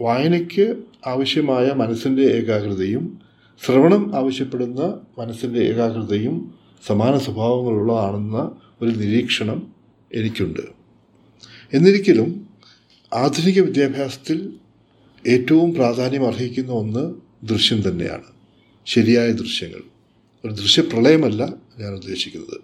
വായനയ്ക്ക് 0.00 0.76
ആവശ്യമായ 1.06 1.70
മനസ്സിന്റെ 1.76 2.22
ഏകാഗ്രതയും 2.22 3.20
ശ്രവണം 3.66 4.16
ആവശ്യപ്പെടുന്ന 4.16 5.00
മനസ്സിന്റെ 5.18 5.60
ഏകാഗ്രതയും 5.60 6.54
സമാന 6.86 7.18
സ്വഭാവങ്ങളുള്ളതാണെന്ന 7.18 8.38
ഒരു 8.82 8.90
നിരീക്ഷണം 8.90 9.72
എനിക്കുണ്ട്. 10.14 10.77
എന്നിരിക്കലും 11.72 12.48
ആധുനിക 13.14 13.60
വിദ്യാഭ്യാസത്തിൽ 13.60 14.52
ഏറ്റവും 15.26 15.74
പ്രാധാന്യം 15.74 16.26
അർഹിക്കുന്ന 16.26 16.72
ഒന്ന് 16.72 17.14
ദൃശ്യം 17.46 17.88
തന്നെയാണ്. 17.88 18.24
ശരിയായ 18.86 19.32
ദൃശ്യങ്ങൾ. 19.32 19.82
ഒരു 20.44 20.52
ദൃശ്യപ്രളയമല്ല 20.52 21.54
ഞാൻ 21.78 21.94
ഉദ്ദേശിക്കുന്നത്. 21.94 22.60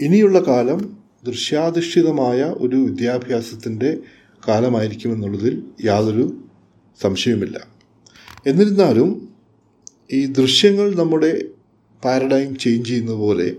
ഇനിയുള്ള 0.00 0.38
കാലം 0.40 0.98
ദൃശ്യാധിഷ്ഠിതമായ 1.24 2.42
ഒരു 2.42 2.76
വിദ്യാഭ്യാസത്തിന്റെ 2.76 3.98
കാലമായിരിക്കുമെന്നുള്ളതിൽ 4.48 5.62
യാതൊരു 5.84 6.44
സംശയവുമില്ല. 7.02 7.66
എന്നിരുന്നാലും 8.46 9.28
ഈ 10.12 10.26
ദൃശ്യങ്ങൾ 10.26 10.94
നമ്മുടെ 10.94 11.42
പാരഡൈം 12.04 12.56
ചേഞ്ച് 12.56 12.88
ചെയ്യുന്ന 12.88 13.12
പോലെ 13.12 13.56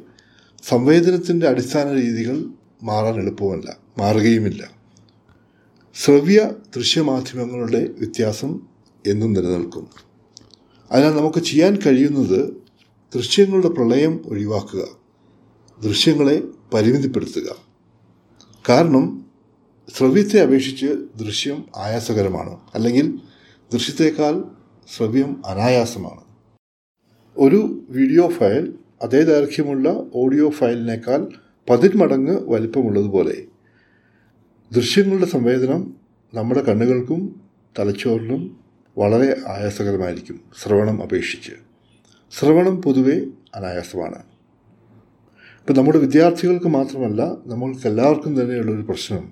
സംവേദനത്തിന്റെ 0.63 1.47
അടിസ്ഥാന 1.47 1.93
രീതികൾ 1.93 2.45
മാറാൻ 2.83 3.15
എളുപ്പമല്ല 3.15 3.77
മാറുകയുമില്ല. 3.97 4.71
ശ്രവ്യ 5.95 6.51
ദൃശ്യമാധ്യമങ്ങളുടെ 6.75 7.87
വ്യത്യാസം 7.87 8.67
എന്നും 9.07 9.33
നിലനിൽക്കും. 9.33 9.87
അതിനാൽ 10.91 11.11
നമുക്ക് 11.11 11.39
ചെയ്യാൻ 11.39 11.79
കഴിയുന്നത് 11.85 12.63
ദൃശ്യങ്ങളുടെ 13.15 13.67
പ്രളയം 13.67 14.21
ഒഴിവാക്കുക 14.25 14.85
ദൃശ്യങ്ങളെ 15.83 16.43
പരിമിതിപ്പെടുത്തുക. 16.73 17.55
കാരണം 18.69 19.25
ശ്രവ്യത്തെ 19.97 20.41
അപേക്ഷിച്ച് 20.41 20.85
ദൃശ്യം 21.19 21.65
ആയാസകരമാണ് 21.75 22.57
അല്ലെങ്കിൽ 22.75 23.19
ദൃശ്യത്തേക്കാൾ 23.73 24.43
ശ്രവ്യം 24.95 25.45
അനായാസമാണ്. 25.45 26.21
ഒരു 27.37 27.85
വീഡിയോ 27.89 28.27
ഫയൽ 28.27 28.73
അതേ 29.01 29.21
ദൈർഘ്യമുള്ള 29.23 30.05
ഓഡിയോ 30.13 30.49
ഫയലിനേക്കാൾ 30.49 31.27
പതിന്മടങ്ങ് 31.69 32.37
വലിപ്പമുള്ളതുപോലെ. 32.49 33.45
ദൃശ്യങ്ങളുടെ 34.71 35.25
സംവേദനം 35.25 35.95
നമ്മുടെ 36.33 36.63
കണ്ണുകൾക്കും 36.63 37.41
തലച്ചോറിനും 37.79 38.57
വളരെ 38.97 39.37
ആയാസകരമായിരിക്കും 39.47 40.41
ശ്രവണം 40.61 41.01
അപേക്ഷിച്ച്. 41.01 41.51
ശ്രവണം 42.31 42.81
പൊതുവെ 42.81 43.27
അനായാസമാണ്. 43.55 44.15
ഇപ്പം 45.61 45.75
നമ്മുടെ 45.75 45.97
വിദ്യാർത്ഥികൾക്ക് 45.97 46.65
മാത്രമല്ല 46.65 47.37
നമ്മൾക്ക് 47.45 47.87
എല്ലാവർക്കും 47.87 48.41
തന്നെയുള്ളൊരു 48.41 48.81
പ്രശ്നം. 48.81 49.31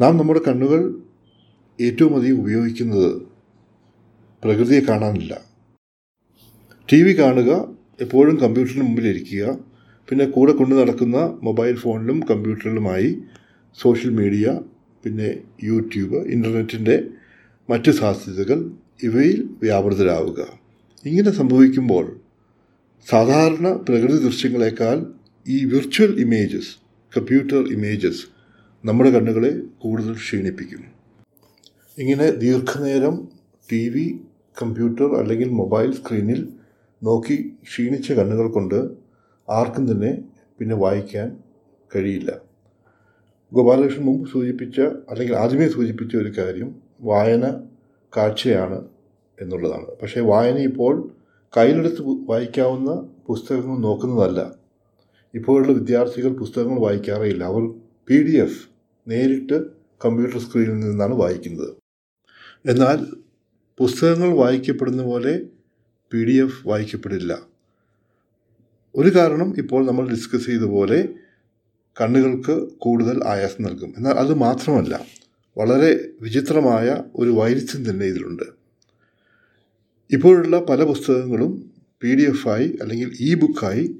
നാം 0.00 0.16
നമ്മുടെ 0.16 0.40
കണ്ണുകൾ 0.48 0.94
ഏറ്റവും 1.80 2.16
അധികം 2.16 2.40
ഉപയോഗിക്കുന്നത് 2.40 3.22
പ്രകൃതിയെ 4.44 4.80
കാണാനില്ല. 4.80 5.40
ടി 6.92 7.02
വി 7.02 7.18
കാണുക 7.18 7.76
എപ്പോഴും 8.00 8.36
കമ്പ്യൂട്ടറിന് 8.36 8.82
മുമ്പിലിരിക്കുക 8.82 9.67
പിന്നെ 10.08 10.24
കൂടെ 10.24 10.52
കൊണ്ട് 10.52 10.74
നടക്കുന്ന 10.74 11.18
മൊബൈൽ 11.42 11.74
ഫോണിലും 11.74 12.20
കമ്പ്യൂട്ടറിലുമായി 12.30 13.10
സോഷ്യൽ 13.78 14.10
മീഡിയ 14.10 14.46
പിന്നെ 15.04 15.28
യൂട്യൂബ് 15.62 16.16
ഇന്റർനെറ്റിന്റെ 16.26 16.96
മറ്റ് 17.68 17.90
സാധ്യതകൾ 17.90 18.58
ഇവയിൽ 19.02 19.48
വ്യാപൃതരാവുക. 19.62 20.40
ഇങ്ങനെ 21.04 21.30
സംഭവിക്കുമ്പോൾ 21.30 22.06
സാധാരണ 23.06 23.66
പ്രകൃതി 23.88 24.18
ദൃശ്യങ്ങളെക്കാൾ 24.18 24.96
ഈ 25.46 25.64
വിർച്വൽ 25.64 26.12
ഇമേജസ് 26.20 26.72
കമ്പ്യൂട്ടർ 27.16 27.60
ഇമേജസ് 27.72 28.22
നമ്മുടെ 28.84 29.10
കണ്ണുകളെ 29.10 29.52
കൂടുതൽ 29.78 30.14
ക്ഷീണിപ്പിക്കും. 30.14 30.82
ഇങ്ങനെ 31.98 32.26
ദീർഘനേരം 32.42 33.14
ടി 33.68 33.88
വി 33.88 34.06
കമ്പ്യൂട്ടർ 34.62 35.08
അല്ലെങ്കിൽ 35.20 35.48
മൊബൈൽ 35.60 35.90
സ്ക്രീനിൽ 35.92 36.40
നോക്കി 37.02 37.36
ക്ഷീണിച്ച 37.62 38.12
കണ്ണുകൾ 38.12 38.46
കൊണ്ട് 38.48 38.78
ആർക്കും 39.50 39.90
തന്നെ 39.90 40.24
പിന്നെ 40.58 40.76
വായിക്കാൻ 40.76 41.42
കഴിയില്ല. 41.96 42.40
ഗോപാലകൃഷ്ണൻ 43.52 44.04
മുമ്പ് 44.04 44.30
സൂചിപ്പിച്ച 44.30 44.80
അല്ലെങ്കിൽ 44.80 45.36
ആദ്യമേ 45.36 45.68
സൂചിപ്പിച്ച 45.68 46.16
ഒരു 46.16 46.32
കാര്യം 46.38 46.74
വായന 47.00 47.50
കാഴ്ചയാണ് 48.16 48.88
എന്നുള്ളതാണ്. 49.40 49.86
പക്ഷേ 50.02 50.20
വായന 50.20 50.58
ഇപ്പോൾ 50.58 51.12
കയ്യിലെടുത്ത് 51.56 52.02
വായിക്കാവുന്ന 52.02 52.90
പുസ്തകങ്ങൾ 53.26 53.78
നോക്കുന്നതല്ല. 53.78 54.54
ഇപ്പോഴുള്ള 55.34 55.72
വിദ്യാർത്ഥികൾ 55.72 56.32
പുസ്തകങ്ങൾ 56.32 56.80
വായിക്കാറേയില്ല. 56.80 57.44
അവർ 57.44 57.70
പി 58.08 58.22
ഡി 58.22 58.36
എഫ് 58.36 58.68
നേരിട്ട് 59.08 59.66
കമ്പ്യൂട്ടർ 60.04 60.38
സ്ക്രീനിൽ 60.38 60.80
നിന്നാണ് 60.80 61.14
വായിക്കുന്നത്. 61.14 61.76
എന്നാൽ 62.66 63.06
പുസ്തകങ്ങൾ 63.78 64.28
വായിക്കപ്പെടുന്ന 64.28 65.02
പോലെ 65.02 65.40
പി 66.12 66.24
ഡി 66.24 66.44
എഫ് 66.44 66.68
വായിക്കപ്പെടില്ല. 66.68 67.38
ഒരു 68.96 69.16
കാരണം 69.16 69.58
ഇപ്പോൾ 69.58 69.86
നമ്മൾ 69.86 70.08
ഡിസ്കസ് 70.10 70.46
ചെയ്ത 70.46 70.62
പോലെ 70.62 71.08
കണ്ണുകൾക്ക് 72.00 72.68
കൂടുതൽ 72.78 73.24
ആയാസം 73.26 73.64
നൽകും. 73.64 73.94
എന്നാൽ 73.96 74.12
അത് 74.12 74.34
മാത്രമല്ല 74.34 75.00
വളരെ 75.58 76.08
വിചിത്രമായ 76.20 77.02
ഒരു 77.16 77.30
വൈരുദ്ധ്യം 77.30 77.90
തന്നെ 77.90 78.06
ഇതിലുണ്ട്. 78.06 78.42
ഇപ്പോഴുള്ള 80.10 80.58
പല 80.58 80.84
പുസ്തകങ്ങളും 80.84 81.70
പി 82.00 82.14
ഡി 82.14 82.22
എഫായി 82.22 82.78
അല്ലെങ്കിൽ 82.82 83.16
ഇ 83.20 83.34
ബുക്കായി 83.34 83.96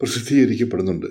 പ്രസിദ്ധീകരിക്കപ്പെടുന്നുണ്ട്. 0.00 1.06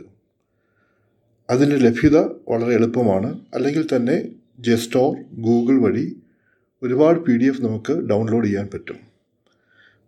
അതിന്റെ 1.50 1.76
ലഭ്യത 1.76 2.18
വളരെ 2.18 2.74
എളുപ്പമാണ്. 2.74 3.40
അല്ലെങ്കിൽ 3.54 3.96
തന്നെ 3.96 4.28
ജെസ്റ്റോർ 4.60 5.16
ഗൂഗിൾ 5.34 5.82
വഴി 5.82 6.16
ഒരുപാട് 6.84 7.20
പി 7.20 7.38
ഡി 7.38 7.46
എഫ് 7.46 7.62
നമുക്ക് 7.62 7.94
ഡൗൺലോഡ് 7.94 8.46
ചെയ്യാൻ 8.46 8.70
പറ്റും. 8.74 8.96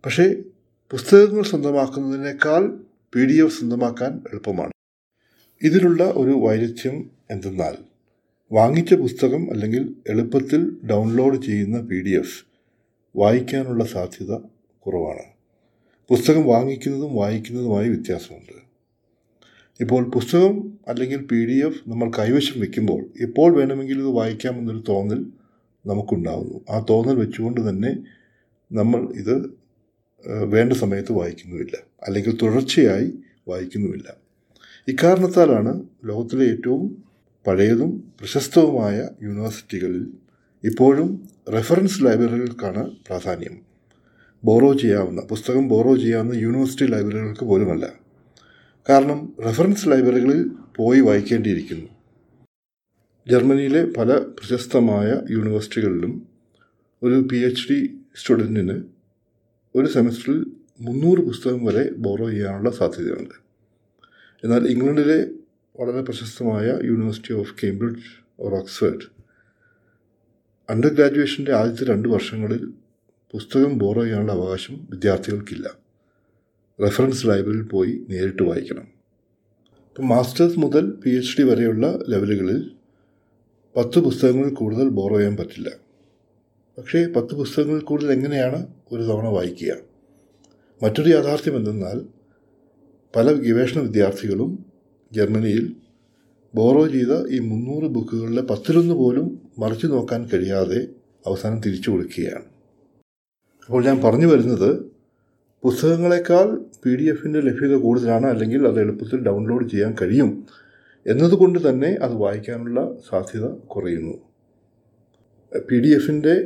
പക്ഷേ 0.04 0.36
പുസ്തകങ്ങൾ 0.90 1.42
സ്വന്തമാക്കുന്നതിനേക്കാൾ 1.42 2.78
പി 3.16 3.22
ഡി 3.28 3.36
എഫ് 3.42 3.54
സ്വന്തമാക്കാൻ 3.58 4.12
എളുപ്പമാണ്. 4.28 4.72
ഇതിലുള്ള 5.62 6.02
ഒരു 6.04 6.30
വൈരുദ്ധ്യം 6.30 6.96
എന്തെന്നാൽ 7.30 7.74
വാങ്ങിച്ച 8.52 8.94
പുസ്തകം 8.94 9.42
അല്ലെങ്കിൽ 9.52 9.94
എളുപ്പത്തിൽ 10.08 10.62
ഡൗൺലോഡ് 10.90 11.38
ചെയ്യുന്ന 11.42 11.78
പി 11.80 11.98
ഡി 12.06 12.10
എഫ് 12.10 12.36
വായിക്കാനുള്ള 13.16 13.84
സാധ്യത 13.84 14.32
കുറവാണ്. 14.86 15.24
പുസ്തകം 16.10 16.44
വാങ്ങിക്കുന്നതും 16.44 17.14
വായിക്കുന്നതുമായി 17.14 17.88
വ്യത്യാസമുണ്ട്. 17.88 18.58
ഇപ്പോൾ 19.80 20.10
പുസ്തകം 20.10 20.78
അല്ലെങ്കിൽ 20.88 21.22
പി 21.26 21.40
ഡി 21.48 21.56
എഫ് 21.68 21.82
നമ്മൾ 21.90 22.10
കൈവശം 22.18 22.60
വെക്കുമ്പോൾ 22.60 23.02
എപ്പോൾ 23.22 23.50
വേണമെങ്കിലും 23.60 24.04
ഇത് 24.06 24.12
വായിക്കാമെന്നൊരു 24.20 24.84
തോന്നൽ 24.88 25.22
നമുക്കുണ്ടാകുന്നു 25.86 26.60
ആ 26.70 26.86
തോന്നൽ 26.90 27.14
വെച്ചുകൊണ്ട് 27.14 27.70
തന്നെ 27.70 27.94
നമ്മൾ 28.72 29.02
ഇത് 29.22 29.34
വേണ്ട 30.54 30.72
സമയത്ത് 30.72 31.12
വായിക്കുന്നുമില്ല. 31.12 31.76
അല്ലെങ്കിൽ 32.06 32.38
തുടർച്ചയായി 32.42 33.12
വായിക്കുന്നുമില്ല. 33.48 34.14
ഇക്കാരണത്താലാണ് 34.88 35.82
ലോകത്തിലെ 36.04 36.44
ഏറ്റവും 36.44 37.02
പഴയതും 37.46 38.12
പ്രശസ്തവുമായ 38.20 39.08
യൂണിവേഴ്സിറ്റികളിൽ 39.22 40.06
ഇപ്പോഴും 40.64 41.28
റെഫറൻസ് 41.52 42.04
ലൈബ്രറികൾക്കാണ് 42.04 42.90
പ്രാധാന്യം. 43.06 43.58
ബോറോ 44.44 44.72
ചെയ്യാവുന്ന 44.72 45.22
പുസ്തകം 45.22 45.68
ബോറോ 45.68 45.96
ചെയ്യാവുന്ന 45.96 46.34
യൂണിവേഴ്സിറ്റി 46.34 46.86
ലൈബ്രറികൾക്ക് 46.86 47.44
പോലുമല്ല. 47.44 47.92
കാരണം 48.88 49.32
റെഫറൻസ് 49.44 49.88
ലൈബ്രറികളിൽ 49.88 50.50
പോയി 50.76 51.00
വായിക്കേണ്ടിയിരിക്കുന്നു. 51.00 51.88
ജർമ്മനിയിലെ 53.28 53.86
പല 53.86 54.18
പ്രശസ്തമായ 54.18 55.20
യൂണിവേഴ്സിറ്റികളിലും 55.30 56.28
ഒരു 57.02 57.28
പി 57.32 57.36
എച്ച് 57.36 57.72
ഡി 57.72 57.98
സ്റ്റുഡന്റിന് 58.16 58.82
ഒരു 59.74 59.86
സെമസ്റ്ററിൽ 59.86 60.46
മുന്നൂറ് 60.80 61.18
പുസ്തകം 61.18 61.64
വരെ 61.64 61.92
ബോറോ 61.92 62.30
ചെയ്യാനുള്ള 62.30 62.70
സാധ്യതയുണ്ട്. 62.70 63.34
എന്നാൽ 64.44 64.66
ഇംഗ്ലണ്ടിലെ 64.66 65.28
വളരെ 65.80 66.02
പ്രശസ്തമായ 66.02 66.78
university 66.84 67.34
of 67.34 67.54
Cambridge 67.62 68.02
or 68.40 68.54
Oxford 68.54 69.06
under 70.70 70.88
ഗ്രാജുവേഷന്റെ 70.88 71.52
ആദ്യത്തെ 71.52 71.92
രണ്ട് 71.92 72.08
വർഷങ്ങളിൽ 72.08 72.66
പുസ്തകം 73.32 73.78
ബോറോ 73.78 74.02
ചെയ്യാനുള്ള 74.02 74.32
അവകാശം 74.32 74.86
വിദ്യാർത്ഥികൾക്കില്ല. 74.90 75.70
റെഫറൻസ് 76.82 77.26
ലൈബ്രറിയിൽ 77.26 77.62
പോയി 77.62 78.06
നേരിട്ട് 78.08 78.42
വായിക്കണം. 78.42 78.88
ഇപ്പം 79.88 80.08
മാസ്റ്റേഴ്സ് 80.08 80.58
മുതൽ 80.58 80.90
പി 80.90 81.10
എച്ച് 81.10 81.38
ഡി 81.38 81.42
വരെയുള്ള 81.42 81.98
ലെവലുകളിൽ 82.08 82.70
പത്ത് 83.76 83.98
പുസ്തകങ്ങളിൽ 83.98 84.54
കൂടുതൽ 84.54 84.88
ബോറോ 84.88 85.16
ചെയ്യാൻ 85.16 85.36
പറ്റില്ല. 85.36 85.70
പക്ഷേ 86.78 87.06
പത്ത് 87.06 87.34
പുസ്തകങ്ങളിൽ 87.34 87.82
കൂടുതൽ 87.82 88.12
എങ്ങനെയാണ് 88.12 88.66
ഒരു 88.92 89.02
തവണ 89.02 89.26
വായിക്കുക? 89.28 89.95
മറ്റൊരു 90.82 91.08
യാഥാർത്ഥ്യം 91.08 91.56
എന്തെന്നാൽ 91.56 91.98
പല 93.16 93.32
ഗവേഷണ 93.32 93.78
വിദ്യാർത്ഥികളും 93.80 94.50
ജർമ്മനിയിൽ 95.12 95.66
ബോറോ 96.54 96.82
ചെയ്ത 96.86 97.12
ഈ 97.34 97.38
മുന്നൂറ് 97.38 97.86
ബുക്കുകളിലെ 97.94 98.42
പത്തിലൊന്ന് 98.42 98.94
പോലും 98.94 99.26
മറിച്ചു 99.58 99.86
നോക്കാൻ 99.86 100.20
കഴിയാതെ 100.32 100.80
അവസാനം 101.26 101.60
തിരിച്ചു 101.60 101.90
കൊടുക്കുകയാണ്. 101.90 102.44
അപ്പോൾ 103.68 103.84
ഞാൻ 103.84 103.96
പറഞ്ഞു 104.04 104.26
വരുന്നത് 104.26 104.70
പുസ്തകങ്ങളെക്കാൾ 105.64 106.46
പി 106.84 106.92
ഡി 106.96 107.04
എഫിന്റെ 107.04 107.40
ലഭ്യത 107.40 107.74
കൂടുതലാണ് 107.76 108.26
അല്ലെങ്കിൽ 108.26 108.68
അത് 108.68 108.80
എളുപ്പത്തിൽ 108.80 109.18
ഡൗൺലോഡ് 109.28 109.70
ചെയ്യാൻ 109.70 109.96
കഴിയും 110.02 110.30
എന്നതുകൊണ്ട് 111.06 111.58
തന്നെ 111.68 111.90
അത് 112.02 112.14
വായിക്കാനുള്ള 112.14 112.80
സാധ്യത 113.08 113.46
കുറയുന്നു. 113.46 114.14
പി 115.70 115.76
ഡി 115.76 115.88
എഫിന്റെ 115.88 116.36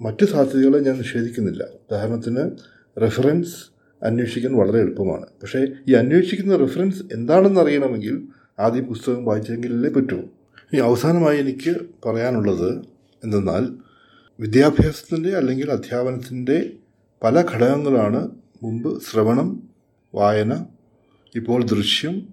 മറ്റ് 0.00 0.24
സാധ്യതകളെ 0.24 0.78
ഞാൻ 0.78 0.96
നിഷേധിക്കുന്നില്ല. 0.98 1.62
ഉദാഹരണത്തിന് 1.62 2.44
റെഫറൻസ് 3.00 3.56
അന്വേഷിക്കാൻ 4.02 4.54
വളരെ 4.54 4.78
എളുപ്പമാണ്. 4.78 5.26
പക്ഷേ 5.42 5.66
ഈ 5.88 5.92
അന്വേഷിക്കുന്ന 5.92 6.56
റെഫറൻസ് 6.56 7.02
എന്താണെന്ന് 7.12 7.60
അറിയണമെങ്കിൽ 7.60 8.28
ആദ്യം 8.58 8.84
പുസ്തകം 8.84 9.24
വായിച്ചെങ്കിലേ 9.24 9.88
പറ്റൂ. 9.88 10.16
ഇനി 10.72 10.80
അവസാനമായി 10.80 11.38
എനിക്ക് 11.38 11.74
പറയാനുള്ളത് 12.06 12.84
എന്തെന്നാൽ 13.24 13.68
വിദ്യാഭ്യാസത്തിന്റെ 14.40 15.28
അല്ലെങ്കിൽ 15.28 15.70
അധ്യാപനത്തിന്റെ 15.70 16.72
പല 17.22 17.44
ഘടകങ്ങളാണ് 17.54 18.30
മുമ്പ് 18.62 19.02
ശ്രവണം 19.02 19.68
വായന 20.14 20.66
ഇപ്പോൾ 21.36 21.64
ദൃശ്യം 21.64 22.28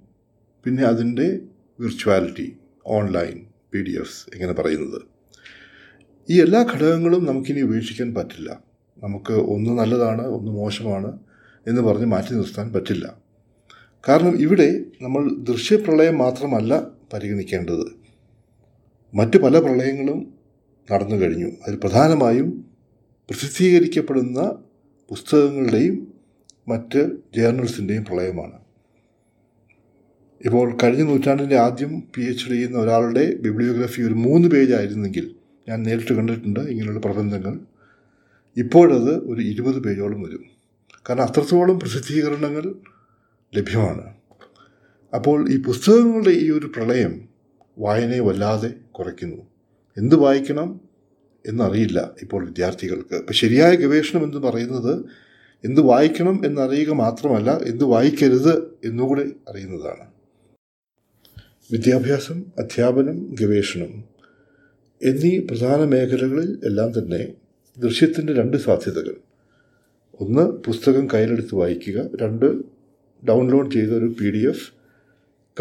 പിന്നെ 0.63 0.83
അതിന്റെ 0.83 1.39
virtuality 1.79 2.57
online 2.85 3.45
P 3.73 3.83
D 3.83 3.99
Fs 3.99 4.35
ഇങ്ങനെ 4.35 4.53
പറയുന്നത്. 4.53 5.01
ഈ 6.29 6.41
എല്ലാ 6.41 6.65
ഘടകങ്ങളും 6.75 7.25
നമുക്കിനി 7.25 7.61
ഉപേക്ഷിക്കാൻ 7.61 8.13
പറ്റില്ല. 8.13 8.59
നമുക്ക് 9.03 9.33
ഒന്ന് 9.33 9.69
നല്ലതാണ് 9.69 10.21
ഒന്ന് 10.21 10.51
മോശമാണ്. 10.51 11.19
എന്ന് 11.67 11.81
പറഞ്ഞ് 11.81 12.05
മാറ്റി 12.05 12.33
നിർത്താൻ 12.33 12.73
പറ്റില്ല. 12.73 13.17
കാരണം 14.09 14.39
ഇവിടെ 14.39 14.85
നമ്മൾ 15.01 15.29
ദൃശ്യപ്രളയം 15.33 16.17
മാത്രമല്ല 16.17 16.87
പരിഗണിക്കേണ്ടത്. 17.13 17.85
മറ്റു 19.13 19.37
പല 19.37 19.59
പ്രളയങ്ങളും 19.59 20.33
നടന്നു 20.91 21.15
കഴിഞ്ഞു. 21.15 21.47
അതിൽ 21.47 21.75
പ്രധാനമായും 21.75 22.65
പ്രസിദ്ധീകരിക്കപ്പെടുന്ന 23.29 24.41
പുസ്തകങ്ങളുടെയും 25.09 26.13
മറ്റ് 26.67 27.11
ജേർണൽസിന്റെയും 27.37 28.05
പ്രളയമാണ്. 28.05 28.59
ഇപ്പോൾ 30.45 30.77
കഴിഞ്ഞ 30.83 31.03
നൂറ്റാണ്ടിന്റെ 31.03 31.55
ആദ്യം 31.55 32.03
പി 32.15 32.21
എച്ച് 32.21 32.45
ഡി 32.45 32.53
ചെയ്യുന്ന 32.53 32.77
ഒരാളുടെ 32.77 33.35
ബിബ്ലിയോഗ്രഫി 33.35 34.01
ഒരു 34.01 34.13
മൂന്ന് 34.13 34.47
പേജ് 34.47 34.73
ആയിരുന്നെങ്കിൽ 34.73 35.35
ഞാൻ 35.69 35.83
നേരിട്ട് 35.83 36.13
കണ്ടിട്ടുണ്ട് 36.13 36.59
ഇങ്ങനെയുള്ള 36.59 36.99
പ്രബന്ധങ്ങൾ. 36.99 37.59
ഇപ്പോഴത് 38.57 39.17
ഒരു 39.17 39.41
ഇരുപത് 39.41 39.83
പേജോളം 39.83 40.21
വരും. 40.21 40.54
കാരണം 41.09 41.21
അത്രത്തോളം 41.21 41.79
പ്രസിദ്ധീകരണങ്ങൾ 41.79 42.75
ലഭ്യമാണ്. 43.55 44.13
അപ്പോൾ 45.15 45.49
ഈ 45.49 45.61
പുസ്തകങ്ങളുടെ 45.61 46.29
ഈ 46.29 46.51
ഒരു 46.51 46.65
പ്രളയം 46.65 47.29
വായനയെ 47.77 48.19
വല്ലാതെ 48.19 48.73
കുറയ്ക്കുന്നു. 48.91 49.41
എന്ത് 49.97 50.15
വായിക്കണം 50.15 50.81
എന്നറിയില്ല 51.45 52.11
ഇപ്പോൾ 52.21 52.45
വിദ്യാർത്ഥികൾക്ക്. 52.45 53.15
അപ്പം 53.15 53.33
ശരിയായ 53.33 53.75
ഗവേഷണം 53.75 54.23
എന്ന് 54.23 54.37
പറയുന്നത് 54.37 55.05
എന്ത് 55.65 55.81
വായിക്കണം 55.81 56.45
എന്നറിയുക 56.45 56.93
മാത്രമല്ല 56.93 57.51
എന്ത് 57.51 57.83
വായിക്കരുത് 57.83 58.77
എന്നുകൂടെ 58.85 59.31
അറിയുന്നതാണ്. 59.49 60.07
വിദ്യാഭ്യാസം 61.71 62.45
അധ്യാപനം 62.59 63.35
ഗവേഷണം 63.41 64.03
എന്നീ 65.03 65.39
പ്രധാന 65.39 65.83
മേഖലകളിൽ 65.83 66.59
എല്ലാം 66.65 66.99
തന്നെ 66.99 67.33
ദൃശ്യത്തിന്റെ 67.77 68.33
രണ്ട് 68.33 68.57
സാധ്യതകൾ. 68.57 69.24
ഒന്ന് 70.19 70.41
പുസ്തകം 70.41 71.07
കയ്യിലെടുത്ത് 71.13 71.55
വായിക്കുക. 71.55 72.09
രണ്ട് 72.21 72.61
ഡൗൺലോഡ് 73.25 73.71
ചെയ്ത 73.71 73.89
ഒരു 73.89 74.05
പി 74.05 74.31
ഡി 74.31 74.47
എഫ് 74.47 74.71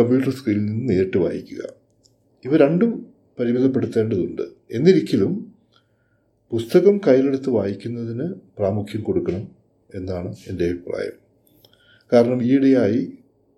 കമ്പ്യൂട്ടർ 0.00 0.30
സ്ക്രീനിൽ 0.30 0.66
നിന്ന് 0.66 0.88
നേരിട്ട് 0.88 1.16
വായിക്കുക. 1.16 1.62
ഇവ 2.44 2.56
രണ്ടും 2.56 3.06
പരിമിതപ്പെടുത്തേണ്ടതുണ്ട്. 3.40 4.42
എന്നിരിക്കലും 4.70 5.54
പുസ്തകം 6.50 7.00
കയ്യിലെടുത്ത് 7.06 7.50
വായിക്കുന്നതിന് 7.50 8.34
പ്രാമുഖ്യം 8.58 9.02
കൊടുക്കണം 9.02 9.48
എന്നാണ് 9.94 10.34
എന്റെ 10.48 10.64
അഭിപ്രായം. 10.64 11.12
കാരണം 12.12 12.42
ഈയിടെയായി 12.42 13.12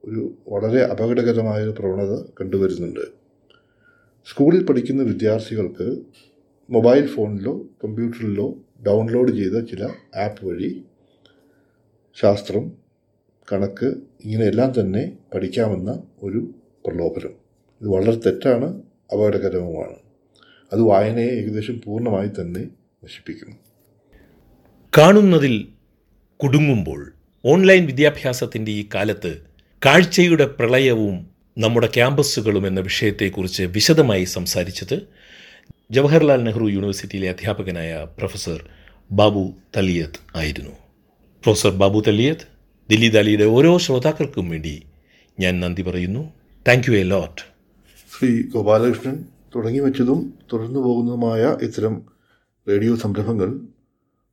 ഒരു 0.05 0.35
വളരെ 0.49 0.85
അപകടകരമായ 0.85 1.63
ഒരു 1.63 1.75
പ്രവണത 1.79 2.23
കണ്ടുവരുന്നുണ്ട്. 2.41 3.01
സ്കൂളിൽ 4.31 4.65
പഠിക്കുന്ന 4.65 5.03
വിദ്യാർത്ഥികൾക്ക് 5.03 5.99
മൊബൈൽ 6.71 7.07
ഫോണിലോ 7.07 7.67
കമ്പ്യൂട്ടറിലോ 7.85 8.59
ഡൗൺലോഡ് 8.81 9.33
ചെയ്ത 9.33 9.65
ചില 9.65 9.85
ആപ്പ് 10.17 10.47
വഴി 10.47 10.85
ശാസ്ത്രം 12.17 12.73
കണക്ക് 13.53 13.95
ഇങ്ങനെയെല്ലാം 14.25 14.81
തന്നെ 14.81 15.13
പഠിക്കാമെന്ന 15.35 16.03
ഒരു 16.23 16.41
പ്രലോഭനം. 16.87 17.35
ഇത് 17.81 17.89
വളരെ 17.89 18.17
തെറ്റാണ് 18.17 18.69
അപകടകരവുമാണ്. 19.13 19.97
അത് 20.73 20.81
വായനയെ 20.81 21.29
ഏകദേശം 21.29 21.81
പൂർണമായി 21.85 22.29
തന്നെ 22.29 22.63
നശിപ്പിക്കുന്നു 23.05 23.57
കാണുന്നതിൽ 24.99 25.69
കുടുങ്ങുമ്പോൾ 26.41 27.13
ഓൺലൈൻ 27.45 27.87
വിദ്യാഭ്യാസത്തിന്റെ 27.87 28.73
ഈ 28.73 28.89
കാലത്ത് 28.95 29.33
കാഴ്ചയുടെ 29.87 30.47
പ്രളയവും 30.47 31.27
നമ്മുടെ 31.59 31.87
ക്യാമ്പസുകളും 31.87 32.67
എന്ന 32.67 32.81
വിഷയത്തെക്കുറിച്ച് 32.81 33.63
വിശദമായി 33.63 34.25
സംസാരിച്ചത് 34.25 34.97
ജവഹർലാൽ 35.91 36.43
നെഹ്റു 36.43 36.65
യൂണിവേഴ്സിറ്റിയിലെ 36.65 37.29
അധ്യാപകനായ 37.29 38.07
പ്രൊഫസർ 38.19 38.69
ബാബു 39.11 39.55
തലിയത്ത് 39.77 40.39
ആയിരുന്നു. 40.39 40.71
പ്രൊഫസർ 41.43 41.71
ബാബു 41.71 42.03
തലിയത്ത് 42.07 42.47
ദില്ലി 42.91 43.09
ദാലിയുടെ 43.09 43.45
ഓരോ 43.45 43.79
ശ്രോതാക്കൾക്കും 43.79 44.49
വേണ്ടി 44.49 44.83
ഞാൻ 45.41 45.61
നന്ദി 45.61 45.83
പറയുന്നു. 45.83 46.33
Thank 46.69 46.91
you 46.91 46.97
a 46.97 47.03
lot 47.03 47.43
Shri 48.13 48.43
Gopalakrishnan 48.43 49.25
തുടങ്ങി 49.55 49.79
വെച്ചതും 49.79 50.35
തുടർന്നു 50.53 50.81
പോകുന്നതുമായ 50.81 51.59
ഇത്തരം 51.63 52.03
റേഡിയോ 52.69 52.97
സംരംഭങ്ങൾ 52.97 53.61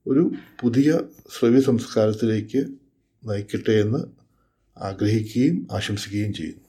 ഒരു 0.07 0.31
പുതിയ 0.61 0.99
ശ്രവ്യ 1.37 1.61
സംസ്കാരത്തിലേക്ക് 1.61 2.67
നയിക്കട്ടെ 3.23 3.71
എന്ന് 3.71 4.01
ആഗ്രഹിക്കുകയും 4.77 5.67
ആശംസിക്കുകയും 5.71 6.33
ചെയ്യുന്നു. 6.33 6.63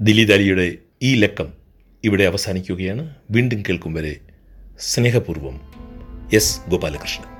ദില്ലി 0.00 0.24
ദാലിയുടെ 0.24 0.78
ഈ 1.02 1.14
ലക്കം 1.14 1.61
ഇവിടെ 2.04 2.24
അവസാനിക്കുകയാണ്. 2.24 3.14
വീണ്ടും 3.30 3.62
കേൾക്കും 3.68 3.94
വരെ 3.94 4.16
സ്നേഹപൂർവം 4.78 5.60
എസ് 6.32 6.60
ഗോപാലകൃഷ്ണൻ. 6.68 7.31